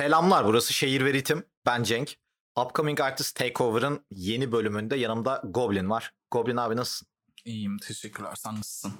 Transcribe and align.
Selamlar, 0.00 0.46
burası 0.46 0.72
Şehir 0.72 1.04
ve 1.04 1.12
Ritim. 1.12 1.46
Ben 1.66 1.82
Cenk. 1.82 2.16
Upcoming 2.56 3.00
Artist 3.00 3.36
Takeover'ın 3.36 4.06
yeni 4.10 4.52
bölümünde 4.52 4.96
yanımda 4.96 5.42
Goblin 5.44 5.90
var. 5.90 6.12
Goblin 6.30 6.56
abi 6.56 6.76
nasılsın? 6.76 7.08
İyiyim 7.44 7.78
teşekkürler. 7.78 8.34
Sen 8.34 8.54
nasılsın? 8.54 8.92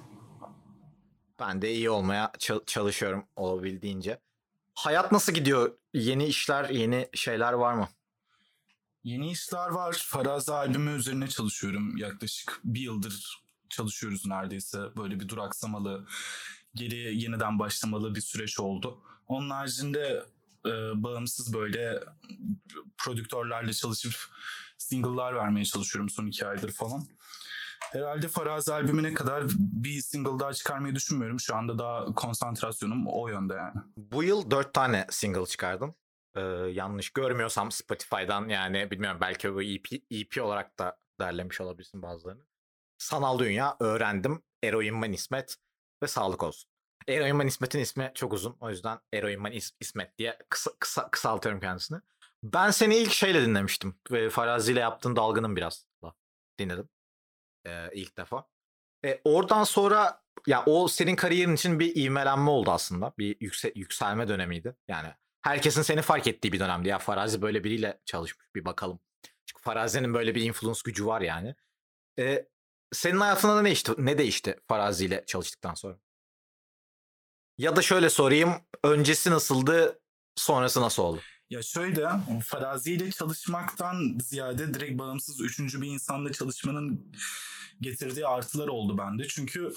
Ben 1.39 1.61
de 1.61 1.73
iyi 1.73 1.89
olmaya 1.89 2.31
çal- 2.39 2.65
çalışıyorum 2.65 3.25
olabildiğince. 3.35 4.21
Hayat 4.73 5.11
nasıl 5.11 5.33
gidiyor? 5.33 5.77
Yeni 5.93 6.25
işler, 6.25 6.69
yeni 6.69 7.09
şeyler 7.13 7.53
var 7.53 7.73
mı? 7.73 7.89
Yeni 9.03 9.31
işler 9.31 9.69
var. 9.69 10.05
Farazi 10.07 10.51
albümü 10.51 10.91
üzerine 10.91 11.27
çalışıyorum. 11.27 11.97
Yaklaşık 11.97 12.59
bir 12.63 12.81
yıldır 12.81 13.43
çalışıyoruz 13.69 14.25
neredeyse. 14.25 14.79
Böyle 14.97 15.19
bir 15.19 15.29
duraksamalı, 15.29 16.07
geri 16.75 17.21
yeniden 17.21 17.59
başlamalı 17.59 18.15
bir 18.15 18.21
süreç 18.21 18.59
oldu. 18.59 19.01
Onun 19.27 19.49
haricinde 19.49 20.23
e, 20.65 21.03
bağımsız 21.03 21.53
böyle 21.53 21.99
prodüktörlerle 22.97 23.73
çalışıp 23.73 24.13
single'lar 24.77 25.35
vermeye 25.35 25.65
çalışıyorum 25.65 26.09
son 26.09 26.27
iki 26.27 26.47
aydır 26.47 26.71
falan. 26.71 27.07
Herhalde 27.91 28.27
Farazi 28.27 28.73
albümüne 28.73 29.13
kadar 29.13 29.43
bir 29.57 30.01
single 30.01 30.39
daha 30.39 30.53
çıkarmayı 30.53 30.95
düşünmüyorum. 30.95 31.39
Şu 31.39 31.55
anda 31.55 31.79
daha 31.79 32.05
konsantrasyonum 32.05 33.07
o 33.07 33.27
yönde 33.27 33.53
yani. 33.53 33.73
Bu 33.97 34.23
yıl 34.23 34.51
dört 34.51 34.73
tane 34.73 35.07
single 35.09 35.45
çıkardım. 35.45 35.95
Ee, 36.35 36.41
yanlış 36.71 37.09
görmüyorsam 37.09 37.71
Spotify'dan 37.71 38.49
yani 38.49 38.91
bilmiyorum 38.91 39.17
belki 39.21 39.53
bu 39.53 39.63
EP, 39.63 39.85
EP 40.11 40.43
olarak 40.43 40.79
da 40.79 40.97
derlemiş 41.19 41.61
olabilirsin 41.61 42.01
bazılarını. 42.01 42.43
Sanal 42.97 43.39
Dünya, 43.39 43.77
Öğrendim, 43.79 44.43
Eroin 44.63 44.95
Man 44.95 45.13
İsmet 45.13 45.55
ve 46.03 46.07
Sağlık 46.07 46.43
Olsun. 46.43 46.70
Eroin 47.07 47.35
Man 47.35 47.47
İsmet'in 47.47 47.79
ismi 47.79 48.11
çok 48.15 48.33
uzun. 48.33 48.57
O 48.59 48.69
yüzden 48.69 48.99
Eroin 49.13 49.41
Man 49.41 49.51
İs- 49.51 49.75
İsmet 49.79 50.17
diye 50.17 50.37
kısa, 50.49 50.71
kısa, 50.79 51.11
kısaltıyorum 51.11 51.61
kendisini. 51.61 51.99
Ben 52.43 52.71
seni 52.71 52.95
ilk 52.95 53.11
şeyle 53.11 53.41
dinlemiştim. 53.41 53.95
Ve 54.11 54.29
Farazi 54.29 54.71
ile 54.71 54.79
yaptığın 54.79 55.15
dalgının 55.15 55.55
biraz 55.55 55.87
dinledim. 56.59 56.89
Ee, 57.65 57.89
ilk 57.93 58.17
defa. 58.17 58.47
E, 59.05 59.21
oradan 59.23 59.63
sonra 59.63 60.21
ya 60.47 60.63
o 60.65 60.87
senin 60.87 61.15
kariyerin 61.15 61.55
için 61.55 61.79
bir 61.79 61.95
ivmelenme 61.95 62.49
oldu 62.49 62.71
aslında. 62.71 63.13
Bir 63.17 63.37
yükse, 63.39 63.71
yükselme 63.75 64.27
dönemiydi. 64.27 64.75
Yani 64.87 65.07
herkesin 65.41 65.81
seni 65.81 66.01
fark 66.01 66.27
ettiği 66.27 66.51
bir 66.51 66.59
dönemdi. 66.59 66.89
Ya 66.89 66.99
Farazi 66.99 67.41
böyle 67.41 67.63
biriyle 67.63 68.01
çalışmış 68.05 68.47
bir 68.55 68.65
bakalım. 68.65 68.99
Çünkü 69.45 69.61
Farazi'nin 69.63 70.13
böyle 70.13 70.35
bir 70.35 70.41
influence 70.41 70.79
gücü 70.85 71.05
var 71.05 71.21
yani. 71.21 71.55
E, 72.19 72.47
senin 72.93 73.19
hayatında 73.19 73.55
da 73.55 73.61
ne, 73.61 73.71
işte, 73.71 73.93
ne 73.97 74.17
değişti 74.17 74.59
Farazi 74.67 75.05
ile 75.05 75.23
çalıştıktan 75.27 75.73
sonra? 75.73 75.97
Ya 77.57 77.75
da 77.75 77.81
şöyle 77.81 78.09
sorayım. 78.09 78.53
Öncesi 78.83 79.31
nasıldı, 79.31 79.99
sonrası 80.35 80.81
nasıl 80.81 81.03
oldu? 81.03 81.21
Ya 81.49 81.61
şöyle, 81.61 82.09
Farazi 82.45 82.93
ile 82.93 83.11
çalışmaktan 83.11 84.17
ziyade 84.23 84.73
direkt 84.73 84.99
bağımsız 84.99 85.41
üçüncü 85.41 85.81
bir 85.81 85.87
insanla 85.87 86.31
çalışmanın 86.31 87.13
getirdiği 87.81 88.27
artılar 88.27 88.67
oldu 88.67 88.97
bende. 88.97 89.27
Çünkü 89.27 89.73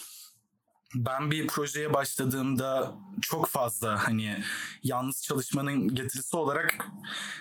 ben 0.95 1.31
bir 1.31 1.47
projeye 1.47 1.95
başladığımda 1.95 2.95
çok 3.23 3.47
fazla 3.49 4.09
hani 4.09 4.45
yalnız 4.83 5.23
çalışmanın 5.23 5.95
getirisi 5.95 6.37
olarak 6.37 6.87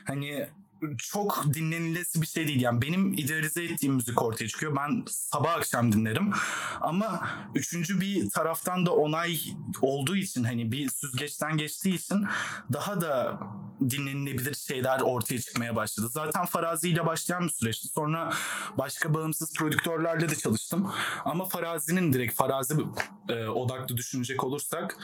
hani 0.06 0.50
çok 0.98 1.54
dinlenilesi 1.54 2.22
bir 2.22 2.28
şey 2.28 2.48
değil. 2.48 2.62
Yani 2.62 2.82
benim 2.82 3.14
idealize 3.14 3.64
ettiğim 3.64 3.94
müzik 3.94 4.22
ortaya 4.22 4.48
çıkıyor. 4.48 4.76
Ben 4.76 5.04
sabah 5.08 5.54
akşam 5.54 5.92
dinlerim. 5.92 6.34
Ama 6.82 7.28
üçüncü 7.56 8.02
bir 8.02 8.30
taraftan 8.30 8.86
da 8.86 8.96
onay 8.96 9.40
olduğu 9.82 10.16
için 10.16 10.44
hani 10.44 10.72
bir 10.72 10.90
süzgeçten 10.90 11.58
geçtiği 11.58 11.96
için 11.96 12.26
daha 12.74 13.02
da 13.02 13.40
dinlenilebilir 13.90 14.54
şeyler 14.54 15.00
ortaya 15.00 15.42
çıkmaya 15.42 15.76
başladı. 15.76 16.10
Zaten 16.10 16.46
Farazi 16.46 16.90
ile 16.90 17.06
başlayan 17.06 17.44
bir 17.44 17.52
süreçti. 17.52 17.88
Sonra 17.88 18.34
başka 18.78 19.14
bağımsız 19.14 19.54
prodüktörlerle 19.54 20.30
de 20.30 20.36
çalıştım. 20.36 20.92
Ama 21.26 21.46
Farazi'nin 21.46 22.14
direkt 22.14 22.36
Farazi 22.36 22.74
e, 23.30 23.48
odaklı 23.48 23.98
düşünecek 23.98 24.44
olursak 24.44 24.98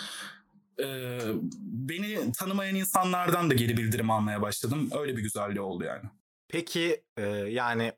e, 0.84 1.20
beni 1.62 2.32
tanımayan 2.32 2.76
insanlardan 2.76 3.50
da 3.50 3.54
geri 3.54 3.78
bildirim 3.78 4.12
almaya 4.12 4.42
başladım. 4.42 4.90
Öyle 5.00 5.18
bir 5.18 5.22
güzelliği 5.22 5.62
oldu 5.62 5.84
yani. 5.84 6.04
Peki 6.48 7.04
e, 7.18 7.22
yani 7.28 7.94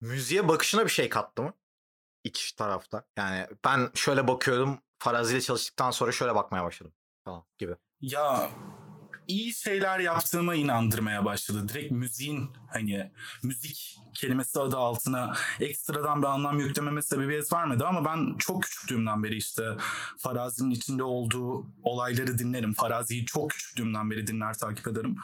müziğe 0.00 0.48
bakışına 0.48 0.84
bir 0.84 0.90
şey 0.90 1.08
kattı 1.08 1.42
mı? 1.42 1.52
İki 2.24 2.56
tarafta. 2.56 3.04
Yani 3.16 3.46
ben 3.64 3.90
şöyle 3.94 4.28
bakıyordum. 4.28 4.78
Farazi 4.98 5.34
ile 5.34 5.40
çalıştıktan 5.40 5.90
sonra 5.90 6.12
şöyle 6.12 6.34
bakmaya 6.34 6.64
başladım 6.64 6.92
falan 7.24 7.44
gibi. 7.58 7.76
Ya 8.00 8.50
iyi 9.28 9.54
şeyler 9.54 9.98
yaptığıma 9.98 10.54
inandırmaya 10.54 11.24
başladı. 11.24 11.68
Direkt 11.68 11.92
müziğin 11.92 12.50
hani 12.72 13.10
müzik 13.42 13.98
kelimesi 14.14 14.60
adı 14.60 14.76
altına 14.76 15.34
ekstradan 15.60 16.22
bir 16.22 16.26
anlam 16.26 16.58
yüklememe 16.58 17.02
sebebiyet 17.02 17.52
vermedi 17.52 17.84
ama 17.84 18.04
ben 18.04 18.38
çok 18.38 18.62
küçüklüğümden 18.62 19.24
beri 19.24 19.36
işte 19.36 19.62
Farazi'nin 20.18 20.70
içinde 20.70 21.02
olduğu 21.02 21.66
olayları 21.82 22.38
dinlerim. 22.38 22.74
Farazi'yi 22.74 23.26
çok 23.26 23.50
küçüklüğümden 23.50 24.10
beri 24.10 24.26
dinler 24.26 24.58
takip 24.58 24.88
ederim. 24.88 25.16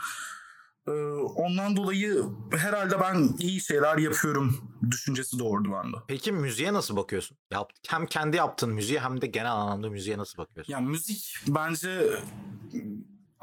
Ee, 0.88 0.90
ondan 1.36 1.76
dolayı 1.76 2.24
herhalde 2.56 3.00
ben 3.00 3.30
iyi 3.38 3.60
şeyler 3.60 3.98
yapıyorum 3.98 4.74
düşüncesi 4.90 5.38
doğurdu 5.38 5.72
bende. 5.72 5.96
Peki 6.08 6.32
müziğe 6.32 6.72
nasıl 6.72 6.96
bakıyorsun? 6.96 7.36
Yap, 7.50 7.70
hem 7.88 8.06
kendi 8.06 8.36
yaptığın 8.36 8.70
müziğe 8.70 9.00
hem 9.00 9.20
de 9.20 9.26
genel 9.26 9.52
anlamda 9.52 9.90
müziğe 9.90 10.18
nasıl 10.18 10.38
bakıyorsun? 10.38 10.72
Ya 10.72 10.80
müzik 10.80 11.36
bence 11.48 12.20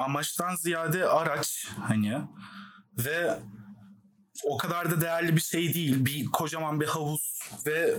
amaçtan 0.01 0.55
ziyade 0.55 1.05
araç 1.05 1.67
hani 1.87 2.21
ve 2.97 3.39
o 4.43 4.57
kadar 4.57 4.91
da 4.91 5.01
değerli 5.01 5.35
bir 5.35 5.41
şey 5.41 5.73
değil. 5.73 6.05
Bir 6.05 6.25
kocaman 6.25 6.81
bir 6.81 6.87
havuz 6.87 7.49
ve 7.65 7.97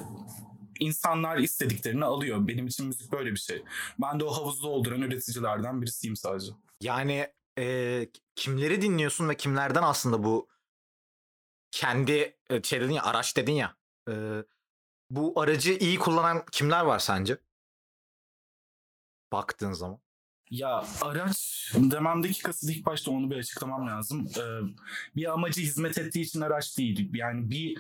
insanlar 0.80 1.36
istediklerini 1.36 2.04
alıyor. 2.04 2.48
Benim 2.48 2.66
için 2.66 2.86
müzik 2.86 3.12
böyle 3.12 3.30
bir 3.30 3.36
şey. 3.36 3.64
Ben 4.00 4.20
de 4.20 4.24
o 4.24 4.30
havuzu 4.30 4.62
dolduran 4.62 5.02
üreticilerden 5.02 5.82
birisiyim 5.82 6.16
sadece. 6.16 6.52
Yani 6.80 7.32
e, 7.58 8.08
kimleri 8.34 8.82
dinliyorsun 8.82 9.28
ve 9.28 9.36
kimlerden 9.36 9.82
aslında 9.82 10.24
bu 10.24 10.48
kendi 11.70 12.38
e, 12.50 12.62
şey 12.62 12.80
dedin 12.80 12.92
ya 12.92 13.02
araç 13.02 13.36
dedin 13.36 13.52
ya 13.52 13.76
e, 14.08 14.44
bu 15.10 15.40
aracı 15.40 15.72
iyi 15.72 15.98
kullanan 15.98 16.44
kimler 16.52 16.84
var 16.84 16.98
sence? 16.98 17.38
Baktığın 19.32 19.72
zaman. 19.72 20.01
Ya 20.52 20.84
araç 21.02 21.72
dememdeki 21.74 22.42
kasıt 22.42 22.70
ilk 22.70 22.86
başta 22.86 23.10
onu 23.10 23.30
bir 23.30 23.36
açıklamam 23.36 23.88
lazım. 23.88 24.28
Ee, 24.38 24.42
bir 25.16 25.32
amacı 25.32 25.60
hizmet 25.60 25.98
ettiği 25.98 26.20
için 26.20 26.40
araç 26.40 26.78
değil. 26.78 27.10
Yani 27.14 27.50
bir 27.50 27.78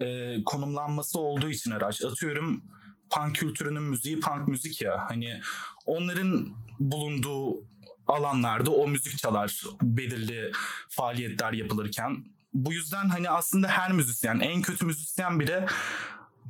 e, 0.00 0.36
konumlanması 0.44 1.18
olduğu 1.18 1.50
için 1.50 1.70
araç. 1.70 2.04
Atıyorum 2.04 2.64
punk 3.10 3.36
kültürünün 3.36 3.82
müziği 3.82 4.20
punk 4.20 4.48
müzik 4.48 4.80
ya. 4.80 5.04
Hani 5.08 5.40
onların 5.86 6.48
bulunduğu 6.80 7.64
alanlarda 8.06 8.70
o 8.70 8.88
müzik 8.88 9.18
çalar 9.18 9.62
belirli 9.82 10.52
faaliyetler 10.88 11.52
yapılırken. 11.52 12.24
Bu 12.54 12.72
yüzden 12.72 13.08
hani 13.08 13.30
aslında 13.30 13.68
her 13.68 13.92
müzisyen, 13.92 14.40
en 14.40 14.62
kötü 14.62 14.86
müzisyen 14.86 15.40
bile 15.40 15.66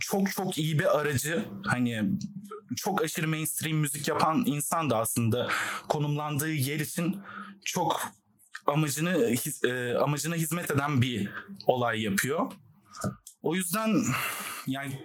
çok 0.01 0.31
çok 0.31 0.59
iyi 0.59 0.79
bir 0.79 0.99
aracı 0.99 1.45
hani 1.67 2.11
çok 2.77 3.03
aşırı 3.03 3.29
mainstream 3.29 3.79
müzik 3.79 4.09
yapan 4.09 4.43
insan 4.47 4.91
da 4.91 4.99
aslında 4.99 5.49
konumlandığı 5.89 6.53
yer 6.53 6.81
için 6.81 7.21
çok 7.65 8.13
amacını 8.67 9.37
e, 9.65 9.95
amacına 9.95 10.35
hizmet 10.35 10.71
eden 10.71 11.03
bir 11.03 11.31
olay 11.67 12.03
yapıyor. 12.03 12.53
O 13.43 13.55
yüzden 13.55 14.03
yani 14.67 15.01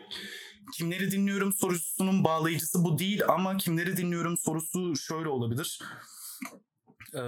kimleri 0.74 1.12
dinliyorum 1.12 1.54
sorusunun 1.54 2.24
bağlayıcısı 2.24 2.84
bu 2.84 3.00
değil 3.00 3.22
ama 3.28 3.58
kimleri 3.58 3.98
dinliyorum 3.98 4.38
sorusu 4.38 4.96
şöyle 4.96 5.30
olabilir. 5.30 5.80
Ee, 7.14 7.22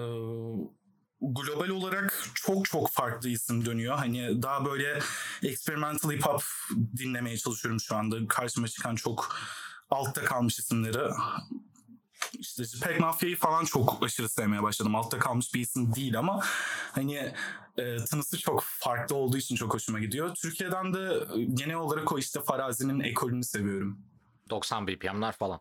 global 1.24 1.70
olarak 1.70 2.30
çok 2.34 2.66
çok 2.66 2.90
farklı 2.90 3.30
isim 3.30 3.66
dönüyor. 3.66 3.96
Hani 3.96 4.42
daha 4.42 4.66
böyle 4.66 5.00
experimental 5.44 6.12
hip 6.12 6.26
hop 6.26 6.44
dinlemeye 6.98 7.38
çalışıyorum 7.38 7.80
şu 7.80 7.96
anda. 7.96 8.28
Karşıma 8.28 8.68
çıkan 8.68 8.96
çok 8.96 9.36
altta 9.90 10.24
kalmış 10.24 10.60
isimleri. 10.60 11.14
İşte 12.34 12.64
Pek 12.84 13.00
Mafya'yı 13.00 13.36
falan 13.36 13.66
çok 13.66 14.04
aşırı 14.04 14.30
sevmeye 14.30 14.64
başladım. 14.64 14.96
Altta 14.96 15.20
kalmış 15.20 15.54
bir 15.54 15.60
isim 15.60 15.96
değil 15.96 16.20
ama 16.20 16.44
hani 16.92 17.34
e, 17.78 17.98
tınısı 17.98 18.40
çok 18.40 18.64
farklı 18.64 19.16
olduğu 19.16 19.38
için 19.38 19.56
çok 19.56 19.74
hoşuma 19.74 20.00
gidiyor. 20.00 20.36
Türkiye'den 20.36 20.94
de 20.94 21.28
genel 21.54 21.76
olarak 21.76 22.12
o 22.12 22.20
işte 22.20 22.42
Farazi'nin 22.42 23.00
ekolünü 23.00 23.44
seviyorum. 23.44 24.00
90 24.50 24.88
BPM'ler 24.88 25.32
falan. 25.32 25.60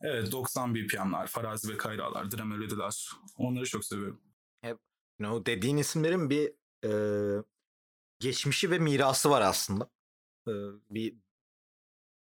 Evet 0.00 0.32
90 0.32 0.74
BPM'ler, 0.74 1.26
Farazi 1.26 1.72
ve 1.72 1.76
Kayralar, 1.76 2.30
Dram 2.30 2.52
Öylediler. 2.52 3.08
Onları 3.36 3.66
çok 3.66 3.84
seviyorum. 3.84 4.20
You 4.68 4.78
know, 5.18 5.52
dediğin 5.52 5.76
isimlerin 5.76 6.30
bir 6.30 6.52
e, 6.84 7.42
geçmişi 8.20 8.70
ve 8.70 8.78
mirası 8.78 9.30
var 9.30 9.40
aslında. 9.40 9.90
E, 10.48 10.52
bir 10.90 11.14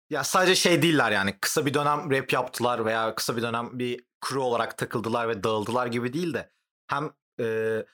ya 0.09 0.23
sadece 0.23 0.55
şey 0.55 0.81
değiller 0.81 1.11
yani 1.11 1.37
kısa 1.41 1.65
bir 1.65 1.73
dönem 1.73 2.11
rap 2.11 2.33
yaptılar 2.33 2.85
veya 2.85 3.15
kısa 3.15 3.37
bir 3.37 3.41
dönem 3.41 3.79
bir 3.79 4.05
crew 4.25 4.39
olarak 4.39 4.77
takıldılar 4.77 5.29
ve 5.29 5.43
dağıldılar 5.43 5.87
gibi 5.87 6.13
değil 6.13 6.33
de 6.33 6.51
hem 6.87 7.13
e, 7.39 7.85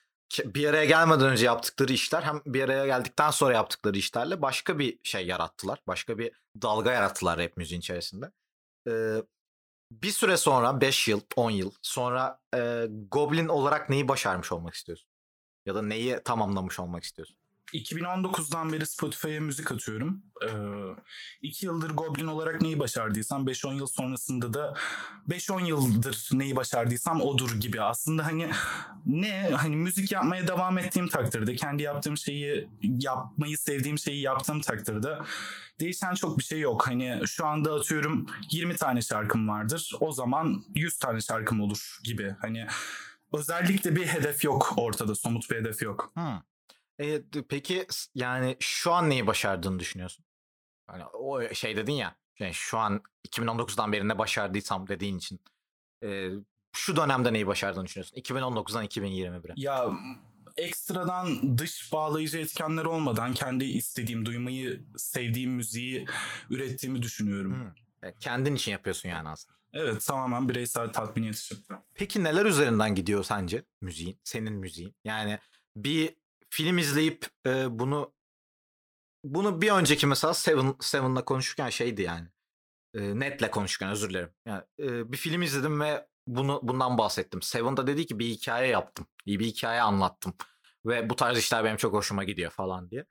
bir 0.45 0.67
araya 0.67 0.85
gelmeden 0.85 1.27
önce 1.27 1.45
yaptıkları 1.45 1.93
işler 1.93 2.21
hem 2.23 2.41
bir 2.45 2.63
araya 2.63 2.85
geldikten 2.85 3.31
sonra 3.31 3.53
yaptıkları 3.53 3.97
işlerle 3.97 4.41
başka 4.41 4.79
bir 4.79 4.99
şey 5.03 5.27
yarattılar. 5.27 5.79
Başka 5.87 6.17
bir 6.17 6.31
dalga 6.61 6.91
yarattılar 6.91 7.39
rap 7.39 7.57
müziğin 7.57 7.79
içerisinde. 7.79 8.31
E, 8.87 9.23
bir 10.01 10.11
süre 10.11 10.37
sonra 10.37 10.81
5 10.81 11.07
yıl, 11.07 11.21
10 11.35 11.51
yıl 11.51 11.71
sonra 11.81 12.39
e, 12.55 12.85
Goblin 13.11 13.47
olarak 13.47 13.89
neyi 13.89 14.07
başarmış 14.07 14.51
olmak 14.51 14.73
istiyorsun? 14.73 15.09
Ya 15.65 15.75
da 15.75 15.81
neyi 15.81 16.19
tamamlamış 16.25 16.79
olmak 16.79 17.03
istiyorsun? 17.03 17.37
2019'dan 17.73 18.73
beri 18.73 18.85
Spotify'a 18.85 19.41
müzik 19.41 19.71
atıyorum. 19.71 20.23
Ee, 20.43 20.49
iki 21.41 21.65
yıldır 21.65 21.89
Goblin 21.89 22.27
olarak 22.27 22.61
neyi 22.61 22.79
başardıysam 22.79 23.47
5-10 23.47 23.75
yıl 23.75 23.87
sonrasında 23.87 24.53
da 24.53 24.73
5-10 25.29 25.65
yıldır 25.65 26.29
neyi 26.33 26.55
başardıysam 26.55 27.21
odur 27.21 27.59
gibi. 27.59 27.81
Aslında 27.81 28.25
hani 28.25 28.49
ne 29.05 29.49
hani 29.55 29.75
müzik 29.75 30.11
yapmaya 30.11 30.47
devam 30.47 30.77
ettiğim 30.77 31.07
takdirde 31.07 31.55
kendi 31.55 31.83
yaptığım 31.83 32.17
şeyi 32.17 32.69
yapmayı 32.81 33.57
sevdiğim 33.57 33.97
şeyi 33.97 34.21
yaptığım 34.21 34.61
takdirde 34.61 35.17
değişen 35.79 36.13
çok 36.13 36.37
bir 36.37 36.43
şey 36.43 36.59
yok. 36.59 36.87
Hani 36.87 37.21
şu 37.25 37.45
anda 37.45 37.73
atıyorum 37.73 38.25
20 38.51 38.75
tane 38.75 39.01
şarkım 39.01 39.49
vardır. 39.49 39.93
O 39.99 40.11
zaman 40.11 40.63
100 40.75 40.97
tane 40.97 41.21
şarkım 41.21 41.61
olur 41.61 41.99
gibi. 42.03 42.35
Hani 42.41 42.67
özellikle 43.33 43.95
bir 43.95 44.05
hedef 44.05 44.43
yok 44.43 44.73
ortada. 44.77 45.15
Somut 45.15 45.51
bir 45.51 45.55
hedef 45.55 45.81
yok. 45.81 46.11
Hmm. 46.13 46.52
E, 46.99 47.21
peki 47.49 47.87
yani 48.15 48.57
şu 48.59 48.93
an 48.93 49.09
neyi 49.09 49.27
başardığını 49.27 49.79
düşünüyorsun? 49.79 50.25
Hani 50.87 51.05
o 51.05 51.53
şey 51.53 51.75
dedin 51.75 51.93
ya 51.93 52.15
yani 52.39 52.53
şu 52.53 52.77
an 52.77 53.01
2019'dan 53.27 53.91
beri 53.91 54.07
ne 54.07 54.17
başardıysam 54.17 54.87
dediğin 54.87 55.17
için 55.17 55.39
e, 56.03 56.29
şu 56.75 56.95
dönemde 56.95 57.33
neyi 57.33 57.47
başardığını 57.47 57.85
düşünüyorsun? 57.85 58.17
2019'dan 58.17 58.85
2021'e. 58.85 59.53
Ya 59.55 59.91
ekstradan 60.57 61.57
dış 61.57 61.93
bağlayıcı 61.93 62.37
etkenler 62.37 62.85
olmadan 62.85 63.33
kendi 63.33 63.65
istediğim, 63.65 64.25
duymayı 64.25 64.85
sevdiğim 64.97 65.51
müziği 65.51 66.05
ürettiğimi 66.49 67.01
düşünüyorum. 67.01 67.55
Hmm. 67.55 68.09
E, 68.09 68.13
kendin 68.19 68.55
için 68.55 68.71
yapıyorsun 68.71 69.09
yani 69.09 69.29
aslında. 69.29 69.57
Evet 69.73 70.05
tamamen 70.05 70.49
bireysel 70.49 70.93
tatminiyet 70.93 71.35
için. 71.35 71.65
Peki 71.93 72.23
neler 72.23 72.45
üzerinden 72.45 72.95
gidiyor 72.95 73.23
sence 73.23 73.63
müziğin, 73.81 74.19
senin 74.23 74.53
müziğin? 74.53 74.95
Yani 75.03 75.39
bir 75.75 76.15
film 76.53 76.77
izleyip 76.77 77.25
e, 77.45 77.79
bunu 77.79 78.13
bunu 79.23 79.61
bir 79.61 79.71
önceki 79.71 80.07
mesela 80.07 80.33
Seven 80.33 80.75
Seven'la 80.79 81.25
konuşurken 81.25 81.69
şeydi 81.69 82.01
yani. 82.01 82.27
E, 82.93 83.19
Net'le 83.19 83.51
konuşurken 83.51 83.89
özür 83.89 84.09
dilerim. 84.09 84.29
Yani 84.45 84.63
e, 84.79 85.11
bir 85.11 85.17
film 85.17 85.41
izledim 85.41 85.81
ve 85.81 86.07
bunu 86.27 86.59
bundan 86.63 86.97
bahsettim. 86.97 87.41
Seven'da 87.41 87.87
dedi 87.87 88.05
ki 88.05 88.19
bir 88.19 88.25
hikaye 88.25 88.67
yaptım. 88.69 89.07
İyi 89.25 89.39
bir 89.39 89.45
hikaye 89.45 89.81
anlattım. 89.81 90.33
Ve 90.85 91.09
bu 91.09 91.15
tarz 91.15 91.37
işler 91.37 91.63
benim 91.63 91.77
çok 91.77 91.93
hoşuma 91.93 92.23
gidiyor 92.23 92.51
falan 92.51 92.91
diye. 92.91 93.05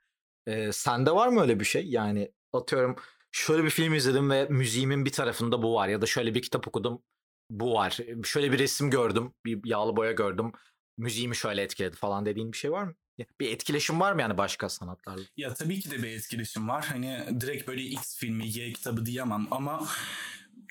E, 0.47 0.71
sende 0.71 1.11
var 1.11 1.27
mı 1.27 1.41
öyle 1.41 1.59
bir 1.59 1.65
şey? 1.65 1.85
Yani 1.87 2.31
atıyorum 2.53 2.95
şöyle 3.31 3.63
bir 3.63 3.69
film 3.69 3.93
izledim 3.93 4.29
ve 4.29 4.47
müziğimin 4.49 5.05
bir 5.05 5.11
tarafında 5.11 5.63
bu 5.63 5.73
var. 5.73 5.87
Ya 5.87 6.01
da 6.01 6.05
şöyle 6.05 6.35
bir 6.35 6.41
kitap 6.41 6.67
okudum 6.67 7.03
bu 7.49 7.73
var. 7.73 7.99
Şöyle 8.23 8.51
bir 8.51 8.59
resim 8.59 8.89
gördüm. 8.89 9.33
Bir 9.45 9.61
yağlı 9.65 9.95
boya 9.95 10.11
gördüm. 10.11 10.51
Müziğimi 10.97 11.35
şöyle 11.35 11.61
etkiledi 11.61 11.95
falan 11.95 12.25
dediğin 12.25 12.51
bir 12.51 12.57
şey 12.57 12.71
var 12.71 12.83
mı? 12.83 12.95
Bir 13.39 13.51
etkileşim 13.51 13.99
var 13.99 14.13
mı 14.13 14.21
yani 14.21 14.37
başka 14.37 14.69
sanatlarla? 14.69 15.23
Ya 15.37 15.53
tabii 15.53 15.79
ki 15.79 15.91
de 15.91 16.03
bir 16.03 16.07
etkileşim 16.07 16.69
var. 16.69 16.85
Hani 16.85 17.41
direkt 17.41 17.67
böyle 17.67 17.81
X 17.81 18.17
filmi, 18.17 18.47
Y 18.47 18.73
kitabı 18.73 19.05
diyemem 19.05 19.47
ama 19.51 19.87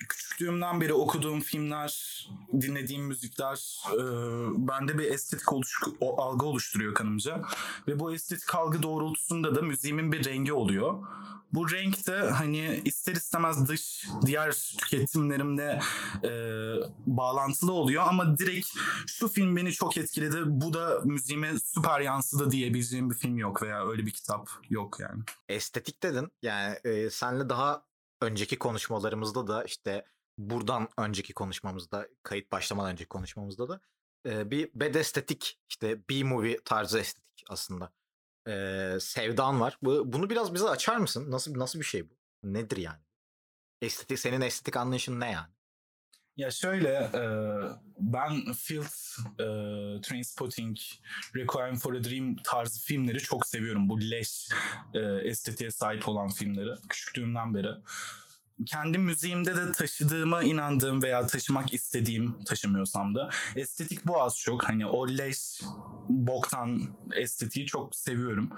küçüklüğümden 0.09 0.81
beri 0.81 0.93
okuduğum 0.93 1.41
filmler, 1.41 2.23
dinlediğim 2.61 3.05
müzikler 3.05 3.79
e, 3.93 3.99
bende 4.67 4.97
bir 4.97 5.11
estetik 5.11 5.53
oluş, 5.53 5.81
o 5.99 6.21
algı 6.21 6.45
oluşturuyor 6.45 6.93
kanımca. 6.93 7.41
Ve 7.87 7.99
bu 7.99 8.13
estetik 8.13 8.55
algı 8.55 8.83
doğrultusunda 8.83 9.55
da 9.55 9.61
müziğimin 9.61 10.11
bir 10.11 10.25
rengi 10.25 10.53
oluyor. 10.53 10.99
Bu 11.53 11.71
renk 11.71 12.07
de 12.07 12.29
hani 12.29 12.81
ister 12.85 13.15
istemez 13.15 13.67
dış 13.67 14.07
diğer 14.25 14.75
tüketimlerimle 14.77 15.79
e, 16.23 16.29
bağlantılı 17.05 17.71
oluyor 17.71 18.03
ama 18.07 18.37
direkt 18.37 18.67
şu 19.07 19.27
film 19.27 19.55
beni 19.55 19.71
çok 19.71 19.97
etkiledi 19.97 20.37
bu 20.45 20.73
da 20.73 21.01
müziğime 21.03 21.59
süper 21.59 21.99
yansıdı 21.99 22.51
diyebileceğim 22.51 23.09
bir 23.09 23.15
film 23.15 23.37
yok 23.37 23.61
veya 23.61 23.87
öyle 23.87 24.05
bir 24.05 24.11
kitap 24.11 24.49
yok 24.69 24.99
yani. 24.99 25.23
Estetik 25.49 26.03
dedin. 26.03 26.31
Yani 26.41 26.77
e, 26.83 27.09
senle 27.09 27.49
daha 27.49 27.83
önceki 28.23 28.59
konuşmalarımızda 28.59 29.47
da 29.47 29.63
işte 29.63 30.05
buradan 30.37 30.89
önceki 30.97 31.33
konuşmamızda 31.33 32.07
kayıt 32.23 32.51
başlamadan 32.51 32.91
önceki 32.91 33.09
konuşmamızda 33.09 33.69
da 33.69 33.81
e, 34.25 34.51
bir 34.51 34.71
bed 34.75 34.95
estetik 34.95 35.59
işte 35.69 36.09
B-movie 36.09 36.59
tarzı 36.65 36.99
estetik 36.99 37.45
aslında. 37.49 37.93
E, 38.47 38.97
sevdan 38.99 39.59
var. 39.59 39.77
Bu, 39.81 40.13
bunu 40.13 40.29
biraz 40.29 40.53
bize 40.53 40.69
açar 40.69 40.97
mısın? 40.97 41.31
Nasıl 41.31 41.59
nasıl 41.59 41.79
bir 41.79 41.85
şey 41.85 42.09
bu? 42.09 42.17
Nedir 42.43 42.77
yani? 42.77 43.01
Estetik 43.81 44.19
senin 44.19 44.41
estetik 44.41 44.77
anlayışın 44.77 45.19
ne 45.19 45.31
yani? 45.31 45.53
Ya 46.37 46.51
şöyle 46.51 46.89
e, 46.89 47.23
ben 47.99 48.53
Field, 48.53 49.19
e, 49.39 49.45
Trainspotting, 50.01 50.77
Requiem 51.35 51.75
for 51.75 51.93
a 51.93 52.03
Dream 52.03 52.35
tarzı 52.35 52.81
filmleri 52.81 53.19
çok 53.19 53.47
seviyorum. 53.47 53.89
Bu 53.89 54.01
leş 54.01 54.49
e, 54.93 54.99
estetiğe 54.99 55.71
sahip 55.71 56.09
olan 56.09 56.29
filmleri 56.29 56.69
küçüklüğümden 56.89 57.53
beri. 57.53 57.69
Kendi 58.65 58.97
müziğimde 58.97 59.55
de 59.55 59.71
taşıdığıma 59.71 60.43
inandığım 60.43 61.03
veya 61.03 61.27
taşımak 61.27 61.73
istediğim 61.73 62.43
taşımıyorsam 62.43 63.15
da 63.15 63.29
estetik 63.55 64.05
bu 64.05 64.21
az 64.21 64.39
çok. 64.39 64.63
Hani 64.69 64.85
o 64.85 65.07
leş 65.07 65.61
boktan 66.09 66.81
estetiği 67.15 67.65
çok 67.65 67.95
seviyorum. 67.95 68.49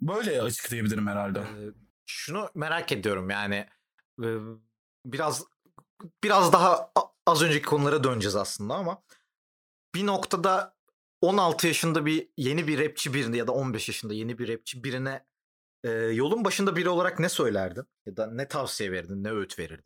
Böyle 0.00 0.42
açıklayabilirim 0.42 1.06
herhalde. 1.06 1.38
Ee, 1.38 1.70
şunu 2.06 2.50
merak 2.54 2.92
ediyorum 2.92 3.30
yani 3.30 3.66
e, 4.22 4.28
biraz 5.06 5.44
biraz 6.24 6.52
daha 6.52 6.92
az 7.26 7.42
önceki 7.42 7.66
konulara 7.66 8.04
döneceğiz 8.04 8.36
aslında 8.36 8.74
ama 8.74 9.02
bir 9.94 10.06
noktada 10.06 10.76
16 11.20 11.66
yaşında 11.66 12.06
bir 12.06 12.28
yeni 12.36 12.68
bir 12.68 12.78
rapçi 12.84 13.14
birine 13.14 13.36
ya 13.36 13.46
da 13.46 13.52
15 13.52 13.88
yaşında 13.88 14.14
yeni 14.14 14.38
bir 14.38 14.48
rapçi 14.48 14.84
birine 14.84 15.26
e, 15.84 15.90
yolun 15.90 16.44
başında 16.44 16.76
biri 16.76 16.88
olarak 16.88 17.18
ne 17.18 17.28
söylerdin? 17.28 17.84
Ya 18.06 18.16
da 18.16 18.26
ne 18.26 18.48
tavsiye 18.48 18.92
verirdin, 18.92 19.24
ne 19.24 19.32
öğüt 19.32 19.58
verirdin? 19.58 19.84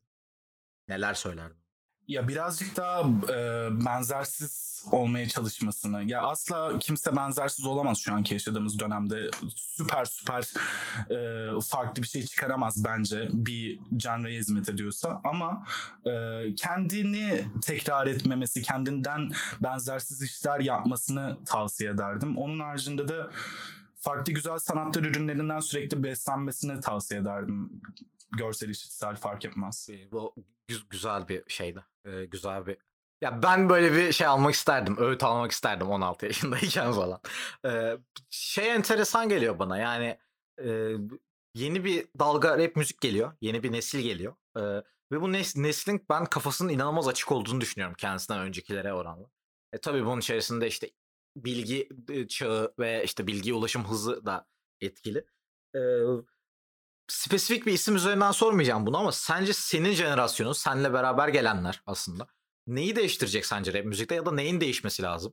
Neler 0.88 1.14
söylerdin? 1.14 1.65
Ya 2.08 2.28
birazcık 2.28 2.76
daha 2.76 3.00
e, 3.00 3.68
benzersiz 3.84 4.84
olmaya 4.92 5.28
çalışmasını. 5.28 6.04
Ya 6.04 6.22
asla 6.22 6.78
kimse 6.78 7.16
benzersiz 7.16 7.66
olamaz 7.66 7.98
şu 7.98 8.14
anki 8.14 8.34
yaşadığımız 8.34 8.78
dönemde. 8.78 9.30
Süper 9.56 10.04
süper 10.04 10.52
e, 11.10 11.60
farklı 11.60 12.02
bir 12.02 12.08
şey 12.08 12.26
çıkaramaz 12.26 12.84
bence 12.84 13.28
bir 13.32 13.80
canraya 13.96 14.38
hizmet 14.38 14.68
ediyorsa. 14.68 15.20
Ama 15.24 15.66
e, 16.06 16.44
kendini 16.54 17.44
tekrar 17.62 18.06
etmemesi, 18.06 18.62
kendinden 18.62 19.30
benzersiz 19.62 20.22
işler 20.22 20.60
yapmasını 20.60 21.36
tavsiye 21.46 21.90
ederdim. 21.90 22.36
Onun 22.36 22.60
haricinde 22.60 23.08
de 23.08 23.22
farklı 23.98 24.32
güzel 24.32 24.58
sanatlar 24.58 25.02
ürünlerinden 25.02 25.60
sürekli 25.60 26.02
beslenmesini 26.02 26.80
tavsiye 26.80 27.20
ederdim. 27.20 27.70
Görsel 28.30 28.68
işitsel 28.68 29.16
fark 29.16 29.44
etmez. 29.44 29.88
E, 29.90 30.10
Bu 30.12 30.34
gü- 30.68 30.88
güzel 30.90 31.28
bir 31.28 31.42
şeydi. 31.48 31.84
E, 32.04 32.24
güzel 32.24 32.66
bir 32.66 32.76
ya 33.20 33.42
ben 33.42 33.68
böyle 33.68 33.92
bir 33.92 34.12
şey 34.12 34.26
almak 34.26 34.54
isterdim. 34.54 34.96
Öğüt 34.98 35.24
almak 35.24 35.50
isterdim 35.52 35.90
16 35.90 36.26
yaşındayken 36.26 36.92
falan. 36.92 37.20
E, 37.66 37.98
şey 38.30 38.70
enteresan 38.74 39.28
geliyor 39.28 39.58
bana. 39.58 39.78
Yani 39.78 40.18
e, 40.64 40.92
yeni 41.54 41.84
bir 41.84 42.06
dalga 42.18 42.58
rap 42.58 42.76
müzik 42.76 43.00
geliyor. 43.00 43.32
Yeni 43.40 43.62
bir 43.62 43.72
nesil 43.72 44.00
geliyor. 44.00 44.34
Ve 45.12 45.20
bu 45.20 45.28
nes- 45.32 45.62
neslin 45.62 46.06
ben 46.10 46.24
kafasının 46.24 46.72
inanılmaz 46.72 47.08
açık 47.08 47.32
olduğunu 47.32 47.60
düşünüyorum 47.60 47.94
kendisinden 47.98 48.40
öncekilere 48.40 48.92
oranla. 48.92 49.30
E 49.72 49.78
tabii 49.78 50.04
bunun 50.06 50.18
içerisinde 50.20 50.66
işte 50.66 50.90
bilgi 51.36 51.88
e, 52.10 52.28
çağı 52.28 52.74
ve 52.78 53.04
işte 53.04 53.26
bilgiye 53.26 53.54
ulaşım 53.54 53.84
hızı 53.84 54.26
da 54.26 54.46
etkili. 54.80 55.24
E, 55.74 55.78
spesifik 57.08 57.66
bir 57.66 57.72
isim 57.72 57.96
üzerinden 57.96 58.32
sormayacağım 58.32 58.86
bunu 58.86 58.98
ama 58.98 59.12
sence 59.12 59.52
senin 59.52 59.92
jenerasyonun, 59.92 60.52
seninle 60.52 60.92
beraber 60.92 61.28
gelenler 61.28 61.82
aslında 61.86 62.26
neyi 62.66 62.96
değiştirecek 62.96 63.46
sence 63.46 63.74
rap 63.74 63.84
müzikte 63.84 64.14
ya 64.14 64.26
da 64.26 64.32
neyin 64.32 64.60
değişmesi 64.60 65.02
lazım? 65.02 65.32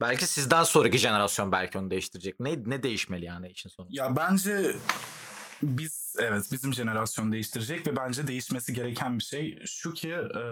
Belki 0.00 0.26
sizden 0.26 0.64
sonraki 0.64 0.98
jenerasyon 0.98 1.52
belki 1.52 1.78
onu 1.78 1.90
değiştirecek. 1.90 2.40
Ne 2.40 2.56
ne 2.66 2.82
değişmeli 2.82 3.24
yani 3.24 3.48
işin 3.48 3.68
sonunda? 3.68 4.02
Ya 4.02 4.16
bence 4.16 4.76
biz 5.62 6.16
evet 6.18 6.48
bizim 6.52 6.74
jenerasyon 6.74 7.32
değiştirecek 7.32 7.86
ve 7.86 7.96
bence 7.96 8.26
değişmesi 8.26 8.72
gereken 8.72 9.18
bir 9.18 9.24
şey 9.24 9.62
şu 9.66 9.94
ki 9.94 10.12
e, 10.12 10.42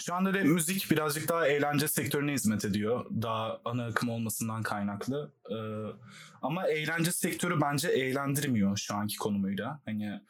şu 0.00 0.14
anda 0.14 0.34
rap 0.34 0.44
müzik 0.44 0.90
birazcık 0.90 1.28
daha 1.28 1.46
eğlence 1.46 1.88
sektörüne 1.88 2.32
hizmet 2.32 2.64
ediyor. 2.64 3.06
Daha 3.22 3.60
ana 3.64 3.86
akım 3.86 4.08
olmasından 4.08 4.62
kaynaklı. 4.62 5.32
E, 5.50 5.56
ama 6.42 6.68
eğlence 6.68 7.12
sektörü 7.12 7.60
bence 7.60 7.88
eğlendirmiyor 7.88 8.76
şu 8.76 8.94
anki 8.94 9.16
konumuyla. 9.16 9.80
Hani 9.84 10.20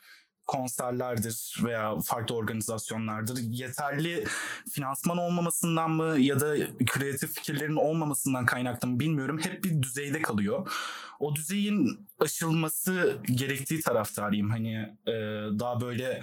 konserlerdir 0.53 1.57
veya 1.65 2.01
farklı 2.01 2.35
organizasyonlardır 2.35 3.39
yeterli 3.39 4.25
finansman 4.71 5.19
olmamasından 5.19 5.91
mı 5.91 6.19
ya 6.19 6.41
da 6.41 6.57
kreatif 6.87 7.35
fikirlerin 7.35 7.77
olmamasından 7.77 8.47
kaynaklı 8.47 8.89
mı 8.89 9.01
bilmiyorum. 9.01 9.39
Hep 9.39 9.65
bir 9.65 9.83
düzeyde 9.83 10.23
kalıyor. 10.23 10.73
O 11.21 11.37
düzeyin 11.37 12.09
aşılması 12.21 13.19
gerektiği 13.25 13.81
taraftarıyım. 13.81 14.51
Hani 14.51 14.75
e, 15.07 15.13
daha 15.59 15.81
böyle 15.81 16.21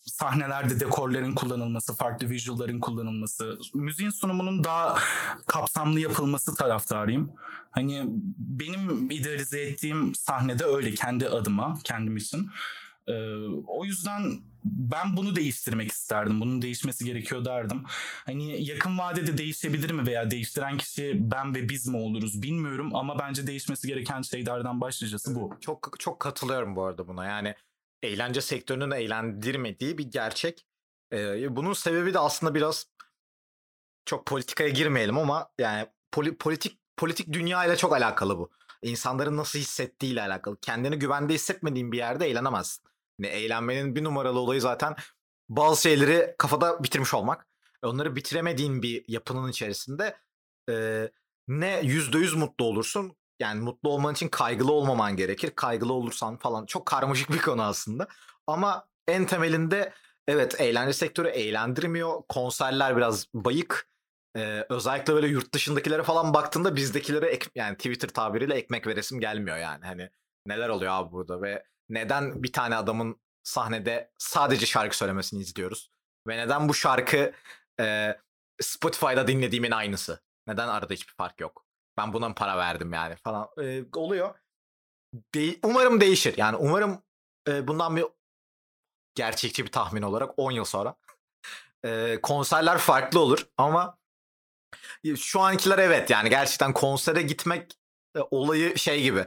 sahnelerde 0.00 0.80
dekorların 0.80 1.34
kullanılması, 1.34 1.94
farklı 1.94 2.30
visualların 2.30 2.80
kullanılması, 2.80 3.58
müziğin 3.74 4.10
sunumunun 4.10 4.64
daha 4.64 4.98
kapsamlı 5.46 6.00
yapılması 6.00 6.54
taraftarıyım. 6.54 7.32
Hani 7.70 8.04
benim 8.38 9.10
idealize 9.10 9.60
ettiğim 9.60 10.14
sahnede 10.14 10.64
öyle 10.64 10.94
kendi 10.94 11.28
adıma, 11.28 11.78
kendim 11.84 12.16
için. 12.16 12.50
Ee, 13.08 13.12
o 13.66 13.84
yüzden 13.84 14.22
ben 14.64 15.16
bunu 15.16 15.36
değiştirmek 15.36 15.90
isterdim. 15.92 16.40
Bunun 16.40 16.62
değişmesi 16.62 17.04
gerekiyor 17.04 17.44
derdim. 17.44 17.82
Hani 18.26 18.64
yakın 18.64 18.98
vadede 18.98 19.38
değişebilir 19.38 19.90
mi 19.90 20.06
veya 20.06 20.30
değiştiren 20.30 20.76
kişi 20.76 21.12
ben 21.30 21.54
ve 21.54 21.68
biz 21.68 21.86
mi 21.88 21.96
oluruz 21.96 22.42
bilmiyorum 22.42 22.94
ama 22.94 23.18
bence 23.18 23.46
değişmesi 23.46 23.88
gereken 23.88 24.22
şeylerden 24.22 24.80
başlıcası 24.80 25.34
bu. 25.34 25.54
Çok 25.60 25.90
çok 25.98 26.20
katılıyorum 26.20 26.76
bu 26.76 26.84
arada 26.84 27.08
buna. 27.08 27.26
Yani 27.26 27.54
eğlence 28.02 28.40
sektörünün 28.40 28.90
eğlendirmediği 28.90 29.98
bir 29.98 30.10
gerçek. 30.10 30.66
Ee, 31.12 31.56
bunun 31.56 31.72
sebebi 31.72 32.14
de 32.14 32.18
aslında 32.18 32.54
biraz 32.54 32.86
çok 34.06 34.26
politikaya 34.26 34.70
girmeyelim 34.70 35.18
ama 35.18 35.48
yani 35.58 35.86
poli- 36.12 36.36
politik 36.36 36.78
politik 36.96 37.32
dünya 37.32 37.64
ile 37.64 37.76
çok 37.76 37.92
alakalı 37.92 38.38
bu. 38.38 38.50
İnsanların 38.82 39.36
nasıl 39.36 39.58
hissettiğiyle 39.58 40.22
alakalı. 40.22 40.56
Kendini 40.60 40.98
güvende 40.98 41.34
hissetmediğin 41.34 41.92
bir 41.92 41.98
yerde 41.98 42.26
eğlenemezsin. 42.26 42.84
Yani 43.18 43.32
eğlenmenin 43.32 43.94
bir 43.94 44.04
numaralı 44.04 44.38
olayı 44.40 44.60
zaten 44.60 44.96
bazı 45.48 45.82
şeyleri 45.82 46.34
kafada 46.38 46.82
bitirmiş 46.82 47.14
olmak. 47.14 47.46
Onları 47.82 48.16
bitiremediğin 48.16 48.82
bir 48.82 49.04
yapının 49.08 49.50
içerisinde 49.50 50.16
e, 50.70 51.08
ne 51.48 51.80
yüzde 51.80 52.18
yüz 52.18 52.34
mutlu 52.34 52.64
olursun. 52.64 53.16
Yani 53.40 53.60
mutlu 53.60 53.90
olman 53.90 54.14
için 54.14 54.28
kaygılı 54.28 54.72
olmaman 54.72 55.16
gerekir. 55.16 55.52
Kaygılı 55.56 55.92
olursan 55.92 56.36
falan 56.36 56.66
çok 56.66 56.86
karmaşık 56.86 57.32
bir 57.32 57.38
konu 57.38 57.62
aslında. 57.62 58.08
Ama 58.46 58.86
en 59.08 59.26
temelinde 59.26 59.92
evet 60.28 60.60
eğlence 60.60 60.92
sektörü 60.92 61.28
eğlendirmiyor. 61.28 62.22
Konserler 62.28 62.96
biraz 62.96 63.26
bayık. 63.34 63.88
Ee, 64.36 64.66
özellikle 64.68 65.14
böyle 65.14 65.26
yurt 65.26 65.54
dışındakilere 65.54 66.02
falan 66.02 66.34
baktığında 66.34 66.76
bizdekilere 66.76 67.26
ek, 67.26 67.46
yani 67.54 67.76
Twitter 67.76 68.08
tabiriyle 68.08 68.54
ekmek 68.54 68.86
veresim 68.86 69.20
gelmiyor 69.20 69.56
yani. 69.56 69.84
Hani 69.84 70.10
neler 70.46 70.68
oluyor 70.68 70.92
abi 70.92 71.12
burada 71.12 71.42
ve 71.42 71.64
neden 71.88 72.42
bir 72.42 72.52
tane 72.52 72.76
adamın 72.76 73.20
sahnede 73.42 74.10
sadece 74.18 74.66
şarkı 74.66 74.96
söylemesini 74.96 75.40
izliyoruz? 75.40 75.90
Ve 76.28 76.36
neden 76.36 76.68
bu 76.68 76.74
şarkı 76.74 77.32
e, 77.80 78.16
Spotify'da 78.60 79.26
dinlediğimin 79.28 79.70
aynısı? 79.70 80.22
Neden 80.46 80.68
arada 80.68 80.94
hiçbir 80.94 81.12
fark 81.12 81.40
yok? 81.40 81.66
Ben 81.96 82.12
buna 82.12 82.28
mı 82.28 82.34
para 82.34 82.56
verdim 82.58 82.92
yani 82.92 83.16
falan 83.16 83.48
e, 83.62 83.84
oluyor. 83.96 84.34
De- 85.34 85.58
umarım 85.62 86.00
değişir. 86.00 86.34
Yani 86.36 86.56
umarım 86.56 87.02
e, 87.48 87.68
bundan 87.68 87.96
bir 87.96 88.04
gerçekçi 89.14 89.64
bir 89.66 89.72
tahmin 89.72 90.02
olarak 90.02 90.38
10 90.38 90.50
yıl 90.50 90.64
sonra 90.64 90.94
e, 91.84 92.18
konserler 92.22 92.78
farklı 92.78 93.20
olur 93.20 93.46
ama 93.56 93.98
şu 95.16 95.40
ankiler 95.40 95.78
evet 95.78 96.10
yani 96.10 96.30
gerçekten 96.30 96.72
konsere 96.72 97.22
gitmek 97.22 97.72
e, 98.16 98.20
olayı 98.30 98.78
şey 98.78 99.02
gibi. 99.02 99.24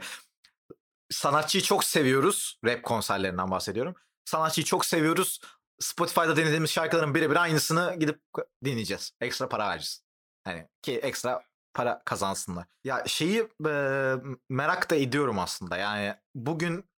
Sanatçıyı 1.10 1.64
çok 1.64 1.84
seviyoruz. 1.84 2.58
Rap 2.64 2.82
konserlerinden 2.82 3.50
bahsediyorum. 3.50 3.94
Sanatçıyı 4.24 4.64
çok 4.64 4.84
seviyoruz. 4.86 5.40
Spotify'da 5.80 6.36
dinlediğimiz 6.36 6.70
şarkıların 6.70 7.14
birebir 7.14 7.36
aynısını 7.36 7.96
gidip 8.00 8.20
dinleyeceğiz. 8.64 9.12
Ekstra 9.20 9.48
para 9.48 9.68
vereceğiz. 9.68 10.04
Hani 10.44 10.68
ki 10.82 10.98
ekstra 10.98 11.44
para 11.74 12.02
kazansınlar. 12.04 12.66
Ya 12.84 13.04
şeyi 13.06 13.48
e, 13.68 14.14
merak 14.48 14.90
da 14.90 14.94
ediyorum 14.94 15.38
aslında. 15.38 15.76
Yani 15.76 16.14
bugün 16.34 16.90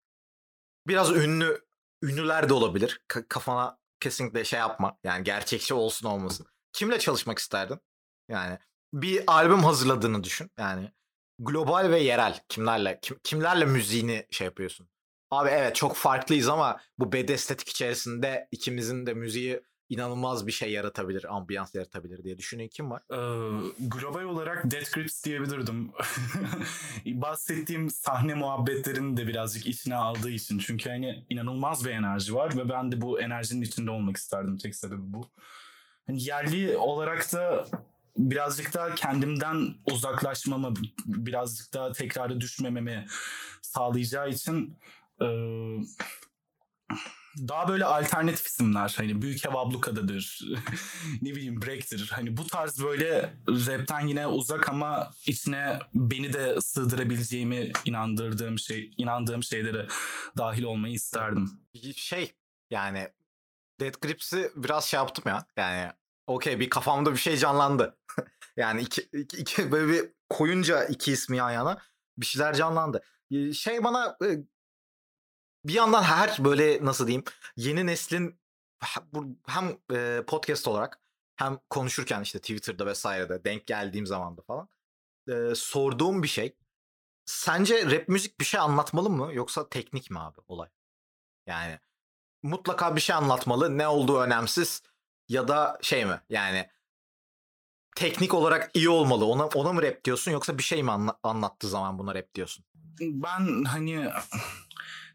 biraz 0.87 1.11
ünlü 1.11 1.65
ünlüler 2.03 2.49
de 2.49 2.55
olabilir. 2.55 3.01
K- 3.09 3.29
kafana 3.29 3.79
kesinlikle 4.01 4.45
şey 4.45 4.59
yapma. 4.59 4.99
Yani 5.05 5.25
gerçekçi 5.25 5.75
olsun 5.75 6.09
olmasın. 6.09 6.47
Kimle 6.73 6.99
çalışmak 6.99 7.39
isterdin? 7.39 7.81
Yani 8.29 8.59
bir 8.93 9.25
albüm 9.27 9.65
hazırladığını 9.65 10.25
düşün. 10.25 10.51
Yani 10.59 10.93
global 11.41 11.91
ve 11.91 12.01
yerel 12.01 12.41
kimlerle 12.49 12.99
kim, 13.03 13.19
kimlerle 13.25 13.65
müziğini 13.65 14.27
şey 14.31 14.45
yapıyorsun. 14.45 14.89
Abi 15.31 15.49
evet 15.49 15.77
çok 15.77 15.97
farklıyız 15.97 16.49
ama 16.49 16.81
bu 16.99 17.13
bed 17.13 17.29
estetik 17.29 17.69
içerisinde 17.69 18.49
ikimizin 18.53 19.07
de 19.07 19.15
müziği 19.15 19.61
inanılmaz 19.89 20.47
bir 20.47 20.53
şey 20.53 20.73
yaratabilir, 20.73 21.37
ambiyans 21.37 21.75
yaratabilir 21.75 22.25
diye 22.25 22.39
düşünün 22.39 22.69
kim 22.69 22.91
var? 22.91 23.03
Ee, 23.11 23.17
global 23.79 24.23
olarak 24.23 24.71
Dead 24.71 24.93
Grips 24.95 25.25
diyebilirdim. 25.25 25.93
Bahsettiğim 27.07 27.91
sahne 27.91 28.35
muhabbetlerini 28.35 29.17
de 29.17 29.27
birazcık 29.27 29.67
içine 29.67 29.97
aldığı 29.97 30.31
için. 30.31 30.59
Çünkü 30.59 30.91
hani 30.91 31.25
inanılmaz 31.31 31.85
bir 31.85 31.91
enerji 31.91 32.35
var 32.35 32.57
ve 32.57 32.69
ben 32.69 32.93
de 32.93 33.01
bu 33.01 33.21
enerjinin 33.21 33.63
içinde 33.63 33.91
olmak 33.91 34.17
isterdim. 34.17 34.59
Tek 34.59 34.77
sebebi 34.77 35.03
bu. 35.03 35.31
Hani 36.07 36.23
yerli 36.23 36.77
olarak 36.77 37.33
da 37.33 37.67
birazcık 38.17 38.75
daha 38.75 38.95
kendimden 38.95 39.75
uzaklaşmamı, 39.93 40.75
birazcık 41.07 41.75
daha 41.75 41.93
tekrarı 41.93 42.41
düşmememi 42.41 43.07
sağlayacağı 43.63 44.31
için 44.31 44.79
e, 45.23 45.27
daha 47.49 47.69
böyle 47.69 47.85
alternatif 47.85 48.47
isimler 48.47 48.95
hani 48.97 49.23
Büyük 49.23 49.47
Ev 49.47 49.55
Abluka'dadır 49.55 50.41
ne 51.23 51.31
bileyim 51.31 51.63
Break'tir 51.63 52.11
hani 52.15 52.37
bu 52.37 52.47
tarz 52.47 52.83
böyle 52.83 53.35
rapten 53.49 54.07
yine 54.07 54.27
uzak 54.27 54.69
ama 54.69 55.11
içine 55.27 55.79
beni 55.95 56.33
de 56.33 56.61
sığdırabileceğimi 56.61 57.73
inandırdığım 57.85 58.59
şey 58.59 58.91
inandığım 58.97 59.43
şeylere 59.43 59.87
dahil 60.39 60.63
olmayı 60.63 60.95
isterdim. 60.95 61.51
Şey 61.97 62.33
yani 62.71 63.09
Dead 63.81 63.95
Grips'i 64.01 64.53
biraz 64.57 64.85
şey 64.85 64.99
yaptım 64.99 65.25
ya 65.27 65.47
yani 65.57 65.93
okey 66.35 66.61
bir 66.61 66.71
kafamda 66.71 67.13
bir 67.13 67.17
şey 67.19 67.37
canlandı. 67.37 67.99
yani 68.57 68.81
iki, 68.81 69.03
iki, 69.03 69.37
iki 69.37 69.73
böyle 69.73 69.93
bir 69.93 70.13
koyunca 70.31 70.85
iki 70.85 71.13
ismi 71.13 71.37
yan 71.37 71.51
yana 71.51 71.83
bir 72.19 72.27
şeyler 72.27 72.55
canlandı. 72.55 73.03
Şey 73.53 73.85
bana 73.85 74.17
bir 75.65 75.75
yandan 75.75 76.03
her 76.03 76.37
böyle 76.45 76.85
nasıl 76.85 77.07
diyeyim 77.07 77.25
yeni 77.57 77.87
neslin 77.87 78.41
hem 79.47 79.77
podcast 80.27 80.69
olarak 80.69 81.01
hem 81.37 81.59
konuşurken 81.71 82.23
işte 82.23 82.39
Twitter'da 82.39 82.87
vesairede 82.87 83.45
denk 83.45 83.67
geldiğim 83.67 84.07
zamanda 84.07 84.43
falan 84.43 84.69
e, 85.29 85.55
sorduğum 85.55 86.23
bir 86.23 86.29
şey. 86.29 86.57
Sence 87.25 87.91
rap 87.91 88.09
müzik 88.09 88.41
bir 88.41 88.45
şey 88.45 88.61
anlatmalı 88.61 89.11
mı 89.11 89.35
yoksa 89.35 89.69
teknik 89.69 90.11
mi 90.11 90.19
abi 90.19 90.39
olay? 90.49 90.69
Yani 91.47 91.79
mutlaka 92.43 92.97
bir 92.97 93.01
şey 93.01 93.17
anlatmalı. 93.17 93.79
Ne 93.79 93.89
olduğu 93.89 94.21
önemsiz 94.21 94.83
ya 95.31 95.49
da 95.49 95.79
şey 95.83 96.05
mi? 96.05 96.21
Yani 96.31 96.69
teknik 97.97 98.35
olarak 98.35 98.71
iyi 98.75 98.89
olmalı. 98.89 99.25
Ona 99.25 99.47
ona 99.47 99.73
mı 99.73 99.83
rap 99.83 100.05
diyorsun 100.05 100.33
yoksa 100.33 100.59
bir 100.59 100.63
şey 100.63 100.83
mi 100.83 100.91
anla, 100.91 101.19
anlattığı 101.23 101.69
zaman 101.69 101.99
buna 101.99 102.15
rap 102.15 102.35
diyorsun? 102.35 102.65
Ben 103.01 103.65
hani 103.65 104.11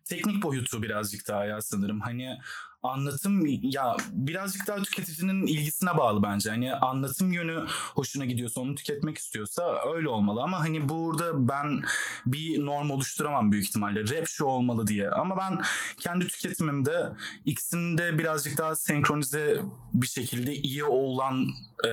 teknik 0.05 0.43
boyutu 0.43 0.83
birazcık 0.83 1.27
daha 1.27 1.45
ya 1.45 1.61
sanırım. 1.61 1.99
Hani 1.99 2.37
anlatım 2.83 3.45
ya 3.61 3.97
birazcık 4.11 4.67
daha 4.67 4.83
tüketicinin 4.83 5.47
ilgisine 5.47 5.97
bağlı 5.97 6.23
bence. 6.23 6.49
Hani 6.49 6.73
anlatım 6.73 7.31
yönü 7.31 7.65
hoşuna 7.95 8.25
gidiyorsa 8.25 8.61
onu 8.61 8.75
tüketmek 8.75 9.17
istiyorsa 9.17 9.77
öyle 9.93 10.09
olmalı 10.09 10.41
ama 10.41 10.59
hani 10.59 10.89
burada 10.89 11.47
ben 11.47 11.83
bir 12.25 12.65
norm 12.65 12.91
oluşturamam 12.91 13.51
büyük 13.51 13.65
ihtimalle. 13.65 14.01
Rap 14.01 14.27
şu 14.27 14.45
olmalı 14.45 14.87
diye. 14.87 15.09
Ama 15.09 15.37
ben 15.37 15.61
kendi 15.97 16.27
tüketimimde 16.27 17.09
ikisini 17.45 17.97
de 17.97 18.19
birazcık 18.19 18.57
daha 18.57 18.75
senkronize 18.75 19.61
bir 19.93 20.07
şekilde 20.07 20.53
iyi 20.55 20.83
olan 20.83 21.47
e, 21.85 21.91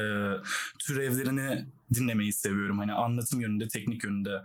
türevlerini 0.79 1.67
dinlemeyi 1.95 2.33
seviyorum. 2.33 2.79
Hani 2.79 2.93
anlatım 2.93 3.41
yönünde, 3.41 3.69
teknik 3.69 4.05
yönünde 4.05 4.43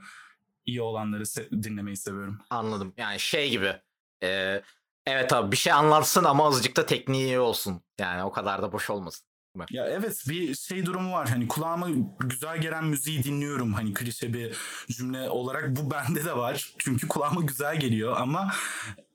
iyi 0.68 0.82
olanları 0.82 1.24
se- 1.24 1.64
dinlemeyi 1.64 1.98
seviyorum. 1.98 2.40
Anladım. 2.50 2.94
Yani 2.98 3.20
şey 3.20 3.50
gibi. 3.50 3.76
E, 4.24 4.62
evet 5.06 5.34
abi 5.34 5.52
bir 5.52 5.58
şey 5.58 5.74
anlatsın 5.74 6.24
ama 6.24 6.48
azıcık 6.48 6.78
da 6.78 6.86
tekniği 6.86 7.26
iyi 7.26 7.40
olsun. 7.40 7.82
Yani 8.00 8.24
o 8.24 8.32
kadar 8.32 8.62
da 8.62 8.72
boş 8.72 8.90
olmasın. 8.90 9.28
Ya 9.72 9.86
evet 9.88 10.24
bir 10.30 10.56
şey 10.56 10.86
durumu 10.86 11.12
var 11.14 11.30
hani 11.30 11.48
kulağıma 11.48 11.88
güzel 12.20 12.62
gelen 12.62 12.86
müziği 12.86 13.24
dinliyorum 13.24 13.74
hani 13.74 13.94
klişe 13.94 14.34
bir 14.34 14.58
cümle 14.90 15.30
olarak 15.30 15.76
bu 15.76 15.92
bende 15.92 16.26
de 16.26 16.38
var 16.38 16.74
çünkü 16.78 17.08
kulağıma 17.08 17.42
güzel 17.42 17.80
geliyor 17.80 18.18
ama 18.18 18.52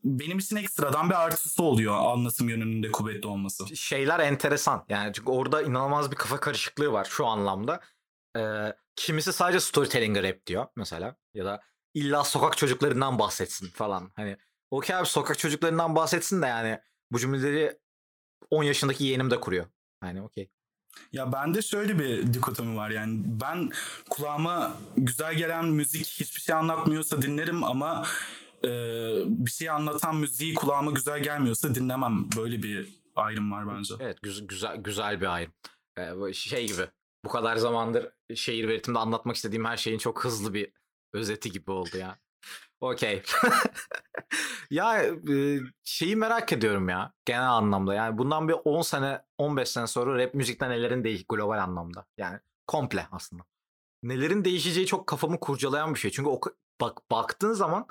benim 0.04 0.38
için 0.38 0.56
ekstradan 0.56 1.10
bir 1.10 1.14
artısı 1.14 1.62
oluyor 1.62 1.94
anlatım 1.94 2.48
yönünde 2.48 2.92
kuvvetli 2.92 3.28
olması. 3.28 3.76
Şeyler 3.76 4.20
enteresan 4.20 4.84
yani 4.88 5.12
çünkü 5.12 5.30
orada 5.30 5.62
inanılmaz 5.62 6.10
bir 6.10 6.16
kafa 6.16 6.40
karışıklığı 6.40 6.92
var 6.92 7.06
şu 7.10 7.26
anlamda. 7.26 7.80
Ee, 8.36 8.72
kimisi 8.96 9.32
sadece 9.32 9.60
storytelling 9.60 10.16
rap 10.16 10.46
diyor 10.46 10.66
mesela 10.76 11.16
ya 11.34 11.44
da 11.44 11.60
illa 11.94 12.24
sokak 12.24 12.56
çocuklarından 12.56 13.18
bahsetsin 13.18 13.68
falan. 13.68 14.12
Hani 14.16 14.36
Okey 14.72 14.96
abi 14.96 15.06
sokak 15.06 15.38
çocuklarından 15.38 15.96
bahsetsin 15.96 16.42
de 16.42 16.46
yani 16.46 16.80
bu 17.10 17.18
cümleleri 17.18 17.78
10 18.50 18.62
yaşındaki 18.62 19.04
yeğenim 19.04 19.30
de 19.30 19.40
kuruyor. 19.40 19.66
Yani 20.04 20.22
okey. 20.22 20.50
Ya 21.12 21.32
bende 21.32 21.62
şöyle 21.62 21.98
bir 21.98 22.34
dikotomi 22.34 22.76
var 22.76 22.90
yani 22.90 23.22
ben 23.24 23.70
kulağıma 24.10 24.76
güzel 24.96 25.34
gelen 25.34 25.64
müzik 25.64 26.06
hiçbir 26.06 26.40
şey 26.40 26.54
anlatmıyorsa 26.54 27.22
dinlerim 27.22 27.64
ama 27.64 28.06
e, 28.64 28.68
bir 29.26 29.50
şey 29.50 29.70
anlatan 29.70 30.16
müziği 30.16 30.54
kulağıma 30.54 30.90
güzel 30.90 31.22
gelmiyorsa 31.22 31.74
dinlemem. 31.74 32.28
Böyle 32.36 32.62
bir 32.62 32.88
ayrım 33.16 33.52
var 33.52 33.76
bence. 33.76 33.94
Evet 34.00 34.22
güzel 34.22 34.46
güzel, 34.46 34.76
güzel 34.76 35.20
bir 35.20 35.34
ayrım. 35.34 35.52
Ee, 35.98 36.32
şey 36.32 36.66
gibi 36.66 36.86
bu 37.24 37.28
kadar 37.28 37.56
zamandır 37.56 38.12
şehir 38.34 38.64
üretimde 38.64 38.98
anlatmak 38.98 39.36
istediğim 39.36 39.64
her 39.64 39.76
şeyin 39.76 39.98
çok 39.98 40.24
hızlı 40.24 40.54
bir 40.54 40.72
özeti 41.12 41.50
gibi 41.50 41.70
oldu 41.70 41.96
ya. 41.98 42.18
Okey. 42.80 43.22
ya 44.70 45.02
e, 45.04 45.58
şeyi 45.84 46.16
merak 46.16 46.52
ediyorum 46.52 46.88
ya 46.88 47.12
genel 47.24 47.50
anlamda. 47.50 47.94
Yani 47.94 48.18
bundan 48.18 48.48
bir 48.48 48.56
10 48.64 48.82
sene 48.82 49.22
15 49.38 49.68
sene 49.68 49.86
sonra 49.86 50.18
rap 50.18 50.34
müzikten 50.34 50.70
nelerin 50.70 51.04
değiş 51.04 51.24
global 51.28 51.58
anlamda. 51.58 52.06
Yani 52.16 52.40
komple 52.66 53.06
aslında. 53.12 53.42
Nelerin 54.02 54.44
değişeceği 54.44 54.86
çok 54.86 55.06
kafamı 55.06 55.40
kurcalayan 55.40 55.94
bir 55.94 55.98
şey. 55.98 56.10
Çünkü 56.10 56.28
o, 56.28 56.40
bak 56.80 57.10
baktığın 57.10 57.52
zaman 57.52 57.86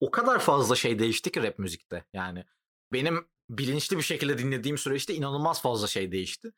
o 0.00 0.10
kadar 0.10 0.38
fazla 0.38 0.76
şey 0.76 0.98
değişti 0.98 1.32
ki 1.32 1.42
rap 1.42 1.58
müzikte. 1.58 2.04
Yani 2.12 2.44
benim 2.92 3.26
bilinçli 3.50 3.96
bir 3.96 4.02
şekilde 4.02 4.38
dinlediğim 4.38 4.78
süreçte 4.78 5.14
inanılmaz 5.14 5.62
fazla 5.62 5.86
şey 5.86 6.12
değişti. 6.12 6.52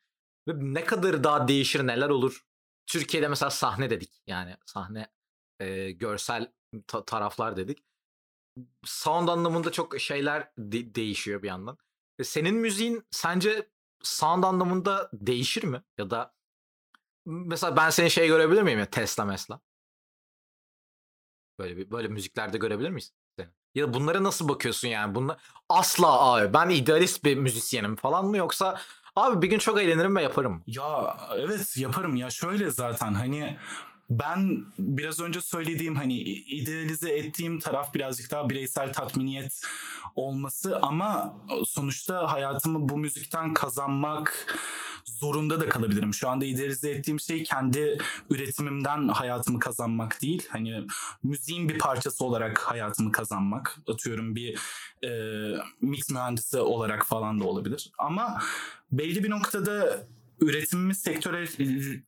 Ve 0.47 0.53
ne 0.55 0.85
kadar 0.85 1.23
daha 1.23 1.47
değişir 1.47 1.87
neler 1.87 2.09
olur. 2.09 2.45
Türkiye'de 2.85 3.27
mesela 3.27 3.49
sahne 3.49 3.89
dedik. 3.89 4.21
Yani 4.27 4.57
sahne 4.65 5.07
e, 5.59 5.91
görsel 5.91 6.51
ta- 6.87 7.05
taraflar 7.05 7.57
dedik. 7.57 7.83
Sound 8.85 9.27
anlamında 9.27 9.71
çok 9.71 9.99
şeyler 9.99 10.51
de- 10.57 10.95
değişiyor 10.95 11.41
bir 11.43 11.47
yandan. 11.47 11.77
E, 12.19 12.23
senin 12.23 12.55
müziğin 12.55 13.07
sence 13.11 13.69
sound 14.03 14.43
anlamında 14.43 15.09
değişir 15.13 15.63
mi? 15.63 15.83
Ya 15.97 16.09
da 16.09 16.33
mesela 17.25 17.77
ben 17.77 17.89
seni 17.89 18.11
şey 18.11 18.27
görebilir 18.27 18.61
miyim 18.61 18.79
ya 18.79 18.89
Tesla 18.89 19.25
mesela? 19.25 19.59
Böyle 21.59 21.77
bir 21.77 21.91
böyle 21.91 22.07
müziklerde 22.07 22.57
görebilir 22.57 22.89
miyiz? 22.89 23.13
Seni? 23.39 23.49
Ya 23.75 23.87
da 23.87 23.93
bunlara 23.93 24.23
nasıl 24.23 24.49
bakıyorsun 24.49 24.87
yani? 24.87 25.15
Bunlar 25.15 25.41
asla 25.69 26.07
abi 26.21 26.53
ben 26.53 26.69
idealist 26.69 27.23
bir 27.23 27.37
müzisyenim 27.37 27.95
falan 27.95 28.25
mı 28.25 28.37
yoksa 28.37 28.81
abi 29.15 29.41
bir 29.41 29.49
gün 29.49 29.59
çok 29.59 29.81
eğlenirim 29.81 30.15
ve 30.15 30.21
yaparım. 30.21 30.63
Ya 30.67 31.17
evet 31.37 31.77
yaparım 31.77 32.15
ya 32.15 32.29
şöyle 32.29 32.71
zaten 32.71 33.13
hani 33.13 33.57
ben 34.09 34.65
biraz 34.79 35.19
önce 35.19 35.41
söylediğim 35.41 35.95
hani 35.95 36.19
idealize 36.19 37.09
ettiğim 37.09 37.59
taraf 37.59 37.93
birazcık 37.93 38.31
daha 38.31 38.49
bireysel 38.49 38.93
tatminiyet 38.93 39.61
olması 40.15 40.79
ama 40.81 41.37
sonuçta 41.65 42.31
hayatımı 42.31 42.89
bu 42.89 42.97
müzikten 42.97 43.53
kazanmak 43.53 44.57
zorunda 45.05 45.59
da 45.59 45.69
kalabilirim. 45.69 46.13
Şu 46.13 46.29
anda 46.29 46.45
idealize 46.45 46.91
ettiğim 46.91 47.19
şey 47.19 47.43
kendi 47.43 47.97
üretimimden 48.29 49.07
hayatımı 49.07 49.59
kazanmak 49.59 50.21
değil. 50.21 50.47
Hani 50.49 50.87
müziğin 51.23 51.69
bir 51.69 51.79
parçası 51.79 52.25
olarak 52.25 52.59
hayatımı 52.59 53.11
kazanmak. 53.11 53.77
Atıyorum 53.87 54.35
bir 54.35 54.59
e, 55.03 55.09
mix 55.81 56.09
mühendisi 56.09 56.59
olarak 56.59 57.05
falan 57.05 57.39
da 57.39 57.43
olabilir. 57.43 57.91
Ama 57.97 58.41
belli 58.91 59.23
bir 59.23 59.29
noktada 59.29 60.07
üretimimi 60.43 60.95
sektöre 60.95 61.47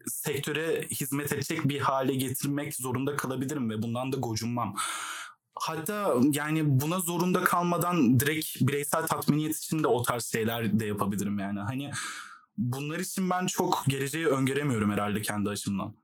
sektöre 0.07 0.81
hizmet 0.81 1.33
edecek 1.33 1.69
bir 1.69 1.79
hale 1.79 2.15
getirmek 2.15 2.75
zorunda 2.75 3.15
kalabilirim 3.15 3.69
ve 3.69 3.81
bundan 3.81 4.11
da 4.11 4.17
gocunmam. 4.17 4.75
Hatta 5.55 6.15
yani 6.31 6.61
buna 6.81 6.99
zorunda 6.99 7.43
kalmadan 7.43 8.19
direkt 8.19 8.61
bireysel 8.61 9.07
tatminiyet 9.07 9.57
için 9.57 9.83
de 9.83 9.87
o 9.87 10.03
tarz 10.03 10.25
şeyler 10.25 10.79
de 10.79 10.85
yapabilirim 10.85 11.39
yani. 11.39 11.59
Hani 11.59 11.91
bunlar 12.57 12.99
için 12.99 13.29
ben 13.29 13.45
çok 13.45 13.83
geleceği 13.87 14.27
öngöremiyorum 14.27 14.91
herhalde 14.91 15.21
kendi 15.21 15.49
açımdan. 15.49 15.95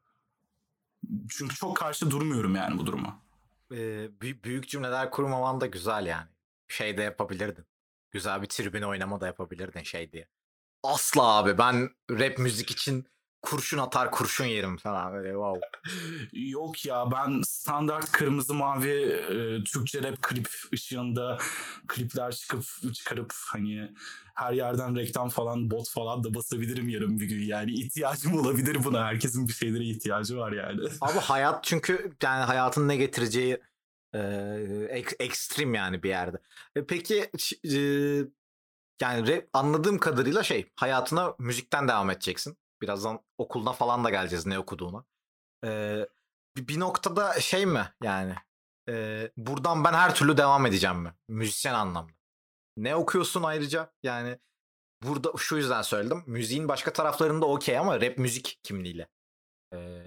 Çünkü 1.29 1.55
çok 1.55 1.77
karşı 1.77 2.11
durmuyorum 2.11 2.55
yani 2.55 2.77
bu 2.77 2.85
duruma. 2.85 3.21
Ee, 3.71 4.09
büyük 4.21 4.70
cümleler 4.70 5.11
kurmaman 5.11 5.61
da 5.61 5.65
güzel 5.65 6.05
yani. 6.05 6.27
Şey 6.67 6.98
de 6.98 7.01
yapabilirdin. 7.01 7.65
Güzel 8.11 8.41
bir 8.41 8.48
tribün 8.48 8.81
oynama 8.81 9.22
da 9.22 9.27
yapabilirdin 9.27 9.83
şey 9.83 10.11
diye 10.11 10.27
asla 10.83 11.24
abi 11.24 11.57
ben 11.57 11.89
rap 12.11 12.37
müzik 12.37 12.72
için 12.72 13.05
kurşun 13.41 13.77
atar 13.77 14.11
kurşun 14.11 14.46
yerim 14.46 14.77
falan 14.77 15.13
böyle 15.13 15.29
wow. 15.29 15.59
Yok 16.33 16.85
ya 16.85 17.11
ben 17.11 17.41
standart 17.46 18.11
kırmızı 18.11 18.53
mavi 18.53 18.89
e, 18.89 19.63
Türkçe 19.63 20.03
rap 20.03 20.22
klip 20.22 20.50
ışığında 20.74 21.37
klipler 21.87 22.31
çıkıp 22.31 22.63
çıkarıp 22.94 23.33
hani 23.48 23.91
her 24.35 24.53
yerden 24.53 24.96
reklam 24.96 25.29
falan 25.29 25.72
bot 25.72 25.89
falan 25.89 26.24
da 26.24 26.33
basabilirim 26.33 26.89
yarın 26.89 27.20
bir 27.20 27.25
gün 27.25 27.44
yani 27.44 27.72
ihtiyacım 27.72 28.39
olabilir 28.39 28.83
buna 28.83 29.05
herkesin 29.05 29.48
bir 29.48 29.53
şeylere 29.53 29.83
ihtiyacı 29.83 30.37
var 30.37 30.51
yani. 30.51 30.81
Abi 31.01 31.20
hayat 31.20 31.63
çünkü 31.63 32.13
yani 32.24 32.44
hayatın 32.44 32.87
ne 32.87 32.96
getireceği 32.98 33.57
e, 34.13 34.20
ek, 34.89 35.15
ekstrem 35.20 35.74
yani 35.74 36.03
bir 36.03 36.09
yerde. 36.09 36.37
E, 36.75 36.85
peki 36.85 37.31
e, 37.65 37.79
yani 39.01 39.27
rap, 39.27 39.50
anladığım 39.53 40.00
kadarıyla 40.00 40.44
şey 40.44 40.72
hayatına 40.75 41.35
müzikten 41.40 41.87
devam 41.87 42.09
edeceksin. 42.09 42.57
Birazdan 42.81 43.20
okuluna 43.37 43.74
falan 43.74 44.03
da 44.03 44.09
geleceğiz 44.09 44.46
ne 44.46 44.59
okuduğuna. 44.59 45.05
Ee, 45.66 46.07
bir, 46.57 46.79
noktada 46.79 47.40
şey 47.40 47.66
mi 47.66 47.94
yani 48.03 48.35
e, 48.90 49.29
buradan 49.37 49.83
ben 49.83 49.94
her 49.94 50.16
türlü 50.16 50.37
devam 50.37 50.66
edeceğim 50.66 50.98
mi? 50.98 51.14
Müzisyen 51.27 51.74
anlamda. 51.74 52.14
Ne 52.77 52.96
okuyorsun 52.96 53.44
ayrıca? 53.44 53.94
Yani 54.03 54.40
burada 55.03 55.31
şu 55.37 55.57
yüzden 55.57 55.81
söyledim. 55.81 56.24
Müziğin 56.27 56.68
başka 56.68 56.94
taraflarında 56.94 57.46
okey 57.46 57.77
ama 57.77 58.01
rap 58.01 58.18
müzik 58.18 58.59
kimliğiyle 58.64 59.07
e, 59.74 60.01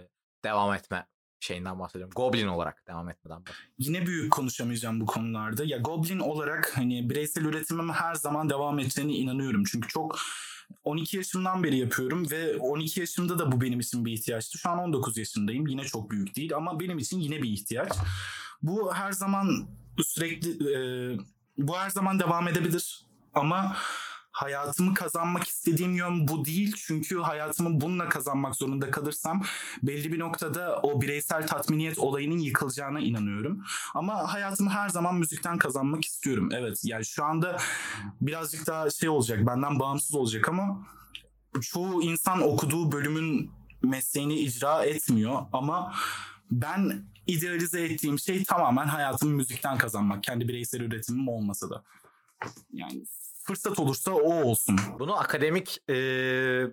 devam 0.45 0.75
etme 0.75 1.07
şeyinden 1.45 1.79
bahsediyorum. 1.79 2.13
Goblin 2.17 2.47
olarak 2.47 2.87
devam 2.89 3.09
etmeden. 3.09 3.43
Yine 3.79 4.07
büyük 4.07 4.33
konuşamayacağım 4.33 5.01
bu 5.01 5.07
konularda. 5.07 5.65
Ya 5.65 5.79
Goblin 5.79 6.19
olarak 6.19 6.73
hani 6.77 7.11
bireysel 7.11 7.45
üretimim 7.45 7.93
her 7.93 8.15
zaman 8.15 8.51
devam 8.51 8.79
edeceğine 8.79 9.13
inanıyorum. 9.13 9.65
Çünkü 9.65 9.89
çok 9.89 10.19
12 10.85 11.17
yaşımdan 11.17 11.65
beri 11.65 11.77
yapıyorum 11.77 12.31
ve 12.31 12.57
12 12.57 13.01
yaşımda 13.01 13.39
da 13.39 13.53
bu 13.53 13.61
benim 13.61 13.81
için 13.81 14.05
bir 14.05 14.13
ihtiyaçtı. 14.13 14.59
Şu 14.59 14.71
an 14.71 14.79
19 14.79 15.17
yaşındayım. 15.17 15.67
Yine 15.67 15.85
çok 15.85 16.11
büyük 16.11 16.37
değil 16.37 16.57
ama 16.57 16.81
benim 16.81 16.99
için 16.99 17.21
yine 17.21 17.43
bir 17.43 17.49
ihtiyaç. 17.49 17.93
Bu 18.63 18.95
her 18.95 19.13
zaman 19.13 19.69
sürekli 20.05 20.51
e, 20.75 20.79
bu 21.59 21.77
her 21.77 21.91
zaman 21.91 22.21
devam 22.21 22.49
edebilir. 22.49 23.07
Ama 23.35 23.77
hayatımı 24.35 24.95
kazanmak 24.95 25.49
istediğim 25.49 25.97
yön 25.97 26.29
bu 26.29 26.45
değil. 26.45 26.75
Çünkü 26.77 27.19
hayatımı 27.19 27.81
bununla 27.81 28.09
kazanmak 28.09 28.57
zorunda 28.57 28.91
kalırsam 28.91 29.43
belli 29.83 30.13
bir 30.13 30.19
noktada 30.19 30.81
o 30.83 31.01
bireysel 31.01 31.47
tatminiyet 31.47 31.99
olayının 31.99 32.39
yıkılacağına 32.39 33.01
inanıyorum. 33.01 33.65
Ama 33.95 34.33
hayatımı 34.33 34.71
her 34.71 34.89
zaman 34.89 35.15
müzikten 35.15 35.59
kazanmak 35.59 36.05
istiyorum. 36.05 36.49
Evet 36.53 36.81
yani 36.85 37.05
şu 37.05 37.25
anda 37.25 37.59
birazcık 38.21 38.67
daha 38.67 38.91
şey 38.91 39.09
olacak 39.09 39.47
benden 39.47 39.81
bağımsız 39.81 40.15
olacak 40.15 40.49
ama 40.49 40.87
çoğu 41.61 42.03
insan 42.03 42.43
okuduğu 42.43 42.93
bölümün 42.93 43.51
mesleğini 43.83 44.39
icra 44.39 44.85
etmiyor 44.85 45.43
ama 45.53 45.95
ben 46.51 47.05
idealize 47.27 47.85
ettiğim 47.85 48.19
şey 48.19 48.45
tamamen 48.45 48.87
hayatımı 48.87 49.33
müzikten 49.35 49.79
kazanmak. 49.79 50.23
Kendi 50.23 50.49
bireysel 50.49 50.81
üretimim 50.81 51.29
olmasa 51.29 51.71
da. 51.71 51.85
Yani 52.73 53.07
fırsat 53.45 53.79
olursa 53.79 54.13
o 54.13 54.45
olsun. 54.45 54.81
Bunu 54.99 55.21
akademik 55.21 55.91
e, 55.91 55.97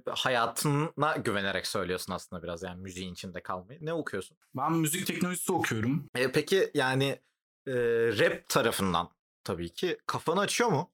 hayatına 0.10 1.18
güvenerek 1.18 1.68
söylüyorsun 1.68 2.14
aslında 2.14 2.44
biraz 2.44 2.64
yani 2.64 2.82
müziğin 2.82 3.14
içinde 3.14 3.44
kalmayı. 3.44 3.80
Ne 3.82 3.94
okuyorsun? 3.94 4.38
Ben 4.56 4.74
müzik 4.74 5.08
teknolojisi 5.08 5.52
okuyorum. 5.52 6.10
E, 6.16 6.32
peki 6.32 6.72
yani 6.74 7.20
e, 7.68 7.74
rap 8.20 8.50
tarafından 8.50 9.10
tabii 9.44 9.70
ki 9.70 9.98
kafanı 10.08 10.40
açıyor 10.40 10.70
mu? 10.70 10.92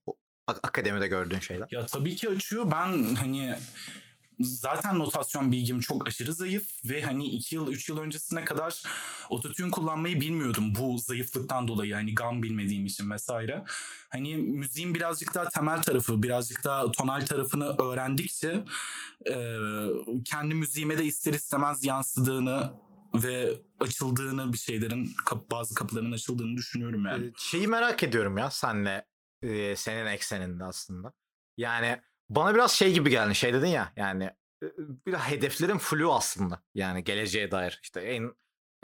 Akademide 0.47 1.07
gördüğün 1.07 1.39
şeyler. 1.39 1.67
Ya 1.71 1.85
tabii 1.85 2.15
ki 2.15 2.29
açıyor. 2.29 2.71
Ben 2.71 3.15
hani 3.15 3.55
zaten 4.39 4.99
notasyon 4.99 5.51
bilgim 5.51 5.79
çok 5.79 6.07
aşırı 6.07 6.33
zayıf 6.33 6.85
ve 6.85 7.01
hani 7.01 7.25
2 7.25 7.55
yıl 7.55 7.71
3 7.71 7.89
yıl 7.89 7.97
öncesine 7.97 8.45
kadar 8.45 8.83
ototune 9.29 9.71
kullanmayı 9.71 10.21
bilmiyordum 10.21 10.75
bu 10.75 10.97
zayıflıktan 10.97 11.67
dolayı 11.67 11.93
hani 11.93 12.15
gam 12.15 12.43
bilmediğim 12.43 12.85
için 12.85 13.11
vesaire. 13.11 13.63
Hani 14.09 14.35
müziğin 14.35 14.95
birazcık 14.95 15.35
daha 15.35 15.49
temel 15.49 15.81
tarafı, 15.81 16.23
birazcık 16.23 16.63
daha 16.63 16.91
tonal 16.91 17.25
tarafını 17.25 17.65
öğrendikçe 17.65 18.63
e, 19.29 19.57
kendi 20.25 20.55
müziğime 20.55 20.97
de 20.97 21.05
ister 21.05 21.33
istemez 21.33 21.85
yansıdığını 21.85 22.73
ve 23.13 23.61
açıldığını 23.79 24.53
bir 24.53 24.57
şeylerin 24.57 25.15
bazı 25.51 25.75
kapıların 25.75 26.11
açıldığını 26.11 26.57
düşünüyorum 26.57 27.05
yani. 27.05 27.31
Şeyi 27.37 27.67
merak 27.67 28.03
ediyorum 28.03 28.37
ya 28.37 28.51
senle 28.51 29.05
e, 29.41 29.75
senin 29.75 30.05
ekseninde 30.05 30.63
aslında. 30.63 31.13
Yani 31.57 32.01
bana 32.29 32.55
biraz 32.55 32.71
şey 32.71 32.93
gibi 32.93 33.09
geldi. 33.09 33.35
Şey 33.35 33.53
dedin 33.53 33.67
ya 33.67 33.93
yani 33.95 34.31
biraz 35.07 35.21
hedeflerin 35.21 35.77
flu 35.77 36.13
aslında. 36.13 36.61
Yani 36.75 37.03
geleceğe 37.03 37.51
dair. 37.51 37.79
işte 37.83 38.01
en 38.01 38.33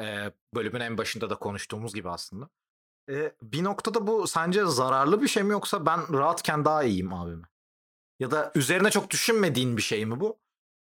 e, 0.02 0.32
bölümün 0.56 0.80
en 0.80 0.98
başında 0.98 1.30
da 1.30 1.36
konuştuğumuz 1.36 1.94
gibi 1.94 2.10
aslında. 2.10 2.50
E, 3.10 3.36
bir 3.42 3.64
noktada 3.64 4.08
bu 4.08 4.28
sence 4.28 4.66
zararlı 4.66 5.22
bir 5.22 5.28
şey 5.28 5.44
mi 5.44 5.52
yoksa 5.52 5.86
ben 5.86 6.18
rahatken 6.18 6.66
daha 6.66 6.84
iyiyim 6.84 7.14
abi 7.14 7.36
mi? 7.36 7.46
Ya 8.20 8.32
da 8.32 8.52
üzerine 8.56 8.92
çok 8.92 9.10
düşünmediğin 9.10 9.78
bir 9.78 9.82
şey 9.82 10.06
mi 10.06 10.20
bu? 10.20 10.40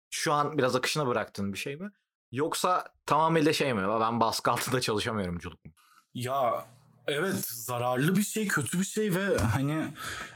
Şu 0.10 0.34
an 0.34 0.58
biraz 0.58 0.76
akışına 0.76 1.08
bıraktığın 1.08 1.54
bir 1.54 1.58
şey 1.58 1.76
mi? 1.76 1.92
Yoksa 2.32 2.94
tamamıyla 3.06 3.54
şey 3.54 3.74
mi? 3.74 3.82
Ben 4.00 4.20
baskı 4.20 4.52
altında 4.52 4.82
çalışamıyorumculuk 4.82 5.66
mu? 5.66 5.72
Ya 6.14 6.66
evet 7.08 7.46
zararlı 7.46 8.16
bir 8.16 8.24
şey, 8.24 8.48
kötü 8.48 8.80
bir 8.80 8.86
şey 8.86 9.16
ve 9.16 9.38
hani 9.38 9.88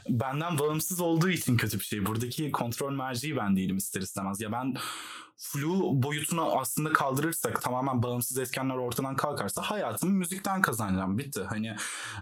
benden 0.08 0.58
bağımsız 0.58 1.00
olduğu 1.00 1.28
için 1.28 1.56
kötü 1.56 1.78
bir 1.78 1.84
şey. 1.84 2.06
Buradaki 2.06 2.52
kontrol 2.52 2.92
merciği 2.92 3.36
ben 3.36 3.56
değilim 3.56 3.76
ister 3.76 4.00
istemez. 4.00 4.40
Ya 4.40 4.52
ben 4.52 4.74
flu 5.36 6.02
boyutunu 6.02 6.58
aslında 6.58 6.92
kaldırırsak 6.92 7.62
tamamen 7.62 8.02
bağımsız 8.02 8.38
etkenler 8.38 8.74
ortadan 8.74 9.16
kalkarsa 9.16 9.62
hayatımı 9.62 10.12
müzikten 10.12 10.62
kazanacağım. 10.62 11.18
Bitti. 11.18 11.42
Hani 11.42 11.68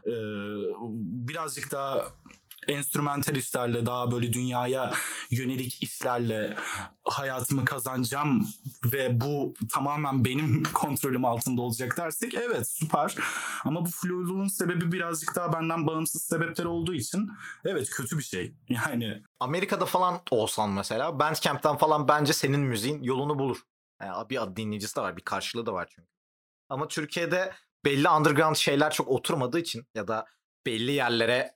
e, 0.07 0.15
birazcık 1.29 1.73
daha 1.73 2.07
enstrümantal 2.69 3.37
işlerle 3.37 3.87
daha 3.87 4.11
böyle 4.11 4.33
dünyaya 4.33 4.95
yönelik 5.31 5.83
işlerle 5.83 6.57
hayatımı 7.05 7.65
kazanacağım 7.65 8.49
ve 8.85 9.21
bu 9.21 9.55
tamamen 9.73 10.25
benim 10.25 10.63
kontrolüm 10.73 11.25
altında 11.25 11.63
olacak 11.63 11.97
dersek 11.99 12.35
evet 12.35 12.69
süper. 12.69 13.17
Ama 13.65 13.87
bu 13.87 13.91
fluluğun 13.91 14.49
sebebi 14.49 14.93
birazcık 14.93 15.37
daha 15.37 15.53
benden 15.53 15.87
bağımsız 15.87 16.23
sebepler 16.23 16.65
olduğu 16.65 16.95
için 16.95 17.31
evet 17.65 17.91
kötü 17.91 18.19
bir 18.19 18.25
şey. 18.25 18.55
Yani 18.69 19.23
Amerika'da 19.41 19.87
falan 19.87 20.21
olsan 20.31 20.71
mesela 20.71 21.19
Bandcamp'ten 21.19 21.77
falan 21.77 22.09
bence 22.09 22.33
senin 22.33 22.61
müziğin 22.61 23.03
yolunu 23.03 23.39
bulur. 23.39 23.59
Yani 24.03 24.31
bir 24.31 24.57
dinleyicisi 24.57 24.97
de 24.97 25.01
var, 25.01 25.17
bir 25.17 25.23
karşılığı 25.23 25.67
da 25.67 25.73
var 25.73 25.89
çünkü. 25.95 26.09
Ama 26.69 26.89
Türkiye'de 26.89 27.53
belli 27.85 28.09
underground 28.09 28.57
şeyler 28.57 28.93
çok 28.93 29.09
oturmadığı 29.09 29.59
için 29.59 29.87
ya 29.95 30.09
da 30.09 30.27
belli 30.67 30.93
yerlere 30.93 31.55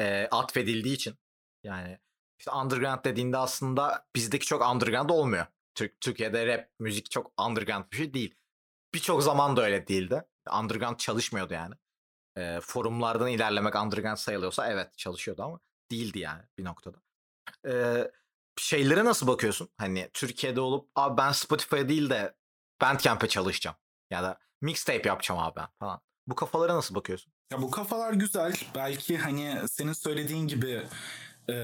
e, 0.00 0.28
atfedildiği 0.30 0.94
için 0.94 1.18
yani 1.64 1.98
işte 2.38 2.50
underground 2.50 3.04
dediğinde 3.04 3.36
aslında 3.36 4.06
bizdeki 4.16 4.46
çok 4.46 4.72
underground 4.72 5.10
olmuyor. 5.10 5.46
Türk 5.74 6.00
Türkiye'de 6.00 6.46
rap 6.46 6.70
müzik 6.78 7.10
çok 7.10 7.32
underground 7.46 7.84
bir 7.92 7.96
şey 7.96 8.14
değil. 8.14 8.34
Birçok 8.94 9.22
zaman 9.22 9.56
da 9.56 9.62
öyle 9.62 9.88
değildi. 9.88 10.24
Underground 10.60 10.96
çalışmıyordu 10.96 11.54
yani. 11.54 11.74
E, 12.36 12.60
forumlardan 12.62 13.28
ilerlemek 13.28 13.74
underground 13.74 14.16
sayılıyorsa 14.16 14.72
evet 14.72 14.98
çalışıyordu 14.98 15.42
ama 15.42 15.60
değildi 15.90 16.18
yani 16.18 16.42
bir 16.58 16.64
noktada. 16.64 16.98
E, 17.66 17.72
şeylere 18.56 19.04
nasıl 19.04 19.26
bakıyorsun? 19.26 19.68
Hani 19.76 20.10
Türkiye'de 20.14 20.60
olup 20.60 20.90
abi 20.94 21.16
ben 21.16 21.32
Spotify 21.32 21.88
değil 21.88 22.10
de 22.10 22.36
Bandcamp'e 22.80 23.28
çalışacağım. 23.28 23.76
Ya 24.10 24.22
da 24.22 24.38
mixtape 24.60 25.08
yapacağım 25.08 25.40
abi 25.40 25.56
ben 25.56 25.68
falan. 25.78 26.00
Bu 26.26 26.34
kafalara 26.34 26.74
nasıl 26.74 26.94
bakıyorsun? 26.94 27.32
Ya 27.52 27.62
bu 27.62 27.70
kafalar 27.70 28.12
güzel. 28.12 28.52
Belki 28.74 29.18
hani 29.18 29.68
senin 29.68 29.92
söylediğin 29.92 30.48
gibi 30.48 30.82
e, 31.48 31.54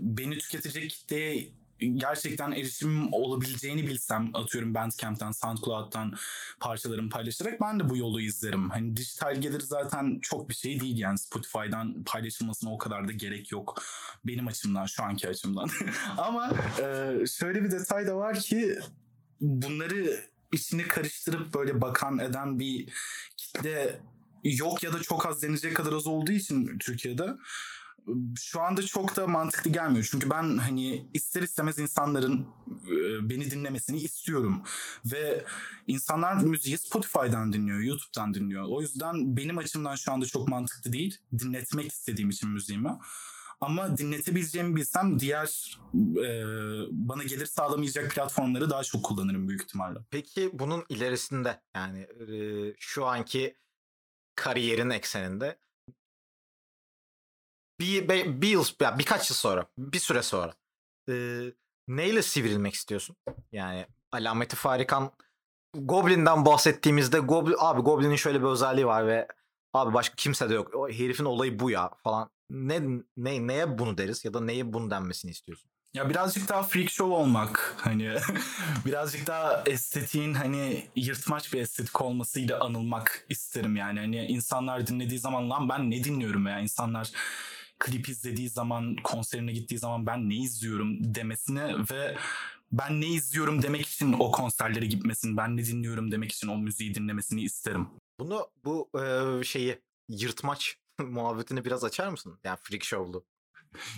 beni 0.00 0.38
tüketecek 0.38 0.90
kitleye 0.90 1.48
gerçekten 1.78 2.52
erişimim 2.52 3.12
olabileceğini 3.12 3.86
bilsem 3.86 4.30
atıyorum 4.34 4.74
Bandcamp'ten, 4.74 5.30
SoundCloud'dan 5.30 6.14
parçalarımı 6.60 7.10
paylaşarak 7.10 7.60
ben 7.60 7.80
de 7.80 7.88
bu 7.88 7.96
yolu 7.96 8.20
izlerim. 8.20 8.70
Hani 8.70 8.96
dijital 8.96 9.40
gelir 9.40 9.60
zaten 9.60 10.18
çok 10.22 10.48
bir 10.48 10.54
şey 10.54 10.80
değil 10.80 10.98
yani 10.98 11.18
Spotify'dan 11.18 12.04
paylaşılmasına 12.04 12.72
o 12.72 12.78
kadar 12.78 13.08
da 13.08 13.12
gerek 13.12 13.52
yok. 13.52 13.82
Benim 14.24 14.46
açımdan, 14.46 14.86
şu 14.86 15.02
anki 15.02 15.28
açımdan. 15.28 15.68
Ama 16.18 16.52
e, 16.78 17.14
şöyle 17.26 17.64
bir 17.64 17.70
detay 17.70 18.06
da 18.06 18.16
var 18.16 18.40
ki 18.40 18.78
bunları 19.40 20.20
içini 20.52 20.82
karıştırıp 20.82 21.54
böyle 21.54 21.80
bakan 21.80 22.18
eden 22.18 22.58
bir 22.58 22.88
kitle 23.36 24.00
yok 24.44 24.82
ya 24.82 24.92
da 24.92 25.02
çok 25.02 25.26
az 25.26 25.42
denecek 25.42 25.76
kadar 25.76 25.92
az 25.92 26.06
olduğu 26.06 26.32
için 26.32 26.78
Türkiye'de 26.78 27.36
şu 28.36 28.60
anda 28.60 28.82
çok 28.82 29.16
da 29.16 29.26
mantıklı 29.26 29.70
gelmiyor. 29.70 30.08
Çünkü 30.10 30.30
ben 30.30 30.58
hani 30.58 31.08
ister 31.14 31.42
istemez 31.42 31.78
insanların 31.78 32.46
beni 33.22 33.50
dinlemesini 33.50 33.98
istiyorum. 33.98 34.62
Ve 35.04 35.44
insanlar 35.86 36.34
müziği 36.34 36.78
Spotify'dan 36.78 37.52
dinliyor, 37.52 37.80
YouTube'dan 37.80 38.34
dinliyor. 38.34 38.66
O 38.68 38.80
yüzden 38.80 39.36
benim 39.36 39.58
açımdan 39.58 39.94
şu 39.94 40.12
anda 40.12 40.26
çok 40.26 40.48
mantıklı 40.48 40.92
değil. 40.92 41.18
Dinletmek 41.38 41.92
istediğim 41.92 42.30
için 42.30 42.50
müziğimi. 42.50 42.90
Ama 43.60 43.98
dinletebileceğimi 43.98 44.76
bilsem 44.76 45.20
diğer 45.20 45.78
e, 45.94 46.32
bana 46.90 47.24
gelir 47.24 47.46
sağlamayacak 47.46 48.10
platformları 48.10 48.70
daha 48.70 48.82
çok 48.82 49.04
kullanırım 49.04 49.48
büyük 49.48 49.62
ihtimalle. 49.62 49.98
Peki 50.10 50.50
bunun 50.52 50.84
ilerisinde 50.88 51.60
yani 51.74 51.98
e, 52.00 52.36
şu 52.78 53.06
anki 53.06 53.56
kariyerin 54.34 54.90
ekseninde 54.90 55.58
bir, 57.80 58.08
bir, 58.42 58.48
yıl, 58.48 58.64
ya 58.80 58.98
birkaç 58.98 59.30
yıl 59.30 59.36
sonra, 59.36 59.66
bir 59.78 59.98
süre 59.98 60.22
sonra 60.22 60.54
e, 61.08 61.14
neyle 61.88 62.22
sivrilmek 62.22 62.74
istiyorsun? 62.74 63.16
Yani 63.52 63.86
alameti 64.12 64.56
farikan 64.56 65.12
Goblin'den 65.74 66.46
bahsettiğimizde 66.46 67.18
Goblin, 67.18 67.56
abi 67.58 67.80
Goblin'in 67.82 68.16
şöyle 68.16 68.40
bir 68.40 68.46
özelliği 68.46 68.86
var 68.86 69.06
ve 69.06 69.28
abi 69.72 69.94
başka 69.94 70.14
kimse 70.16 70.50
de 70.50 70.54
yok. 70.54 70.74
O 70.74 70.88
herifin 70.88 71.24
olayı 71.24 71.58
bu 71.58 71.70
ya 71.70 71.90
falan. 72.02 72.30
Ne, 72.50 72.80
ne 73.16 73.46
neye 73.46 73.78
bunu 73.78 73.98
deriz 73.98 74.24
ya 74.24 74.34
da 74.34 74.40
neye 74.40 74.72
bunu 74.72 74.90
denmesini 74.90 75.30
istiyorsun? 75.30 75.69
Ya 75.94 76.10
birazcık 76.10 76.48
daha 76.48 76.62
freak 76.62 76.90
show 76.90 77.14
olmak 77.14 77.76
hani 77.78 78.14
birazcık 78.86 79.26
daha 79.26 79.62
estetiğin 79.66 80.34
hani 80.34 80.86
yırtmaç 80.96 81.52
bir 81.52 81.60
estetik 81.60 82.00
olmasıyla 82.00 82.60
anılmak 82.60 83.26
isterim 83.28 83.76
yani. 83.76 84.00
Hani 84.00 84.26
insanlar 84.26 84.86
dinlediği 84.86 85.18
zaman 85.18 85.50
lan 85.50 85.68
ben 85.68 85.90
ne 85.90 86.04
dinliyorum 86.04 86.46
veya 86.46 86.60
insanlar 86.60 87.12
klip 87.78 88.08
izlediği 88.08 88.48
zaman 88.48 88.96
konserine 89.04 89.52
gittiği 89.52 89.78
zaman 89.78 90.06
ben 90.06 90.30
ne 90.30 90.36
izliyorum 90.36 91.14
demesini 91.14 91.90
ve 91.90 92.16
ben 92.72 93.00
ne 93.00 93.06
izliyorum 93.06 93.62
demek 93.62 93.86
için 93.86 94.12
o 94.12 94.30
konserlere 94.30 94.86
gitmesin, 94.86 95.36
ben 95.36 95.56
ne 95.56 95.64
dinliyorum 95.64 96.12
demek 96.12 96.32
için 96.32 96.48
o 96.48 96.58
müziği 96.58 96.94
dinlemesini 96.94 97.42
isterim. 97.42 97.88
Bunu 98.20 98.48
bu 98.64 98.90
e, 99.00 99.44
şeyi 99.44 99.80
yırtmaç 100.08 100.76
muhabbetini 100.98 101.64
biraz 101.64 101.84
açar 101.84 102.08
mısın? 102.08 102.38
Yani 102.44 102.58
freak 102.62 102.84
show'lu. 102.84 103.24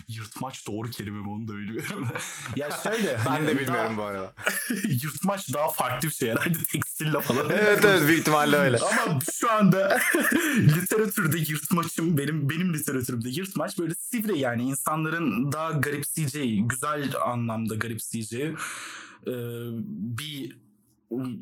Yırtmaç 0.09 0.67
doğru 0.67 0.91
kelime 0.91 1.21
mi 1.21 1.31
onu 1.31 1.49
da 1.49 1.53
bilmiyorum. 1.53 2.09
ya 2.57 2.69
şöyle. 2.83 3.09
ben 3.27 3.31
hani 3.31 3.47
de 3.47 3.59
bilmiyorum 3.59 3.91
daha, 3.91 3.97
bu 3.97 4.03
arada. 4.03 4.33
yırtmaç 4.89 5.55
daha 5.55 5.69
farklı 5.69 6.09
bir 6.09 6.15
şey 6.15 6.31
herhalde 6.31 6.59
tekstille 6.73 7.21
falan. 7.21 7.51
evet 7.51 7.85
evet 7.85 8.09
büyük 8.09 8.21
ihtimalle 8.21 8.57
öyle. 8.57 8.79
Ama 9.07 9.19
şu 9.41 9.51
anda 9.51 10.01
literatürde 10.57 11.39
yırtmaçım 11.39 12.19
benim 12.19 12.51
benim 12.51 12.75
literatürümde 12.75 13.29
yırtmaç 13.29 13.79
böyle 13.79 13.95
sivri 13.95 14.39
yani 14.39 14.63
insanların 14.63 15.53
daha 15.53 15.71
garipseyeceği, 15.71 16.69
güzel 16.69 17.13
anlamda 17.25 17.75
garipseyeceği 17.75 18.55
bir 19.87 20.57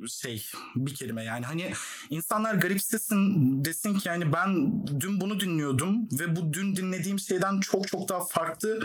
şey 0.08 0.46
bir 0.76 0.94
kelime 0.94 1.24
yani 1.24 1.46
hani 1.46 1.72
insanlar 2.10 2.54
garipsesin 2.54 3.64
desin 3.64 3.98
ki 3.98 4.08
yani 4.08 4.32
ben 4.32 4.72
dün 5.00 5.20
bunu 5.20 5.40
dinliyordum 5.40 6.08
ve 6.12 6.36
bu 6.36 6.52
dün 6.52 6.76
dinlediğim 6.76 7.18
şeyden 7.18 7.60
çok 7.60 7.88
çok 7.88 8.08
daha 8.08 8.24
farklı 8.24 8.80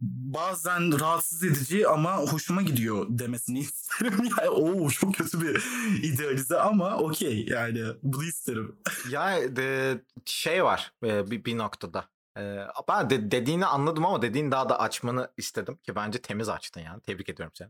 bazen 0.00 1.00
rahatsız 1.00 1.44
edici 1.44 1.88
ama 1.88 2.16
hoşuma 2.16 2.62
gidiyor 2.62 3.06
demesini 3.08 3.58
isterim. 3.60 4.28
Yani 4.38 4.48
o 4.50 4.90
çok 4.90 5.14
kötü 5.14 5.40
bir 5.40 5.64
idealize 6.02 6.60
ama 6.60 6.96
okey 6.96 7.46
yani 7.46 7.82
bunu 8.02 8.24
isterim. 8.24 8.76
Ya 9.10 9.56
de, 9.56 10.00
şey 10.24 10.64
var 10.64 10.92
e, 11.04 11.30
bir, 11.30 11.44
bir 11.44 11.58
noktada. 11.58 12.08
E, 12.38 12.66
ben 12.88 13.10
de, 13.10 13.30
dediğini 13.30 13.66
anladım 13.66 14.06
ama 14.06 14.22
dediğini 14.22 14.50
daha 14.52 14.68
da 14.68 14.80
açmanı 14.80 15.30
istedim 15.36 15.76
ki 15.76 15.96
bence 15.96 16.18
temiz 16.18 16.48
açtın 16.48 16.80
yani. 16.80 17.00
Tebrik 17.00 17.28
ediyorum 17.28 17.52
seni 17.54 17.68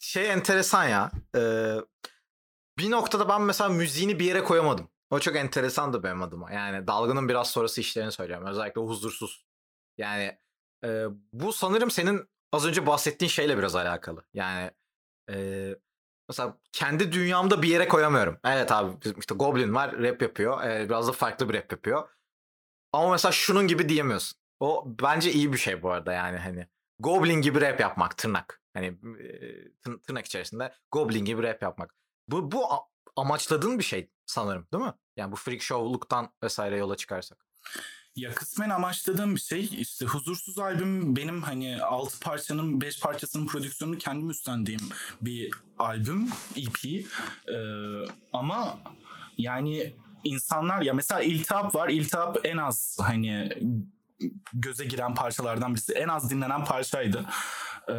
şey 0.00 0.30
enteresan 0.30 0.84
ya. 0.84 1.10
Ee, 1.36 1.76
bir 2.78 2.90
noktada 2.90 3.28
ben 3.28 3.42
mesela 3.42 3.70
müziğini 3.70 4.18
bir 4.18 4.24
yere 4.24 4.44
koyamadım. 4.44 4.88
O 5.10 5.18
çok 5.18 5.36
enteresan 5.36 5.92
da 5.92 6.02
benim 6.02 6.22
adıma. 6.22 6.52
Yani 6.52 6.86
dalgının 6.86 7.28
biraz 7.28 7.50
sonrası 7.50 7.80
işlerini 7.80 8.12
söylüyorum. 8.12 8.46
Özellikle 8.46 8.80
huzursuz. 8.80 9.44
Yani 9.98 10.38
e, 10.84 11.04
bu 11.32 11.52
sanırım 11.52 11.90
senin 11.90 12.28
az 12.52 12.66
önce 12.66 12.86
bahsettiğin 12.86 13.28
şeyle 13.28 13.58
biraz 13.58 13.76
alakalı. 13.76 14.24
Yani 14.34 14.70
e, 15.30 15.68
mesela 16.28 16.58
kendi 16.72 17.12
dünyamda 17.12 17.62
bir 17.62 17.68
yere 17.68 17.88
koyamıyorum. 17.88 18.38
Evet 18.44 18.72
abi 18.72 18.92
işte 19.18 19.34
Goblin 19.34 19.74
var 19.74 19.98
rap 19.98 20.22
yapıyor. 20.22 20.64
E, 20.64 20.84
biraz 20.84 21.08
da 21.08 21.12
farklı 21.12 21.48
bir 21.48 21.54
rap 21.54 21.72
yapıyor. 21.72 22.08
Ama 22.92 23.10
mesela 23.10 23.32
şunun 23.32 23.66
gibi 23.68 23.88
diyemiyorsun. 23.88 24.38
O 24.60 24.84
bence 24.86 25.32
iyi 25.32 25.52
bir 25.52 25.58
şey 25.58 25.82
bu 25.82 25.90
arada 25.90 26.12
yani 26.12 26.38
hani. 26.38 26.68
Goblin 26.98 27.42
gibi 27.42 27.60
rap 27.60 27.80
yapmak 27.80 28.18
tırnak. 28.18 28.61
Hani 28.74 28.98
tırnak 30.06 30.26
içerisinde 30.26 30.74
Goblin 30.92 31.24
gibi 31.24 31.42
rap 31.42 31.62
yapmak. 31.62 31.94
Bu, 32.28 32.52
bu 32.52 32.64
amaçladığın 33.16 33.78
bir 33.78 33.84
şey 33.84 34.10
sanırım 34.26 34.66
değil 34.72 34.84
mi? 34.84 34.92
Yani 35.16 35.32
bu 35.32 35.36
freak 35.36 35.62
show'luktan 35.62 36.32
vesaire 36.42 36.76
yola 36.76 36.96
çıkarsak. 36.96 37.46
Ya 38.16 38.34
kısmen 38.34 38.70
amaçladığım 38.70 39.34
bir 39.34 39.40
şey 39.40 39.68
işte 39.72 40.06
Huzursuz 40.06 40.58
albüm 40.58 41.16
benim 41.16 41.42
hani 41.42 41.82
6 41.82 42.20
parçanın 42.20 42.80
5 42.80 43.00
parçasının 43.00 43.46
prodüksiyonunu 43.46 43.98
kendim 43.98 44.30
üstlendiğim 44.30 44.80
bir 45.20 45.50
albüm 45.78 46.28
EP 46.56 46.84
ee, 46.84 47.54
ama 48.32 48.78
yani 49.38 49.96
insanlar 50.24 50.82
ya 50.82 50.94
mesela 50.94 51.22
İltihap 51.22 51.74
var. 51.74 51.88
İltihap 51.88 52.38
en 52.44 52.56
az 52.56 52.98
hani 53.00 53.48
göze 54.52 54.84
giren 54.84 55.14
parçalardan 55.14 55.74
birisi. 55.74 55.92
En 55.92 56.08
az 56.08 56.30
dinlenen 56.30 56.64
parçaydı. 56.64 57.26
Ee, 57.88 57.94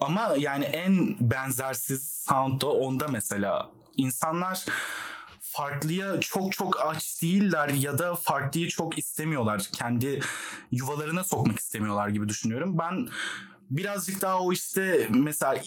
ama 0.00 0.34
yani 0.38 0.64
en 0.64 1.16
benzersiz 1.20 2.08
sound 2.08 2.60
da 2.60 2.66
onda 2.66 3.08
mesela. 3.08 3.70
İnsanlar 3.96 4.64
farklıya 5.40 6.20
çok 6.20 6.52
çok 6.52 6.80
aç 6.80 7.22
değiller 7.22 7.68
ya 7.68 7.98
da 7.98 8.14
farklıyı 8.14 8.68
çok 8.68 8.98
istemiyorlar. 8.98 9.68
Kendi 9.72 10.20
yuvalarına 10.72 11.24
sokmak 11.24 11.58
istemiyorlar 11.58 12.08
gibi 12.08 12.28
düşünüyorum. 12.28 12.78
Ben 12.78 13.08
birazcık 13.70 14.22
daha 14.22 14.40
o 14.40 14.52
işte 14.52 15.08
mesela 15.10 15.62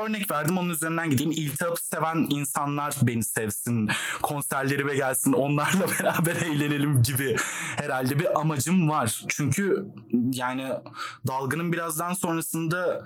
örnek 0.00 0.30
verdim 0.30 0.58
onun 0.58 0.70
üzerinden 0.70 1.10
gideyim. 1.10 1.32
İltihap 1.32 1.78
seven 1.78 2.26
insanlar 2.30 2.96
beni 3.02 3.24
sevsin, 3.24 3.88
konserlerime 4.22 4.94
gelsin, 4.94 5.32
onlarla 5.32 5.86
beraber 6.00 6.36
eğlenelim 6.36 7.02
gibi 7.02 7.36
herhalde 7.76 8.18
bir 8.18 8.40
amacım 8.40 8.88
var. 8.88 9.24
Çünkü 9.28 9.86
yani 10.32 10.68
dalgının 11.26 11.72
birazdan 11.72 12.12
sonrasında 12.12 13.04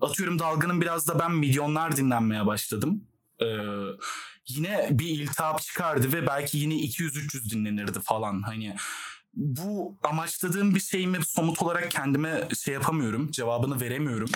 atıyorum 0.00 0.38
dalgının 0.38 0.80
biraz 0.80 1.08
da 1.08 1.18
ben 1.18 1.32
milyonlar 1.32 1.96
dinlenmeye 1.96 2.46
başladım. 2.46 3.04
Ee, 3.42 3.46
yine 4.48 4.88
bir 4.90 5.08
iltihap 5.08 5.62
çıkardı 5.62 6.12
ve 6.12 6.26
belki 6.26 6.58
yine 6.58 6.74
200-300 6.74 7.50
dinlenirdi 7.50 8.00
falan. 8.00 8.42
Hani 8.42 8.76
bu 9.34 9.96
amaçladığım 10.02 10.74
bir 10.74 10.80
şey 10.80 11.06
mi 11.06 11.24
somut 11.24 11.62
olarak 11.62 11.90
kendime 11.90 12.48
şey 12.58 12.74
yapamıyorum. 12.74 13.30
Cevabını 13.30 13.80
veremiyorum. 13.80 14.28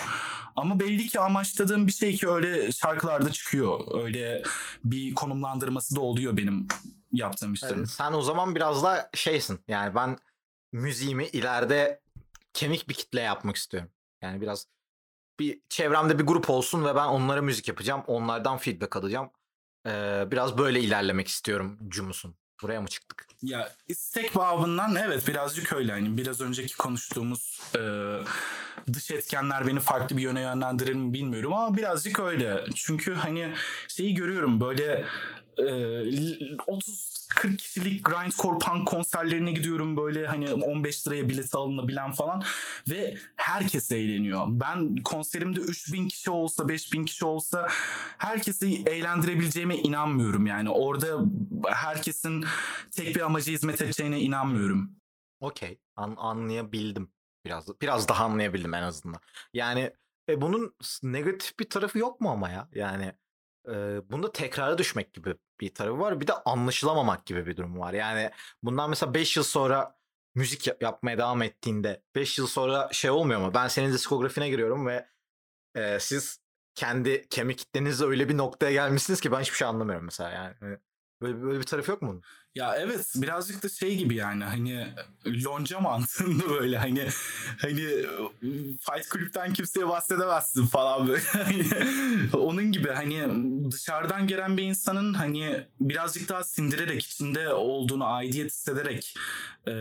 Ama 0.55 0.79
belli 0.79 1.07
ki 1.07 1.19
amaçladığım 1.19 1.87
bir 1.87 1.91
şey 1.91 2.15
ki 2.15 2.29
öyle 2.29 2.71
şarkılarda 2.71 3.31
çıkıyor. 3.31 4.03
Öyle 4.03 4.43
bir 4.83 5.15
konumlandırması 5.15 5.95
da 5.95 6.01
oluyor 6.01 6.37
benim 6.37 6.67
yaptığım 7.11 7.53
işlerin. 7.53 7.75
Yani 7.75 7.87
sen 7.87 8.13
o 8.13 8.21
zaman 8.21 8.55
biraz 8.55 8.83
da 8.83 9.09
şeysin. 9.13 9.59
Yani 9.67 9.95
ben 9.95 10.17
müziğimi 10.71 11.25
ileride 11.25 11.99
kemik 12.53 12.89
bir 12.89 12.93
kitle 12.93 13.21
yapmak 13.21 13.55
istiyorum. 13.55 13.89
Yani 14.21 14.41
biraz 14.41 14.67
bir 15.39 15.61
çevremde 15.69 16.19
bir 16.19 16.23
grup 16.23 16.49
olsun 16.49 16.85
ve 16.85 16.95
ben 16.95 17.05
onlara 17.05 17.41
müzik 17.41 17.67
yapacağım. 17.67 18.03
Onlardan 18.07 18.57
feedback 18.57 18.95
alacağım. 18.95 19.29
Ee, 19.87 20.27
biraz 20.31 20.57
böyle 20.57 20.79
ilerlemek 20.79 21.27
istiyorum 21.27 21.79
Cumus'un. 21.87 22.35
Buraya 22.61 22.81
mı 22.81 22.87
çıktık? 22.87 23.27
Ya 23.43 23.71
istek 23.87 24.35
babından 24.35 24.95
evet 24.95 25.27
birazcık 25.27 25.73
öyle. 25.73 25.91
Hani 25.91 26.17
biraz 26.17 26.41
önceki 26.41 26.77
konuştuğumuz 26.77 27.59
e, 27.75 27.79
dış 28.93 29.11
etkenler 29.11 29.67
beni 29.67 29.79
farklı 29.79 30.17
bir 30.17 30.21
yöne 30.21 30.41
yönlendirir 30.41 30.93
mi 30.93 31.13
bilmiyorum 31.13 31.53
ama 31.53 31.77
birazcık 31.77 32.19
öyle. 32.19 32.65
Çünkü 32.75 33.13
hani 33.13 33.53
şeyi 33.87 34.13
görüyorum 34.13 34.61
böyle 34.61 35.05
e, 35.57 36.57
30 36.67 37.15
40 37.35 37.59
kişilik 37.59 38.05
grindcore 38.05 38.57
punk 38.59 38.87
konserlerine 38.87 39.51
gidiyorum 39.51 39.97
böyle 39.97 40.27
hani 40.27 40.53
15 40.53 41.07
liraya 41.07 41.29
bilet 41.29 41.55
alınabilen 41.55 42.11
falan 42.11 42.43
ve 42.89 43.17
herkes 43.35 43.91
eğleniyor. 43.91 44.45
Ben 44.49 44.95
konserimde 44.95 45.59
3000 45.59 46.07
kişi 46.07 46.31
olsa 46.31 46.67
5000 46.69 47.05
kişi 47.05 47.25
olsa 47.25 47.67
herkesi 48.17 48.83
eğlendirebileceğime 48.85 49.75
inanmıyorum 49.77 50.45
yani. 50.45 50.69
Orada 50.69 51.19
herkesin 51.67 52.45
tek 52.91 53.15
bir 53.15 53.21
amaca 53.21 53.51
hizmet 53.51 53.81
edeceğine 53.81 54.19
inanmıyorum. 54.19 54.91
Okey. 55.39 55.79
An- 55.95 56.15
anlayabildim. 56.17 57.11
Biraz 57.45 57.81
biraz 57.81 58.07
daha 58.07 58.25
anlayabildim 58.25 58.73
en 58.73 58.83
azından. 58.83 59.19
Yani 59.53 59.91
e, 60.29 60.41
bunun 60.41 60.75
negatif 61.03 61.59
bir 61.59 61.69
tarafı 61.69 61.97
yok 61.97 62.21
mu 62.21 62.29
ama 62.29 62.49
ya? 62.49 62.69
Yani 62.73 63.13
e, 63.67 64.01
bunda 64.11 64.31
tekrara 64.31 64.77
düşmek 64.77 65.13
gibi 65.13 65.35
bir 65.59 65.73
tarafı 65.73 65.99
var. 65.99 66.19
Bir 66.21 66.27
de 66.27 66.33
anlaşılamamak 66.33 67.25
gibi 67.25 67.45
bir 67.47 67.57
durum 67.57 67.79
var. 67.79 67.93
Yani 67.93 68.31
bundan 68.63 68.89
mesela 68.89 69.13
5 69.13 69.37
yıl 69.37 69.43
sonra 69.43 69.97
müzik 70.35 70.67
yapmaya 70.81 71.17
devam 71.17 71.41
ettiğinde 71.41 72.03
5 72.15 72.37
yıl 72.39 72.47
sonra 72.47 72.89
şey 72.91 73.11
olmuyor 73.11 73.39
mu? 73.41 73.53
Ben 73.53 73.67
senin 73.67 73.93
diskografine 73.93 74.49
giriyorum 74.49 74.87
ve 74.87 75.09
e, 75.75 75.99
siz 75.99 76.39
kendi 76.75 77.27
kemik 77.29 77.57
kitlenizle 77.57 78.05
öyle 78.05 78.29
bir 78.29 78.37
noktaya 78.37 78.71
gelmişsiniz 78.71 79.21
ki 79.21 79.31
ben 79.31 79.41
hiçbir 79.41 79.57
şey 79.57 79.67
anlamıyorum 79.67 80.05
mesela 80.05 80.29
yani. 80.31 80.79
Böyle, 81.21 81.41
böyle 81.41 81.59
bir 81.59 81.63
tarafı 81.63 81.91
yok 81.91 82.01
mu? 82.01 82.21
Ya 82.55 82.75
evet 82.75 83.13
birazcık 83.15 83.63
da 83.63 83.69
şey 83.69 83.97
gibi 83.97 84.15
yani 84.15 84.43
hani 84.43 84.87
lonca 85.45 85.79
mantığında 85.79 86.49
böyle 86.49 86.77
hani 86.77 87.07
hani 87.61 88.05
fight 88.79 89.09
kulüpten 89.09 89.53
kimseye 89.53 89.87
bahsedemezsin 89.87 90.65
falan 90.65 91.07
böyle. 91.07 91.21
Hani 91.33 91.65
onun 92.33 92.71
gibi 92.71 92.89
hani 92.89 93.27
dışarıdan 93.71 94.27
gelen 94.27 94.57
bir 94.57 94.63
insanın 94.63 95.13
hani 95.13 95.67
birazcık 95.79 96.29
daha 96.29 96.43
sindirerek 96.43 97.05
içinde 97.05 97.53
olduğunu 97.53 98.05
aidiyet 98.05 98.51
hissederek 98.51 99.17
e, 99.67 99.71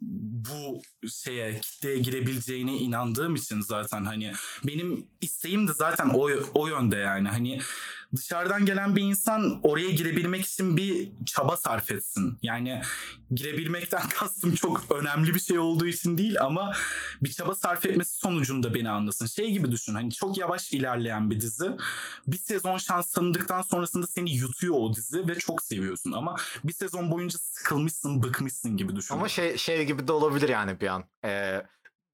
bu 0.00 0.82
şeye 1.08 1.60
kitleye 1.60 1.98
girebileceğine 1.98 2.76
inandığım 2.76 3.34
için 3.34 3.60
zaten 3.60 4.04
hani 4.04 4.32
benim 4.64 5.06
isteğim 5.20 5.68
de 5.68 5.72
zaten 5.74 6.08
o, 6.08 6.30
o 6.54 6.66
yönde 6.66 6.96
yani 6.96 7.28
hani 7.28 7.60
dışarıdan 8.16 8.66
gelen 8.66 8.96
bir 8.96 9.02
insan 9.02 9.60
oraya 9.62 9.90
girebilmek 9.90 10.46
için 10.46 10.76
bir 10.76 11.12
çaba 11.26 11.56
sarf 11.56 11.90
etsin. 11.90 12.38
Yani 12.42 12.82
girebilmekten 13.30 14.08
kastım 14.18 14.54
çok 14.54 14.90
önemli 14.90 15.34
bir 15.34 15.40
şey 15.40 15.58
olduğu 15.58 15.86
için 15.86 16.18
değil 16.18 16.40
ama 16.40 16.72
bir 17.22 17.32
çaba 17.32 17.54
sarf 17.54 17.86
etmesi 17.86 18.18
sonucunda 18.18 18.74
beni 18.74 18.90
anlasın. 18.90 19.26
Şey 19.26 19.50
gibi 19.50 19.72
düşün 19.72 19.94
hani 19.94 20.12
çok 20.12 20.38
yavaş 20.38 20.72
ilerleyen 20.72 21.30
bir 21.30 21.40
dizi. 21.40 21.70
Bir 22.26 22.38
sezon 22.38 22.78
şans 22.78 23.12
tanıdıktan 23.12 23.62
sonrasında 23.62 24.06
seni 24.06 24.34
yutuyor 24.34 24.74
o 24.78 24.94
dizi 24.94 25.28
ve 25.28 25.34
çok 25.38 25.62
seviyorsun 25.62 26.12
ama 26.12 26.36
bir 26.64 26.72
sezon 26.72 27.10
boyunca 27.10 27.38
sıkılmışsın, 27.38 28.22
bıkmışsın 28.22 28.76
gibi 28.76 28.96
düşün. 28.96 29.14
Ama 29.14 29.28
şey 29.28 29.56
şey 29.58 29.84
gibi 29.86 30.08
de 30.08 30.12
olabilir 30.12 30.48
yani 30.48 30.80
bir 30.80 30.86
an. 30.86 31.04
Ee, 31.24 31.62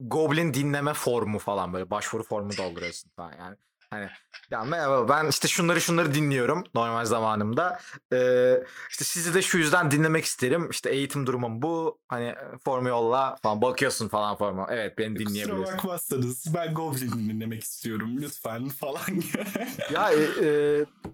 Goblin 0.01 0.55
dinleme 0.55 0.95
formu 0.95 1.39
falan 1.39 1.73
böyle 1.73 1.91
başvuru 1.91 2.23
formu 2.23 2.57
dolduruyorsun 2.57 3.11
falan 3.17 3.33
yani. 3.39 3.57
Hani 3.91 4.09
ya 4.51 4.65
merhaba 4.65 5.09
ben 5.09 5.29
işte 5.29 5.49
şunları 5.49 5.81
şunları 5.81 6.15
dinliyorum 6.15 6.65
normal 6.75 7.05
zamanımda. 7.05 7.81
Ee, 8.13 8.65
işte 8.91 9.05
sizi 9.05 9.35
de 9.35 9.43
şu 9.43 9.59
yüzden 9.59 9.91
dinlemek 9.91 10.25
isterim. 10.25 10.71
İşte 10.71 10.91
eğitim 10.91 11.27
durumum 11.27 11.63
bu. 11.63 11.99
Hani 12.09 12.35
formu 12.65 12.89
yolla 12.89 13.37
falan 13.43 13.63
bakıyorsun 13.63 14.09
falan 14.09 14.37
formu. 14.37 14.67
Evet 14.71 14.99
beni 14.99 15.19
dinleyebiliyorsun. 15.19 15.65
Kusura 15.65 15.77
bakmazsanız 15.77 16.55
ben 16.55 16.75
Goblin 16.75 17.13
dinlemek 17.13 17.63
istiyorum 17.63 18.17
lütfen 18.21 18.69
falan. 18.69 19.23
ya 19.93 20.11
e, 20.13 20.47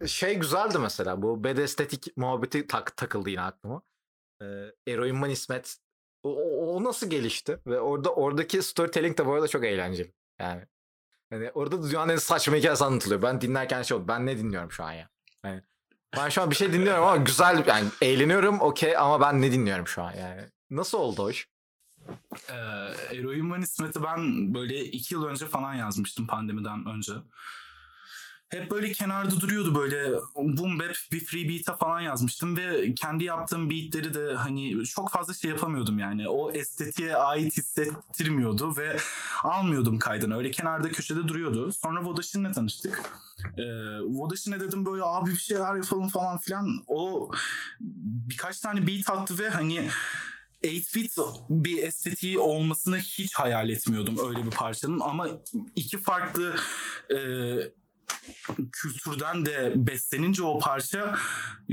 e, 0.02 0.06
şey 0.08 0.34
güzeldi 0.34 0.78
mesela 0.78 1.22
bu 1.22 1.44
bed 1.44 1.58
estetik 1.58 2.16
muhabbeti 2.16 2.66
tak, 2.66 2.96
takıldı 2.96 3.30
yine 3.30 3.42
aklıma. 3.42 3.82
E, 4.42 4.46
Eroin 4.88 5.16
Man 5.16 5.30
İsmet 5.30 5.76
o, 6.22 6.30
o, 6.30 6.76
o 6.76 6.84
nasıl 6.84 7.10
gelişti 7.10 7.58
ve 7.66 7.80
orada 7.80 8.14
oradaki 8.14 8.62
storytelling 8.62 9.18
de 9.18 9.26
bu 9.26 9.32
arada 9.32 9.48
çok 9.48 9.64
eğlenceli. 9.64 10.12
Yani 10.40 10.66
Hani 11.32 11.50
orada 11.50 11.82
dünyanın 11.82 12.12
en 12.12 12.16
saçma 12.16 12.56
hikayesi 12.56 12.84
anlatılıyor. 12.84 13.22
Ben 13.22 13.40
dinlerken 13.40 13.82
şey 13.82 13.96
oldu. 13.96 14.08
Ben 14.08 14.26
ne 14.26 14.38
dinliyorum 14.38 14.72
şu 14.72 14.84
an 14.84 14.92
ya? 14.92 15.08
Yani 15.44 15.62
ben 16.16 16.28
şu 16.28 16.42
an 16.42 16.50
bir 16.50 16.56
şey 16.56 16.72
dinliyorum 16.72 17.04
ama 17.04 17.16
güzel 17.16 17.66
yani 17.66 17.88
eğleniyorum 18.02 18.60
okey 18.60 18.96
ama 18.96 19.20
ben 19.20 19.42
ne 19.42 19.52
dinliyorum 19.52 19.86
şu 19.86 20.02
an 20.02 20.12
yani? 20.12 20.42
Nasıl 20.70 20.98
oldu 20.98 21.30
iş? 21.30 21.48
Ee, 22.50 22.54
Eroin 23.16 23.46
Man 23.46 23.62
İsmet'i 23.62 24.02
ben 24.02 24.54
böyle 24.54 24.84
iki 24.84 25.14
yıl 25.14 25.24
önce 25.24 25.46
falan 25.46 25.74
yazmıştım 25.74 26.26
pandemiden 26.26 26.86
önce 26.86 27.12
hep 28.52 28.70
böyle 28.70 28.92
kenarda 28.92 29.40
duruyordu 29.40 29.74
böyle 29.74 30.12
boom 30.36 30.78
bap 30.78 30.96
bir 31.12 31.24
free 31.24 31.48
beat'e 31.48 31.78
falan 31.78 32.00
yazmıştım 32.00 32.56
ve 32.56 32.94
kendi 32.94 33.24
yaptığım 33.24 33.70
beatleri 33.70 34.14
de 34.14 34.34
hani 34.34 34.84
çok 34.84 35.10
fazla 35.10 35.34
şey 35.34 35.50
yapamıyordum 35.50 35.98
yani. 35.98 36.28
O 36.28 36.52
estetiğe 36.52 37.16
ait 37.16 37.56
hissettirmiyordu 37.56 38.76
ve 38.76 38.96
almıyordum 39.42 39.98
kaydını. 39.98 40.36
Öyle 40.36 40.50
kenarda 40.50 40.92
köşede 40.92 41.28
duruyordu. 41.28 41.72
Sonra 41.72 42.04
Vodashin'le 42.04 42.52
tanıştık. 42.52 43.02
Ee, 43.58 43.62
Vodashin'e 44.00 44.60
dedim 44.60 44.86
böyle 44.86 45.02
abi 45.04 45.30
bir 45.30 45.36
şeyler 45.36 45.74
yapalım 45.74 46.08
falan 46.08 46.38
filan. 46.38 46.84
O 46.86 47.30
birkaç 48.28 48.60
tane 48.60 48.86
beat 48.86 49.10
attı 49.10 49.38
ve 49.38 49.48
hani 49.48 49.88
8-bit 50.64 51.18
bir 51.50 51.82
estetiği 51.82 52.38
olmasını 52.38 52.98
hiç 52.98 53.34
hayal 53.34 53.68
etmiyordum 53.68 54.16
öyle 54.28 54.46
bir 54.46 54.50
parçanın 54.50 55.00
ama 55.00 55.28
iki 55.76 55.98
farklı 55.98 56.54
e, 57.10 57.16
kültürden 58.72 59.46
de 59.46 59.72
beslenince 59.76 60.42
o 60.42 60.58
parça 60.58 61.14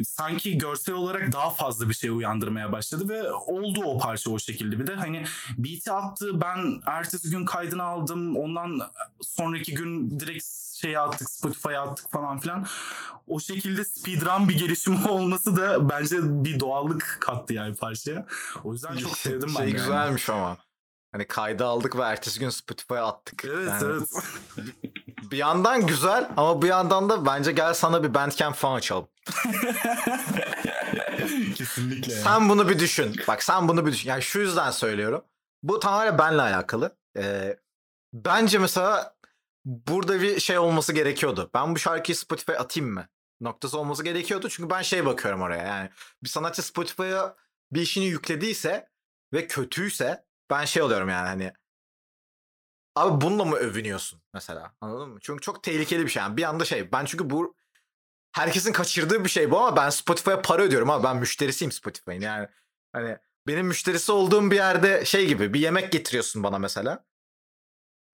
sanki 0.04 0.58
görsel 0.58 0.96
olarak 0.96 1.32
daha 1.32 1.50
fazla 1.50 1.90
bir 1.90 1.94
şey 1.94 2.10
uyandırmaya 2.10 2.72
başladı 2.72 3.10
ve 3.10 3.32
oldu 3.32 3.84
o 3.84 3.98
parça 3.98 4.30
o 4.30 4.40
şekilde. 4.40 4.80
Bir 4.80 4.88
de 4.88 4.96
hani 4.96 5.26
beat'i 5.58 5.92
attı 5.92 6.42
ben 6.42 6.82
ertesi 6.86 7.30
gün 7.30 7.46
kaydını 7.46 7.84
aldım 7.84 8.38
ondan 8.38 8.80
sonraki 9.22 9.74
gün 9.74 10.20
direkt 10.20 10.46
şeye 10.82 11.00
attık 11.00 11.30
Spotify'a 11.30 11.82
attık 11.82 12.12
falan 12.12 12.40
filan. 12.40 12.66
O 13.28 13.40
şekilde 13.40 13.86
speedrun 13.86 14.50
bir 14.50 14.58
gelişimi 14.58 15.08
olması 15.10 15.58
da 15.58 15.90
bence 15.90 16.18
bir 16.22 16.60
doğallık 16.60 17.18
kattı 17.22 17.54
yani 17.54 17.76
parçaya. 17.76 18.26
O 18.64 18.74
yüzden 18.74 18.98
çok 18.98 19.18
sevdim 19.18 19.50
ben. 19.60 19.64
Şey 19.64 19.72
güzelmiş 19.72 20.30
yani. 20.30 20.40
ama. 20.40 20.58
Hani 21.12 21.28
kaydı 21.28 21.66
aldık 21.66 21.96
ve 21.96 22.02
ertesi 22.02 22.40
gün 22.40 22.50
Spotify'a 22.50 23.08
attık. 23.08 23.46
Evet 23.46 23.70
yani, 23.70 23.84
evet. 23.84 24.10
bir 25.32 25.38
yandan 25.38 25.88
güzel 25.88 26.30
ama 26.38 26.62
bir 26.62 26.68
yandan 26.68 27.10
da 27.10 27.26
bence 27.26 27.52
gel 27.52 27.74
sana 27.74 28.04
bir 28.04 28.14
Bandcamp 28.14 28.56
falan 28.56 28.76
açalım. 28.76 29.08
Kesinlikle. 31.56 32.14
Sen 32.14 32.50
bunu 32.50 32.70
bir 32.70 32.80
düşün. 32.80 33.16
Bak 33.28 33.44
sen 33.44 33.68
bunu 33.68 33.86
bir 33.86 33.92
düşün. 33.92 34.10
Yani 34.10 34.22
şu 34.22 34.40
yüzden 34.40 34.72
söylüyorum. 34.72 35.24
Bu 35.64 35.80
tamamen 35.80 36.18
benle 36.18 36.42
alakalı. 36.42 36.98
Ee, 37.18 37.58
bence 38.14 38.60
mesela 38.60 39.16
burada 39.66 40.22
bir 40.22 40.40
şey 40.40 40.58
olması 40.58 40.94
gerekiyordu. 40.94 41.50
Ben 41.54 41.76
bu 41.76 41.80
şarkıyı 41.80 42.16
Spotify 42.16 42.52
atayım 42.52 42.94
mı? 42.94 43.08
Noktası 43.42 43.80
olması 43.80 44.04
gerekiyordu. 44.04 44.50
Çünkü 44.50 44.70
ben 44.70 44.82
şey 44.82 45.06
bakıyorum 45.06 45.42
oraya. 45.42 45.68
Yani 45.68 45.90
bir 46.24 46.30
sanatçı 46.30 46.62
Spotify'a 46.62 47.36
bir 47.72 47.82
işini 47.82 48.06
yüklediyse 48.06 48.90
ve 49.34 49.48
kötüyse 49.48 50.26
ben 50.50 50.66
şey 50.66 50.84
oluyorum 50.84 51.10
yani 51.10 51.28
hani 51.28 51.54
Abi 53.00 53.22
bununla 53.22 53.46
mı 53.46 53.56
övünüyorsun 53.56 54.22
mesela? 54.34 54.74
Anladın 54.82 55.10
mı? 55.10 55.20
Çünkü 55.22 55.42
çok 55.42 55.64
tehlikeli 55.64 56.06
bir 56.06 56.12
şey. 56.12 56.24
Yani 56.24 56.38
bir 56.38 56.44
anda 56.44 56.66
şey. 56.66 56.92
Ben 56.92 57.06
çünkü 57.06 57.30
bu 57.30 57.56
herkesin 58.32 58.74
kaçırdığı 58.74 59.24
bir 59.24 59.30
şey 59.30 59.52
bu 59.52 59.60
ama 59.60 59.76
ben 59.76 59.90
Spotify'a 59.90 60.42
para 60.42 60.62
ödüyorum 60.62 60.90
ama 60.90 61.04
ben 61.04 61.18
müşterisiyim 61.18 61.72
Spotify'ın. 61.72 62.22
Yani 62.22 62.48
hani 62.94 63.18
benim 63.48 63.68
müşterisi 63.68 64.12
olduğum 64.12 64.52
bir 64.52 64.56
yerde 64.56 65.06
şey 65.06 65.28
gibi 65.28 65.54
bir 65.54 65.60
yemek 65.60 65.92
getiriyorsun 65.92 66.44
bana 66.44 66.60
mesela. 66.60 67.06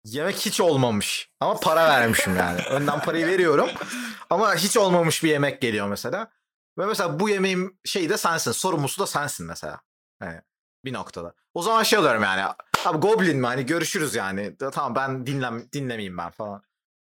Yemek 0.05 0.37
hiç 0.37 0.61
olmamış 0.61 1.31
ama 1.41 1.61
para 1.61 1.89
vermişim 1.89 2.37
yani. 2.37 2.63
Önden 2.71 3.01
parayı 3.01 3.27
veriyorum 3.27 3.71
ama 4.31 4.55
hiç 4.55 4.77
olmamış 4.77 5.25
bir 5.25 5.31
yemek 5.31 5.63
geliyor 5.63 5.89
mesela. 5.89 6.31
Ve 6.79 6.87
mesela 6.87 7.21
bu 7.21 7.29
yemeğin 7.29 7.81
şeyi 7.85 8.09
de 8.09 8.17
sensin. 8.17 8.53
Sorumlusu 8.53 9.03
da 9.03 9.07
sensin 9.07 9.47
mesela. 9.47 9.81
Yani 10.23 10.41
bir 10.85 10.93
noktada. 10.93 11.35
O 11.55 11.63
zaman 11.63 11.83
şey 11.83 11.99
oluyorum 11.99 12.23
yani. 12.23 12.55
Abi 12.85 12.99
Goblin 12.99 13.39
mi 13.39 13.47
hani 13.47 13.67
görüşürüz 13.67 14.15
yani. 14.15 14.57
Tamam 14.73 14.95
ben 14.95 15.27
dinlem 15.27 15.69
dinlemeyeyim 15.73 16.19
ben 16.19 16.31
falan. 16.31 16.63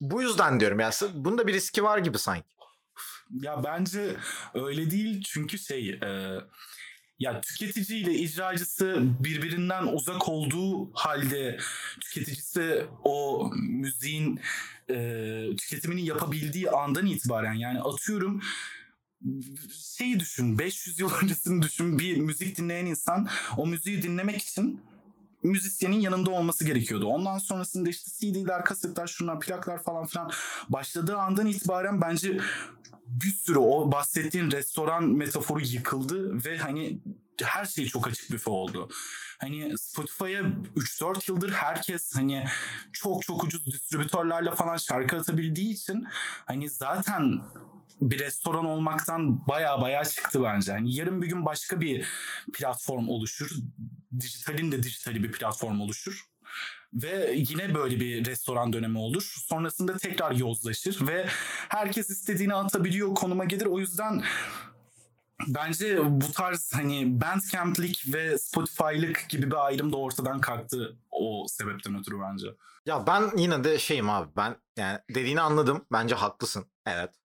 Bu 0.02 0.22
yüzden 0.22 0.60
diyorum 0.60 0.80
ya. 0.80 0.92
Bunda 1.14 1.48
bir 1.48 1.54
riski 1.54 1.84
var 1.84 1.98
gibi 1.98 2.18
sanki. 2.18 2.48
Ya 3.32 3.64
bence 3.64 4.16
öyle 4.54 4.92
değil 4.92 5.24
çünkü 5.24 5.60
şey 5.60 5.90
e, 5.90 6.40
ya 7.20 7.42
tüketici 7.42 8.00
ile 8.00 8.14
icracısı 8.14 9.02
birbirinden 9.20 9.84
uzak 9.84 10.30
olduğu 10.30 10.94
halde 10.94 11.58
tüketicisi 12.02 12.86
o 13.04 13.50
müziğin 13.56 14.40
e, 14.90 14.96
tüketimini 15.58 16.06
yapabildiği 16.06 16.72
andan 16.72 17.06
itibaren 17.06 17.54
yani 17.54 17.82
atıyorum 17.82 18.42
şeyi 19.74 20.20
düşün 20.20 20.60
500 20.60 21.00
yıl 21.00 21.12
öncesini 21.24 21.62
düşün 21.62 22.00
bir 22.00 22.18
müzik 22.18 22.58
dinleyen 22.58 22.86
insan 22.86 23.28
o 23.58 23.68
müziği 23.68 24.04
dinlemek 24.04 24.42
için 24.42 24.82
müzisyenin 25.44 26.00
yanında 26.00 26.32
olması 26.32 26.66
gerekiyordu. 26.66 27.06
Ondan 27.06 27.38
sonrasında 27.38 27.90
işte 27.90 28.12
CD'ler, 28.12 28.66
kasetler, 28.66 29.08
şunlar, 29.08 29.40
plaklar 29.40 29.84
falan 29.84 30.06
filan 30.06 30.32
başladığı 30.70 31.18
andan 31.18 31.48
itibaren 31.48 32.02
bence 32.02 32.40
bir 33.08 33.32
sürü 33.32 33.60
o 33.60 33.92
bahsettiğin 33.92 34.52
restoran 34.52 35.04
metaforu 35.04 35.62
yıkıldı 35.62 36.46
ve 36.46 36.58
hani 36.58 37.00
her 37.44 37.66
şey 37.66 37.86
çok 37.86 38.08
açık 38.08 38.32
büfe 38.32 38.50
oldu. 38.50 38.90
Hani 39.38 39.78
Spotify'a 39.78 40.42
3-4 40.76 41.32
yıldır 41.32 41.52
herkes 41.52 42.16
hani 42.16 42.46
çok 42.92 43.24
çok 43.24 43.44
ucuz 43.44 43.66
distribütörlerle 43.66 44.56
falan 44.56 44.78
şarkı 44.78 45.18
atabildiği 45.18 45.74
için 45.74 46.08
hani 46.46 46.70
zaten 46.70 47.42
bir 48.02 48.20
restoran 48.20 48.66
olmaktan 48.66 49.48
baya 49.48 49.82
baya 49.82 50.06
çıktı 50.06 50.44
bence. 50.44 50.72
Yani 50.72 50.96
yarın 50.96 51.22
bir 51.22 51.28
gün 51.28 51.46
başka 51.46 51.82
bir 51.82 52.06
platform 52.54 53.10
oluşur. 53.10 53.52
Dijitalin 54.20 54.72
de 54.72 54.84
dijitali 54.84 55.24
bir 55.24 55.32
platform 55.32 55.82
oluşur. 55.82 56.26
Ve 56.94 57.34
yine 57.36 57.76
böyle 57.76 58.00
bir 58.00 58.26
restoran 58.26 58.74
dönemi 58.74 58.98
olur. 58.98 59.34
Sonrasında 59.48 59.98
tekrar 59.98 60.32
yozlaşır 60.32 61.08
ve 61.08 61.26
herkes 61.70 62.10
istediğini 62.10 62.54
atabiliyor 62.54 63.16
konuma 63.16 63.46
gelir. 63.46 63.66
O 63.66 63.80
yüzden 63.80 64.24
bence 65.48 66.00
bu 66.22 66.32
tarz 66.32 66.72
hani 66.74 67.22
Bandcamp'lik 67.22 68.14
ve 68.14 68.38
Spotify'lık 68.38 69.26
gibi 69.30 69.52
bir 69.52 69.66
ayrım 69.66 69.94
da 69.94 69.98
ortadan 69.98 70.42
kalktı 70.42 70.98
o 71.12 71.46
sebepten 71.50 72.00
ötürü 72.00 72.16
bence. 72.22 72.48
Ya 72.86 73.08
ben 73.08 73.38
yine 73.38 73.64
de 73.64 73.80
şeyim 73.80 74.10
abi 74.10 74.30
ben 74.38 74.56
yani 74.78 75.00
dediğini 75.10 75.42
anladım. 75.42 75.86
Bence 75.92 76.16
haklısın. 76.16 76.66
Evet. 76.86 77.21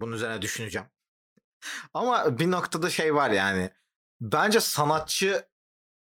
Bunun 0.00 0.12
üzerine 0.12 0.42
düşüneceğim. 0.42 0.88
Ama 1.94 2.38
bir 2.38 2.50
noktada 2.50 2.90
şey 2.90 3.14
var 3.14 3.30
yani. 3.30 3.70
Bence 4.20 4.60
sanatçı 4.60 5.48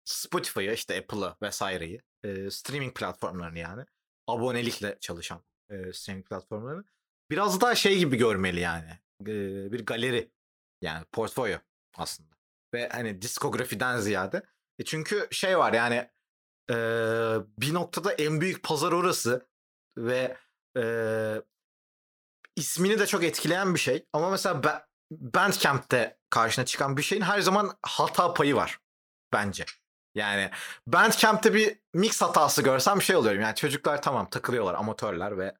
Spotify'ı 0.04 0.72
işte 0.72 0.98
Apple'ı 0.98 1.36
vesaireyi 1.42 2.02
e, 2.24 2.50
streaming 2.50 2.96
platformlarını 2.96 3.58
yani 3.58 3.84
abonelikle 4.26 4.96
çalışan 5.00 5.44
e, 5.70 5.92
streaming 5.92 6.28
platformlarını 6.28 6.84
biraz 7.30 7.60
daha 7.60 7.74
şey 7.74 7.98
gibi 7.98 8.16
görmeli 8.16 8.60
yani. 8.60 8.90
E, 9.22 9.26
bir 9.72 9.86
galeri 9.86 10.30
yani 10.82 11.04
portfolyo 11.12 11.58
aslında. 11.96 12.34
Ve 12.74 12.88
hani 12.88 13.22
diskografiden 13.22 13.98
ziyade. 13.98 14.42
E 14.78 14.84
çünkü 14.84 15.28
şey 15.30 15.58
var 15.58 15.72
yani 15.72 16.10
e, 16.70 16.74
bir 17.58 17.74
noktada 17.74 18.12
en 18.12 18.40
büyük 18.40 18.62
pazar 18.62 18.92
orası 18.92 19.48
ve 19.98 20.36
e, 20.76 20.82
ismini 22.60 22.98
de 22.98 23.06
çok 23.06 23.24
etkileyen 23.24 23.74
bir 23.74 23.80
şey. 23.80 24.06
Ama 24.12 24.30
mesela 24.30 24.86
Bandcamp'te 25.10 26.18
karşına 26.30 26.64
çıkan 26.64 26.96
bir 26.96 27.02
şeyin 27.02 27.22
her 27.22 27.40
zaman 27.40 27.78
hata 27.82 28.34
payı 28.34 28.54
var 28.54 28.78
bence. 29.32 29.64
Yani 30.14 30.50
Bandcamp'te 30.86 31.54
bir 31.54 31.78
mix 31.94 32.22
hatası 32.22 32.62
görsem 32.62 33.02
şey 33.02 33.16
oluyorum. 33.16 33.40
Yani 33.40 33.54
çocuklar 33.54 34.02
tamam 34.02 34.30
takılıyorlar 34.30 34.74
amatörler 34.74 35.38
ve 35.38 35.54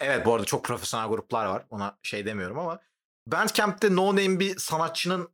evet 0.00 0.26
bu 0.26 0.34
arada 0.34 0.44
çok 0.44 0.64
profesyonel 0.64 1.08
gruplar 1.08 1.46
var. 1.46 1.66
Ona 1.70 1.98
şey 2.02 2.26
demiyorum 2.26 2.58
ama 2.58 2.80
Bandcamp'te 3.26 3.96
no 3.96 4.06
name 4.06 4.40
bir 4.40 4.58
sanatçının 4.58 5.28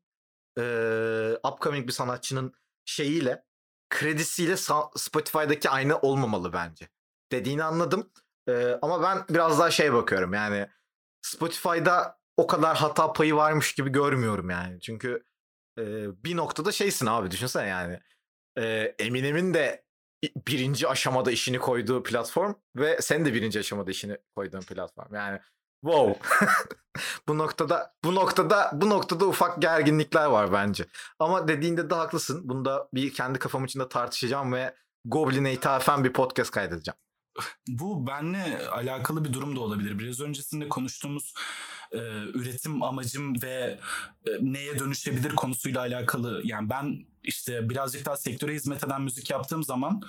e, 0.58 0.64
upcoming 1.48 1.86
bir 1.86 1.92
sanatçının 1.92 2.54
şeyiyle 2.84 3.44
kredisiyle 3.90 4.56
Spotify'daki 4.96 5.70
aynı 5.70 5.98
olmamalı 5.98 6.52
bence. 6.52 6.88
Dediğini 7.32 7.64
anladım. 7.64 8.10
E, 8.48 8.78
ama 8.82 9.02
ben 9.02 9.24
biraz 9.30 9.58
daha 9.58 9.70
şey 9.70 9.92
bakıyorum 9.92 10.34
yani 10.34 10.68
Spotify'da 11.22 12.18
o 12.36 12.46
kadar 12.46 12.76
hata 12.76 13.12
payı 13.12 13.34
varmış 13.34 13.74
gibi 13.74 13.90
görmüyorum 13.90 14.50
yani. 14.50 14.80
Çünkü 14.80 15.24
e, 15.78 15.84
bir 16.24 16.36
noktada 16.36 16.72
şeysin 16.72 17.06
abi 17.06 17.30
düşünsene 17.30 17.68
yani. 17.68 18.00
E, 18.58 18.94
Eminem'in 18.98 19.54
de 19.54 19.84
birinci 20.48 20.88
aşamada 20.88 21.30
işini 21.30 21.58
koyduğu 21.58 22.02
platform 22.02 22.54
ve 22.76 23.02
sen 23.02 23.24
de 23.24 23.34
birinci 23.34 23.58
aşamada 23.58 23.90
işini 23.90 24.18
koyduğun 24.36 24.60
platform. 24.60 25.14
Yani 25.14 25.40
wow. 25.84 26.28
bu 27.28 27.38
noktada 27.38 27.94
bu 28.04 28.14
noktada 28.14 28.70
bu 28.74 28.90
noktada 28.90 29.26
ufak 29.26 29.62
gerginlikler 29.62 30.26
var 30.26 30.52
bence. 30.52 30.84
Ama 31.18 31.48
dediğinde 31.48 31.90
de 31.90 31.94
haklısın. 31.94 32.48
Bunda 32.48 32.88
bir 32.94 33.12
kendi 33.12 33.38
kafam 33.38 33.64
içinde 33.64 33.88
tartışacağım 33.88 34.52
ve 34.52 34.74
Goblin'e 35.04 35.52
ithafen 35.52 36.04
bir 36.04 36.12
podcast 36.12 36.50
kaydedeceğim. 36.50 37.03
Bu 37.68 38.06
benle 38.06 38.68
alakalı 38.68 39.24
bir 39.24 39.32
durum 39.32 39.56
da 39.56 39.60
olabilir. 39.60 39.98
Biraz 39.98 40.20
öncesinde 40.20 40.68
konuştuğumuz 40.68 41.34
e, 41.92 41.98
üretim 42.34 42.82
amacım 42.82 43.42
ve 43.42 43.78
e, 44.26 44.30
neye 44.40 44.78
dönüşebilir 44.78 45.34
konusuyla 45.34 45.80
alakalı. 45.80 46.40
Yani 46.44 46.70
ben 46.70 47.06
işte 47.22 47.70
birazcık 47.70 48.06
daha 48.06 48.16
sektöre 48.16 48.54
hizmet 48.54 48.84
eden 48.84 49.02
müzik 49.02 49.30
yaptığım 49.30 49.64
zaman 49.64 50.02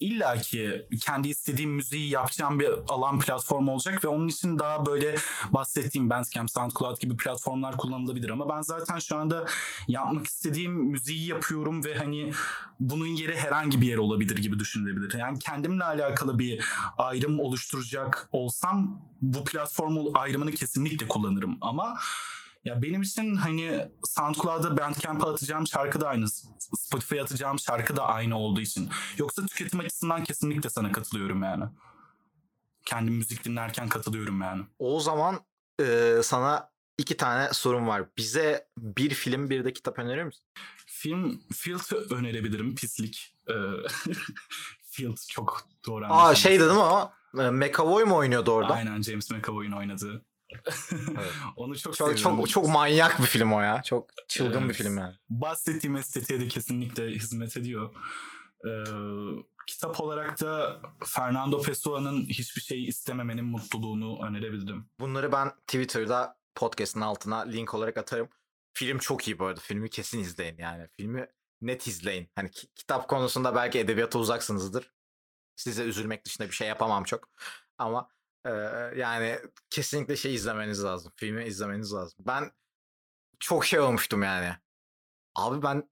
illa 0.00 0.36
ki 0.36 0.86
kendi 1.00 1.28
istediğim 1.28 1.70
müziği 1.70 2.10
yapacağım 2.10 2.60
bir 2.60 2.70
alan 2.88 3.20
platform 3.20 3.68
olacak 3.68 4.04
ve 4.04 4.08
onun 4.08 4.28
için 4.28 4.58
daha 4.58 4.86
böyle 4.86 5.16
bahsettiğim 5.50 6.10
Bandcamp, 6.10 6.50
SoundCloud 6.50 7.00
gibi 7.00 7.16
platformlar 7.16 7.76
kullanılabilir 7.76 8.30
ama 8.30 8.48
ben 8.48 8.62
zaten 8.62 8.98
şu 8.98 9.16
anda 9.16 9.46
yapmak 9.88 10.26
istediğim 10.26 10.72
müziği 10.72 11.26
yapıyorum 11.26 11.84
ve 11.84 11.94
hani 11.94 12.32
bunun 12.80 13.06
yeri 13.06 13.36
herhangi 13.36 13.80
bir 13.80 13.86
yer 13.86 13.96
olabilir 13.96 14.36
gibi 14.36 14.58
düşünülebilir. 14.58 15.18
Yani 15.18 15.38
kendimle 15.38 15.84
alakalı 15.84 16.38
bir 16.38 16.64
ayrım 16.98 17.40
oluşturacak 17.40 18.28
olsam 18.32 19.00
bu 19.22 19.44
platform 19.44 19.96
ayrımını 20.14 20.52
kesinlikle 20.52 21.08
kullanırım 21.08 21.58
ama 21.60 21.98
ya 22.64 22.82
benim 22.82 23.02
için 23.02 23.36
hani 23.36 23.88
SoundCloud'a 24.04 24.76
Bandcamp'a 24.76 25.32
atacağım 25.32 25.66
şarkı 25.66 26.00
da 26.00 26.08
aynı. 26.08 26.26
Spotify'a 26.78 27.22
atacağım 27.22 27.58
şarkı 27.58 27.96
da 27.96 28.06
aynı 28.06 28.38
olduğu 28.38 28.60
için. 28.60 28.88
Yoksa 29.16 29.46
tüketim 29.46 29.80
açısından 29.80 30.24
kesinlikle 30.24 30.70
sana 30.70 30.92
katılıyorum 30.92 31.42
yani. 31.42 31.64
Kendim 32.84 33.14
müzik 33.14 33.44
dinlerken 33.44 33.88
katılıyorum 33.88 34.40
yani. 34.40 34.62
O 34.78 35.00
zaman 35.00 35.40
e, 35.80 36.16
sana 36.22 36.70
iki 36.98 37.16
tane 37.16 37.52
sorum 37.52 37.88
var. 37.88 38.04
Bize 38.16 38.68
bir 38.78 39.10
film 39.10 39.50
bir 39.50 39.64
de 39.64 39.72
kitap 39.72 39.98
önerir 39.98 40.24
misin? 40.24 40.44
Film 40.86 41.42
Field 41.52 42.12
önerebilirim. 42.12 42.74
Pislik. 42.74 43.36
Ee, 43.48 43.52
Field 44.90 45.16
çok 45.28 45.68
doğru 45.86 46.06
Aa 46.08 46.34
şey 46.34 46.60
dedim 46.60 46.78
ama 46.78 47.12
McAvoy 47.32 48.04
mu 48.04 48.16
oynuyordu 48.16 48.50
orada? 48.50 48.74
Aynen 48.74 49.02
James 49.02 49.30
McAvoy'un 49.30 49.72
oynadığı. 49.72 50.24
Evet. 50.52 50.74
Onu 51.56 51.78
çok 51.78 51.96
çok, 51.96 52.18
çok 52.18 52.48
çok 52.48 52.68
manyak 52.68 53.20
bir 53.20 53.26
film 53.26 53.52
o 53.52 53.60
ya. 53.60 53.82
Çok 53.82 54.10
çılgın 54.28 54.60
evet. 54.60 54.68
bir 54.68 54.74
film 54.74 54.98
yani. 54.98 55.14
Bahsettiğim 55.30 55.96
estetiğe 55.96 56.40
de 56.40 56.48
kesinlikle 56.48 57.08
hizmet 57.10 57.56
ediyor. 57.56 57.94
Ee, 58.64 58.70
kitap 59.66 60.00
olarak 60.00 60.40
da 60.40 60.80
Fernando 61.04 61.62
Pessoa'nın 61.62 62.26
hiçbir 62.26 62.60
şey 62.60 62.84
istememenin 62.84 63.44
mutluluğunu 63.44 64.26
önerebilirim. 64.26 64.86
Bunları 65.00 65.32
ben 65.32 65.50
Twitter'da 65.50 66.36
podcast'ın 66.54 67.00
altına 67.00 67.40
link 67.40 67.74
olarak 67.74 67.98
atarım. 67.98 68.28
Film 68.72 68.98
çok 68.98 69.28
iyi 69.28 69.38
bu 69.38 69.46
arada. 69.46 69.60
Filmi 69.60 69.90
kesin 69.90 70.18
izleyin 70.18 70.56
yani. 70.58 70.88
Filmi 70.96 71.26
net 71.60 71.86
izleyin. 71.86 72.30
Hani 72.34 72.50
ki- 72.50 72.74
kitap 72.74 73.08
konusunda 73.08 73.54
belki 73.54 73.78
edebiyata 73.78 74.18
uzaksınızdır. 74.18 74.92
Size 75.56 75.82
üzülmek 75.82 76.24
dışında 76.24 76.48
bir 76.48 76.54
şey 76.54 76.68
yapamam 76.68 77.04
çok. 77.04 77.28
Ama 77.78 78.08
yani 78.96 79.38
kesinlikle 79.70 80.16
şey 80.16 80.34
izlemeniz 80.34 80.84
lazım. 80.84 81.12
Filmi 81.16 81.44
izlemeniz 81.44 81.92
lazım. 81.92 82.24
Ben 82.26 82.50
çok 83.40 83.64
şey 83.64 83.80
olmuştum 83.80 84.22
yani. 84.22 84.56
Abi 85.34 85.62
ben 85.62 85.90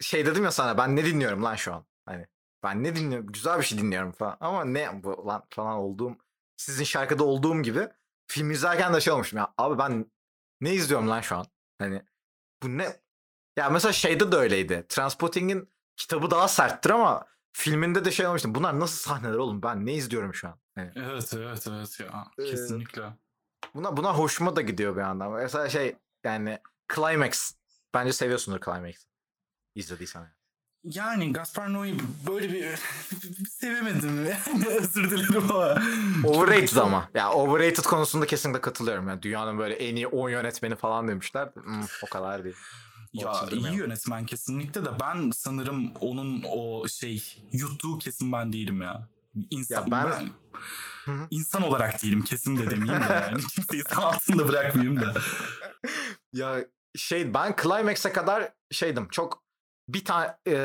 şey 0.00 0.26
dedim 0.26 0.44
ya 0.44 0.50
sana 0.50 0.78
ben 0.78 0.96
ne 0.96 1.04
dinliyorum 1.04 1.44
lan 1.44 1.54
şu 1.54 1.74
an? 1.74 1.86
Hani 2.06 2.26
ben 2.62 2.84
ne 2.84 2.96
dinliyorum? 2.96 3.32
Güzel 3.32 3.58
bir 3.58 3.64
şey 3.64 3.78
dinliyorum 3.78 4.12
falan. 4.12 4.36
Ama 4.40 4.64
ne 4.64 5.02
bu 5.02 5.26
lan 5.26 5.44
falan 5.50 5.74
olduğum 5.76 6.16
sizin 6.56 6.84
şarkıda 6.84 7.24
olduğum 7.24 7.62
gibi 7.62 7.88
film 8.26 8.50
izlerken 8.50 8.94
de 8.94 9.00
şey 9.00 9.12
olmuştum 9.12 9.38
ya. 9.38 9.54
Abi 9.58 9.78
ben 9.78 10.10
ne 10.60 10.74
izliyorum 10.74 11.08
lan 11.08 11.20
şu 11.20 11.36
an? 11.36 11.46
Hani 11.78 12.02
bu 12.62 12.78
ne? 12.78 13.00
Ya 13.56 13.70
mesela 13.70 13.92
şeyde 13.92 14.32
de 14.32 14.36
öyleydi. 14.36 14.86
Transporting'in 14.88 15.72
kitabı 15.96 16.30
daha 16.30 16.48
serttir 16.48 16.90
ama 16.90 17.26
filminde 17.52 18.04
de 18.04 18.10
şey 18.10 18.26
olmuştu. 18.26 18.54
Bunlar 18.54 18.80
nasıl 18.80 18.96
sahneler 18.96 19.34
oğlum? 19.36 19.62
Ben 19.62 19.86
ne 19.86 19.94
izliyorum 19.94 20.34
şu 20.34 20.48
an? 20.48 20.59
Evet 20.96 21.34
evet 21.34 21.66
evet 21.70 22.00
ya. 22.00 22.26
Ee, 22.38 22.50
Kesinlikle. 22.50 23.02
buna 23.74 23.96
buna 23.96 24.14
hoşuma 24.18 24.56
da 24.56 24.60
gidiyor 24.60 24.96
bir 24.96 25.00
yandan. 25.00 25.32
Mesela 25.32 25.68
şey 25.68 25.96
yani 26.24 26.58
Climax 26.94 27.54
bence 27.94 28.12
seviyorsundur 28.12 28.60
Climax. 28.60 28.94
İzlediysen. 29.74 30.20
yani. 30.20 30.30
Yani 30.84 31.32
Gaspar 31.32 31.66
Noé 31.66 32.00
böyle 32.28 32.52
bir 32.52 32.78
sevemedim. 33.50 34.24
Yani 34.46 34.66
özür 34.66 35.10
dilerim 35.10 35.50
ama. 35.50 35.82
Overrated 36.28 36.76
ama. 36.76 37.10
Ya 37.14 37.32
overrated 37.32 37.84
konusunda 37.84 38.26
kesinlikle 38.26 38.60
katılıyorum. 38.60 39.08
Yani 39.08 39.22
dünyanın 39.22 39.58
böyle 39.58 39.74
en 39.74 39.96
iyi 39.96 40.06
10 40.06 40.28
yönetmeni 40.30 40.76
falan 40.76 41.08
demişler. 41.08 41.48
Hmm, 41.54 41.84
o 42.02 42.06
kadar 42.10 42.44
değil. 42.44 42.56
Ya 43.12 43.32
iyi 43.52 43.74
yönetmen 43.74 44.26
kesinlikle 44.26 44.84
de 44.84 44.88
ben 45.00 45.30
sanırım 45.30 45.92
onun 46.00 46.42
o 46.48 46.88
şey 46.88 47.42
yuttuğu 47.52 47.98
kesin 47.98 48.32
ben 48.32 48.52
değilim 48.52 48.82
ya. 48.82 49.08
İnsan, 49.50 49.76
Ya 49.76 49.90
ben- 49.90 50.10
ben, 50.10 50.30
Hı 51.04 51.12
hı. 51.12 51.26
insan 51.30 51.62
olarak 51.62 52.02
değilim 52.02 52.22
kesin 52.24 52.56
de 52.56 52.70
demeyeyim 52.70 53.02
de 53.08 53.12
yani. 53.12 53.40
Kimseyi 53.54 53.82
insan 53.82 54.02
altında 54.02 54.48
bırakmayayım 54.48 55.00
da. 55.00 55.14
Ya 56.32 56.64
şey 56.96 57.34
ben 57.34 57.56
Climax'e 57.62 58.12
kadar 58.12 58.52
şeydim. 58.70 59.08
Çok 59.08 59.44
bir 59.88 60.04
tane 60.04 60.36
e, 60.46 60.56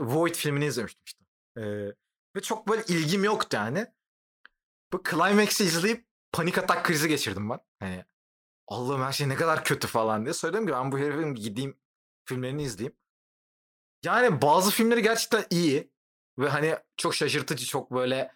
Void 0.00 0.34
filmini 0.34 0.66
izlemiştim 0.66 1.02
işte. 1.06 1.24
E, 1.56 1.62
ve 2.36 2.40
çok 2.42 2.68
böyle 2.68 2.82
ilgim 2.88 3.24
yoktu 3.24 3.56
yani. 3.56 3.86
Bu 4.92 5.02
Climax'i 5.10 5.64
izleyip 5.64 6.06
panik 6.32 6.58
atak 6.58 6.84
krizi 6.84 7.08
geçirdim 7.08 7.50
ben. 7.50 7.58
Hani 7.80 8.04
Allah'ım 8.68 9.02
her 9.02 9.12
şey 9.12 9.28
ne 9.28 9.34
kadar 9.36 9.64
kötü 9.64 9.86
falan 9.88 10.24
diye. 10.24 10.34
Söyledim 10.34 10.66
ki 10.66 10.72
ben 10.72 10.92
bu 10.92 10.98
herifin 10.98 11.34
gideyim 11.34 11.78
filmlerini 12.24 12.62
izleyeyim. 12.62 12.96
Yani 14.04 14.42
bazı 14.42 14.70
filmleri 14.70 15.02
gerçekten 15.02 15.44
iyi. 15.50 15.90
Ve 16.40 16.48
hani 16.48 16.76
çok 16.96 17.14
şaşırtıcı, 17.14 17.66
çok 17.66 17.90
böyle 17.90 18.32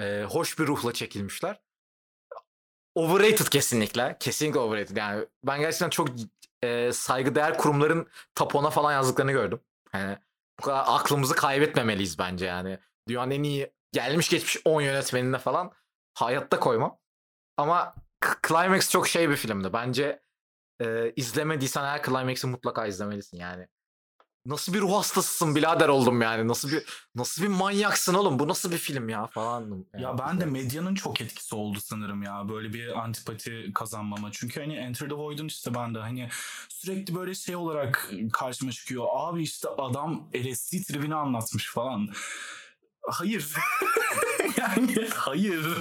e, 0.00 0.24
hoş 0.28 0.58
bir 0.58 0.66
ruhla 0.66 0.92
çekilmişler. 0.92 1.60
Overrated 2.94 3.46
kesinlikle. 3.46 4.16
Kesinlikle 4.20 4.60
overrated. 4.60 4.96
Yani 4.96 5.26
ben 5.44 5.60
gerçekten 5.60 5.90
çok 5.90 6.08
e, 6.62 6.92
saygıdeğer 6.92 7.58
kurumların 7.58 8.08
tapona 8.34 8.70
falan 8.70 8.92
yazdıklarını 8.92 9.32
gördüm. 9.32 9.60
Yani 9.94 10.18
bu 10.60 10.64
kadar 10.64 10.84
aklımızı 10.86 11.34
kaybetmemeliyiz 11.34 12.18
bence 12.18 12.46
yani. 12.46 12.78
Dünyanın 13.08 13.30
en 13.30 13.42
iyi 13.42 13.72
gelmiş 13.92 14.28
geçmiş 14.28 14.58
10 14.64 14.80
yönetmenine 14.80 15.38
falan 15.38 15.72
hayatta 16.14 16.60
koymam. 16.60 16.98
Ama 17.56 17.94
Climax 18.48 18.90
çok 18.90 19.08
şey 19.08 19.30
bir 19.30 19.36
filmdi. 19.36 19.72
Bence 19.72 20.22
e, 20.80 21.12
izlemediysen 21.16 21.84
eğer 21.84 22.02
Climax'i 22.02 22.46
mutlaka 22.46 22.86
izlemelisin 22.86 23.36
yani. 23.36 23.68
Nasıl 24.48 24.74
bir 24.74 24.80
ruh 24.80 24.92
hastasısın 24.92 25.54
birader 25.56 25.88
oldum 25.88 26.22
yani. 26.22 26.48
Nasıl 26.48 26.70
bir 26.70 26.84
nasıl 27.14 27.42
bir 27.42 27.48
manyaksın 27.48 28.14
oğlum. 28.14 28.38
Bu 28.38 28.48
nasıl 28.48 28.72
bir 28.72 28.78
film 28.78 29.08
ya 29.08 29.26
falan. 29.26 29.84
Ya 29.98 30.18
ben 30.18 30.40
de 30.40 30.46
medyanın 30.46 30.94
çok 30.94 31.20
etkisi 31.20 31.54
oldu 31.54 31.78
sanırım 31.80 32.22
ya 32.22 32.48
böyle 32.48 32.72
bir 32.72 32.98
antipati 32.98 33.70
kazanmama. 33.74 34.28
Çünkü 34.32 34.60
hani 34.60 34.74
Enter 34.74 35.08
the 35.08 35.14
Void'un 35.14 35.46
işte 35.46 35.74
ben 35.74 35.94
de 35.94 35.98
hani 35.98 36.28
sürekli 36.68 37.14
böyle 37.14 37.34
şey 37.34 37.56
olarak 37.56 38.10
karşıma 38.32 38.72
çıkıyor. 38.72 39.06
Abi 39.10 39.42
işte 39.42 39.68
adam 39.68 40.30
LSD 40.34 40.72
tribini 40.86 41.14
anlatmış 41.14 41.70
falan. 41.70 42.08
Hayır. 43.02 43.54
yani 44.56 45.08
hayır. 45.14 45.66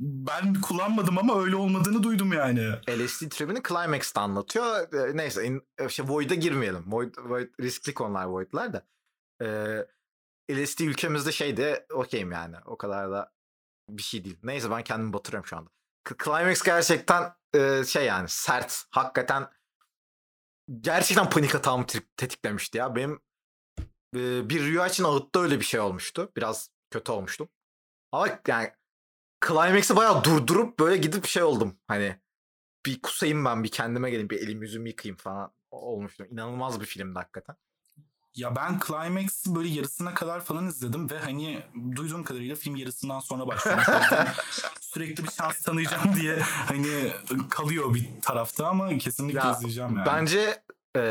ben 0.00 0.60
kullanmadım 0.60 1.18
ama 1.18 1.42
öyle 1.42 1.56
olmadığını 1.56 2.02
duydum 2.02 2.32
yani. 2.32 2.72
LSD 2.88 3.28
tribini 3.28 3.62
Climax'ta 3.68 4.20
anlatıyor. 4.20 4.92
Ee, 4.94 5.16
Neyse 5.16 5.44
in, 5.44 5.62
işte 5.88 6.08
Void'a 6.08 6.34
girmeyelim. 6.34 6.84
Void, 6.86 7.14
Void 7.18 7.48
riskli 7.60 7.94
konular 7.94 8.24
Void'lar 8.24 8.72
da. 8.72 8.86
Ee, 9.42 9.86
LSD 10.50 10.80
ülkemizde 10.80 11.32
şeyde 11.32 11.86
okeyim 11.92 12.32
yani. 12.32 12.56
O 12.66 12.78
kadar 12.78 13.10
da 13.10 13.32
bir 13.88 14.02
şey 14.02 14.24
değil. 14.24 14.38
Neyse 14.42 14.70
ben 14.70 14.84
kendimi 14.84 15.12
batırıyorum 15.12 15.46
şu 15.46 15.56
anda. 15.56 15.70
Climax 16.24 16.62
gerçekten 16.62 17.34
e, 17.54 17.84
şey 17.84 18.06
yani 18.06 18.28
sert. 18.28 18.84
Hakikaten 18.90 19.48
gerçekten 20.80 21.30
panik 21.30 21.54
atağımı 21.54 21.86
te- 21.86 22.02
tetiklemişti 22.16 22.78
ya. 22.78 22.96
Benim 22.96 23.20
e, 24.16 24.48
bir 24.48 24.60
rüya 24.64 24.86
için 24.86 25.04
ağıtta 25.04 25.40
öyle 25.40 25.60
bir 25.60 25.64
şey 25.64 25.80
olmuştu. 25.80 26.32
Biraz 26.36 26.70
kötü 26.90 27.12
olmuştum. 27.12 27.48
Ama 28.12 28.28
yani 28.48 28.72
Climax'i 29.46 29.96
bayağı 29.96 30.24
durdurup 30.24 30.78
böyle 30.78 30.96
gidip 30.96 31.26
şey 31.26 31.42
oldum. 31.42 31.76
Hani 31.88 32.16
bir 32.86 33.02
kusayım 33.02 33.44
ben 33.44 33.64
bir 33.64 33.70
kendime 33.70 34.10
geleyim 34.10 34.30
bir 34.30 34.40
elim 34.40 34.62
yüzümü 34.62 34.88
yıkayayım 34.88 35.16
falan 35.16 35.52
olmuştu. 35.70 36.26
İnanılmaz 36.30 36.80
bir 36.80 36.86
filmdi 36.86 37.18
hakikaten. 37.18 37.56
Ya 38.34 38.56
ben 38.56 38.80
Climax'ı 38.86 39.54
böyle 39.54 39.68
yarısına 39.68 40.14
kadar 40.14 40.44
falan 40.44 40.66
izledim 40.66 41.10
ve 41.10 41.18
hani 41.18 41.62
duyduğum 41.96 42.24
kadarıyla 42.24 42.56
film 42.56 42.76
yarısından 42.76 43.20
sonra 43.20 43.46
başlamış. 43.46 43.86
Sürekli 44.80 45.24
bir 45.24 45.30
şans 45.30 45.62
tanıyacağım 45.62 46.14
diye 46.20 46.38
hani 46.42 47.12
kalıyor 47.50 47.94
bir 47.94 48.08
tarafta 48.22 48.66
ama 48.66 48.98
kesinlikle 48.98 49.38
Ya, 49.38 49.52
izleyeceğim 49.52 49.96
yani. 49.96 50.06
Bence 50.06 50.62
e, 50.96 51.02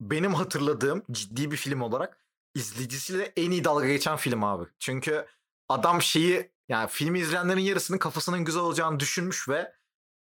benim 0.00 0.34
hatırladığım 0.34 1.02
ciddi 1.10 1.50
bir 1.50 1.56
film 1.56 1.80
olarak 1.80 2.18
izleyicisiyle 2.54 3.32
en 3.36 3.50
iyi 3.50 3.64
dalga 3.64 3.86
geçen 3.86 4.16
film 4.16 4.44
abi. 4.44 4.64
Çünkü 4.78 5.26
adam 5.68 6.02
şeyi 6.02 6.51
yani 6.68 6.88
filmi 6.88 7.18
izleyenlerin 7.20 7.60
yarısının 7.60 7.98
kafasının 7.98 8.44
güzel 8.44 8.62
olacağını 8.62 9.00
düşünmüş 9.00 9.48
ve 9.48 9.72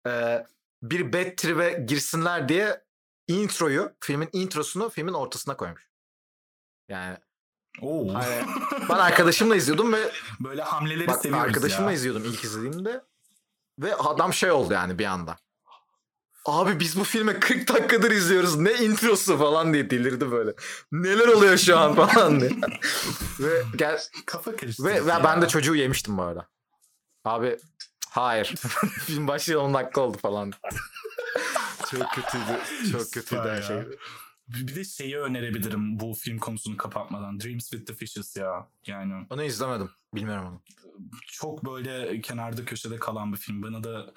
e, 0.07 0.45
bir 0.83 1.13
bad 1.13 1.35
trip'e 1.37 1.85
girsinler 1.87 2.49
diye 2.49 2.83
introyu, 3.27 3.93
filmin 3.99 4.29
introsunu 4.33 4.89
filmin 4.89 5.13
ortasına 5.13 5.57
koymuş. 5.57 5.89
Yani 6.89 7.17
Oo. 7.81 8.13
Hani 8.13 8.45
ben 8.89 8.95
arkadaşımla 8.95 9.55
izliyordum 9.55 9.93
ve 9.93 10.11
Böyle 10.39 10.61
hamleleri 10.61 11.07
Bak 11.07 11.21
seviyoruz 11.21 11.47
arkadaşımla 11.47 11.91
ya. 11.91 11.97
izliyordum 11.97 12.23
ilk 12.25 12.43
izlediğimde 12.43 13.03
ve 13.79 13.95
adam 13.95 14.33
şey 14.33 14.51
oldu 14.51 14.73
yani 14.73 14.99
bir 14.99 15.05
anda. 15.05 15.37
Abi 16.45 16.79
biz 16.79 16.99
bu 16.99 17.03
filme 17.03 17.39
40 17.39 17.67
dakikadır 17.73 18.11
izliyoruz. 18.11 18.55
Ne 18.55 18.73
introsu 18.73 19.37
falan 19.37 19.73
diye 19.73 19.89
delirdi 19.89 20.31
böyle. 20.31 20.53
Neler 20.91 21.27
oluyor 21.27 21.57
şu 21.57 21.77
an 21.77 21.95
falan 21.95 22.39
diye. 22.39 22.51
ve 23.39 23.63
gel 23.75 23.99
Kafa 24.25 24.55
karıştı. 24.55 24.83
ve, 24.83 25.05
ve 25.05 25.11
ben 25.23 25.41
de 25.41 25.47
çocuğu 25.47 25.75
yemiştim 25.75 26.17
bu 26.17 26.21
arada. 26.23 26.47
Abi 27.25 27.57
hayır. 28.09 28.45
Film 29.05 29.27
başlayalı 29.27 29.63
10 29.63 29.73
dakika 29.73 30.01
oldu 30.01 30.17
falan. 30.17 30.53
çok 31.91 32.11
kötüydü. 32.11 32.59
Çok 32.91 33.11
kötüydü 33.11 33.41
her 33.49 33.61
şey. 33.61 33.77
Bir 34.47 34.75
de 34.75 34.83
şeyi 34.83 35.17
önerebilirim 35.17 35.99
bu 35.99 36.13
film 36.13 36.37
konusunu 36.39 36.77
kapatmadan. 36.77 37.39
Dreams 37.39 37.69
with 37.69 37.87
the 37.87 37.93
Fishes 37.93 38.35
ya. 38.35 38.67
Yani 38.87 39.27
Onu 39.29 39.43
izlemedim. 39.43 39.89
Bilmiyorum 40.15 40.45
onu. 40.47 40.61
Çok 41.27 41.65
böyle 41.65 42.21
kenarda 42.21 42.65
köşede 42.65 42.97
kalan 42.97 43.33
bir 43.33 43.37
film. 43.37 43.63
Bana 43.63 43.83
da 43.83 44.13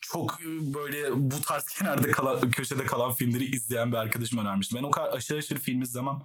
çok 0.00 0.40
böyle 0.44 1.30
bu 1.30 1.40
tarz 1.40 1.64
kenarda 1.78 2.10
kalan, 2.10 2.50
köşede 2.50 2.86
kalan 2.86 3.12
filmleri 3.12 3.44
izleyen 3.44 3.92
bir 3.92 3.96
arkadaşım 3.96 4.38
önermişti. 4.38 4.76
Ben 4.76 4.82
o 4.82 4.90
kadar 4.90 5.12
aşırı 5.12 5.38
aşırı 5.38 5.58
film 5.58 5.82
izlemem 5.82 6.22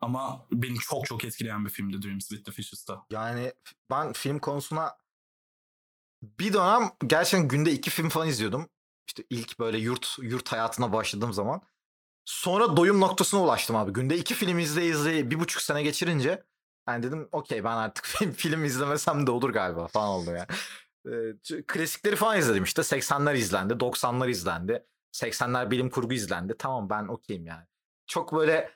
ama 0.00 0.46
beni 0.52 0.78
çok 0.78 1.06
çok 1.06 1.24
etkileyen 1.24 1.64
bir 1.64 1.70
filmdi 1.70 2.02
Dreams 2.02 2.28
with 2.28 2.44
the 2.44 2.52
Fishes'ta. 2.52 3.06
Yani 3.10 3.52
ben 3.90 4.12
film 4.12 4.38
konusuna 4.38 4.96
bir 6.22 6.52
dönem 6.52 6.90
gerçekten 7.06 7.48
günde 7.48 7.72
iki 7.72 7.90
film 7.90 8.08
falan 8.08 8.28
izliyordum. 8.28 8.68
İşte 9.06 9.24
ilk 9.30 9.58
böyle 9.58 9.78
yurt 9.78 10.16
yurt 10.22 10.52
hayatına 10.52 10.92
başladığım 10.92 11.32
zaman. 11.32 11.62
Sonra 12.24 12.76
doyum 12.76 13.00
noktasına 13.00 13.42
ulaştım 13.42 13.76
abi. 13.76 13.92
Günde 13.92 14.18
iki 14.18 14.34
film 14.34 14.58
izleye 14.58 14.90
izleye 14.90 15.30
bir 15.30 15.40
buçuk 15.40 15.62
sene 15.62 15.82
geçirince 15.82 16.44
ben 16.86 17.02
dedim 17.02 17.28
okey 17.32 17.64
ben 17.64 17.76
artık 17.76 18.04
film, 18.06 18.32
film 18.32 18.64
izlemesem 18.64 19.26
de 19.26 19.30
olur 19.30 19.50
galiba 19.50 19.86
falan 19.86 20.08
oldu 20.08 20.30
yani. 20.30 20.46
Ç- 21.42 21.66
klasikleri 21.66 22.16
falan 22.16 22.38
izledim 22.38 22.64
işte. 22.64 22.82
80'ler 22.82 23.36
izlendi, 23.36 23.72
90'lar 23.74 24.30
izlendi. 24.30 24.86
80'ler 25.12 25.70
bilim 25.70 25.90
kurgu 25.90 26.12
izlendi. 26.12 26.54
Tamam 26.58 26.90
ben 26.90 27.08
okeyim 27.08 27.46
yani. 27.46 27.64
Çok 28.06 28.32
böyle 28.34 28.70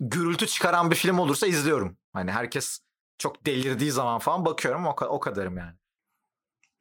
gürültü 0.00 0.46
çıkaran 0.46 0.90
bir 0.90 0.96
film 0.96 1.18
olursa 1.18 1.46
izliyorum. 1.46 1.96
Hani 2.12 2.32
herkes 2.32 2.80
çok 3.18 3.46
delirdiği 3.46 3.90
zaman 3.90 4.18
falan 4.18 4.44
bakıyorum 4.44 4.86
o, 4.86 4.90
o 4.90 5.20
kadarım 5.20 5.56
yani. 5.58 5.74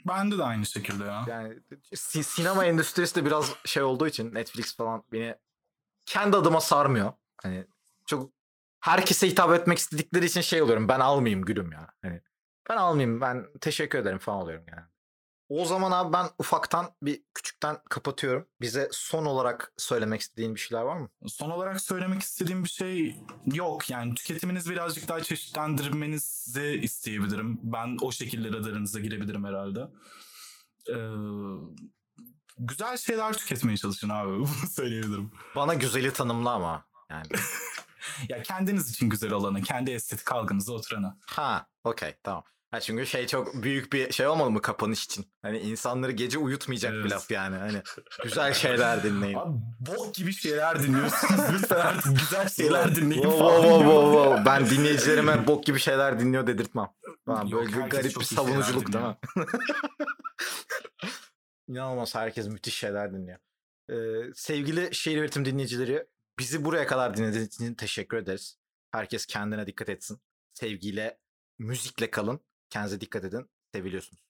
Bende 0.08 0.38
de 0.38 0.44
aynı 0.44 0.66
şekilde 0.66 1.04
ya. 1.04 1.26
Yani 1.28 1.60
si- 1.96 2.24
sinema 2.24 2.66
endüstrisi 2.66 3.16
de 3.16 3.26
biraz 3.26 3.54
şey 3.66 3.84
olduğu 3.84 4.08
için 4.08 4.34
Netflix 4.34 4.76
falan 4.76 5.04
beni 5.12 5.36
kendi 6.06 6.38
adıma 6.38 6.62
sarmıyor. 6.62 7.14
Hani 7.44 7.68
çok 8.06 8.32
herkese 8.80 9.28
hitap 9.28 9.54
etmek 9.54 9.78
istedikleri 9.78 10.26
için 10.26 10.42
şey 10.42 10.62
oluyorum. 10.62 10.88
Ben 10.88 11.00
almayayım 11.00 11.46
gülüm 11.46 11.72
ya. 11.72 11.88
Hani 12.02 12.22
ben 12.70 12.78
almayayım 12.78 13.22
ben 13.22 13.46
teşekkür 13.62 14.00
ederim 14.00 14.20
falan 14.20 14.42
oluyorum 14.42 14.66
yani. 14.72 14.86
O 15.50 15.66
zaman 15.66 15.92
abi 15.92 16.14
ben 16.14 16.28
ufaktan 16.40 16.92
bir 17.02 17.24
küçükten 17.34 17.78
kapatıyorum. 17.90 18.48
Bize 18.62 18.90
son 18.92 19.26
olarak 19.26 19.74
söylemek 19.78 20.22
istediğin 20.22 20.56
bir 20.56 20.60
şeyler 20.60 20.84
var 20.84 20.98
mı? 20.98 21.10
Son 21.28 21.50
olarak 21.50 21.82
söylemek 21.82 22.22
istediğim 22.22 22.64
bir 22.64 22.70
şey 22.70 23.16
yok. 23.46 23.90
Yani 23.90 24.16
tüketiminiz 24.16 24.70
birazcık 24.70 25.08
daha 25.08 25.24
çeşitlendirmenizi 25.24 26.80
isteyebilirim. 26.84 27.60
Ben 27.64 27.98
o 28.02 28.12
şekilde 28.12 28.48
radarınıza 28.50 29.00
girebilirim 29.00 29.46
herhalde. 29.46 29.80
Ee, 30.90 30.98
güzel 32.58 32.98
şeyler 32.98 33.34
tüketmeye 33.34 33.78
çalışın 33.78 34.10
abi. 34.10 34.32
Bunu 34.40 34.70
söyleyebilirim. 34.72 35.32
Bana 35.56 35.74
güzeli 35.74 36.14
tanımla 36.14 36.52
ama 36.52 36.86
yani. 37.10 37.28
Ya 38.30 38.42
kendiniz 38.44 38.90
için 38.92 39.10
güzel 39.10 39.32
olanı, 39.32 39.62
kendi 39.62 39.92
estetik 39.92 40.32
algınıza 40.32 40.74
oturanı. 40.74 41.18
Ha, 41.28 41.68
okey 41.84 42.16
tamam. 42.24 42.44
Ha 42.72 42.80
çünkü 42.80 43.06
şey 43.06 43.28
çok 43.28 43.64
büyük 43.64 43.94
bir 43.94 44.12
şey 44.12 44.28
olmadı 44.28 44.52
mı 44.52 44.62
kapanış 44.62 45.06
için? 45.06 45.26
Hani 45.42 45.60
insanları 45.60 46.12
gece 46.12 46.38
uyutmayacak 46.38 46.94
bir 46.94 46.98
Evet. 47.00 47.12
laf 47.12 47.32
yani. 47.32 47.56
Hani 47.56 47.82
güzel 48.24 48.54
şeyler 48.54 49.04
dinleyin. 49.04 49.38
Abi 49.38 49.54
bok 49.80 50.16
gibi 50.16 50.34
şeyler 50.34 50.84
dinliyorsunuz. 50.84 51.42
Lütfen 51.54 51.76
artık 51.80 52.20
güzel 52.20 52.50
şeyler 52.50 52.96
dinleyin 52.96 53.22
Wow, 53.22 53.40
falan. 53.40 53.62
wow, 53.62 53.84
wow, 53.86 54.14
wow. 54.14 54.46
Ben 54.46 54.70
dinleyicilerime 54.70 55.48
bok 55.48 55.66
gibi 55.66 55.80
şeyler 55.80 56.20
dinliyor 56.20 56.48
dedirtmem. 56.48 56.88
Tamam, 57.26 57.48
Yok, 57.48 57.62
böyle 57.66 57.78
bir 57.86 57.90
garip 57.90 58.20
bir 58.20 58.26
savunuculuk 58.26 58.94
değil 58.94 59.06
mi? 59.06 59.16
İnanılmaz 61.68 62.16
herkes 62.16 62.48
müthiş 62.48 62.76
şeyler 62.78 63.14
dinliyor. 63.14 63.38
Ee, 63.90 64.34
sevgili 64.36 64.96
şehir 64.96 65.18
üretim 65.18 65.46
dinleyicileri 65.46 66.06
bizi 66.40 66.66
buraya 66.66 66.88
kadar 66.88 67.18
dinlediğiniz 67.18 67.56
için 67.56 67.74
teşekkür 67.74 68.18
ederiz. 68.18 68.58
Herkes 68.92 69.26
kendine 69.26 69.68
dikkat 69.68 69.90
etsin. 69.90 70.22
Sevgiyle, 70.54 71.20
müzikle 71.58 72.12
kalın. 72.12 72.40
Kendinize 72.70 73.02
dikkat 73.02 73.24
edin. 73.24 73.50
Seviliyorsunuz. 73.74 74.29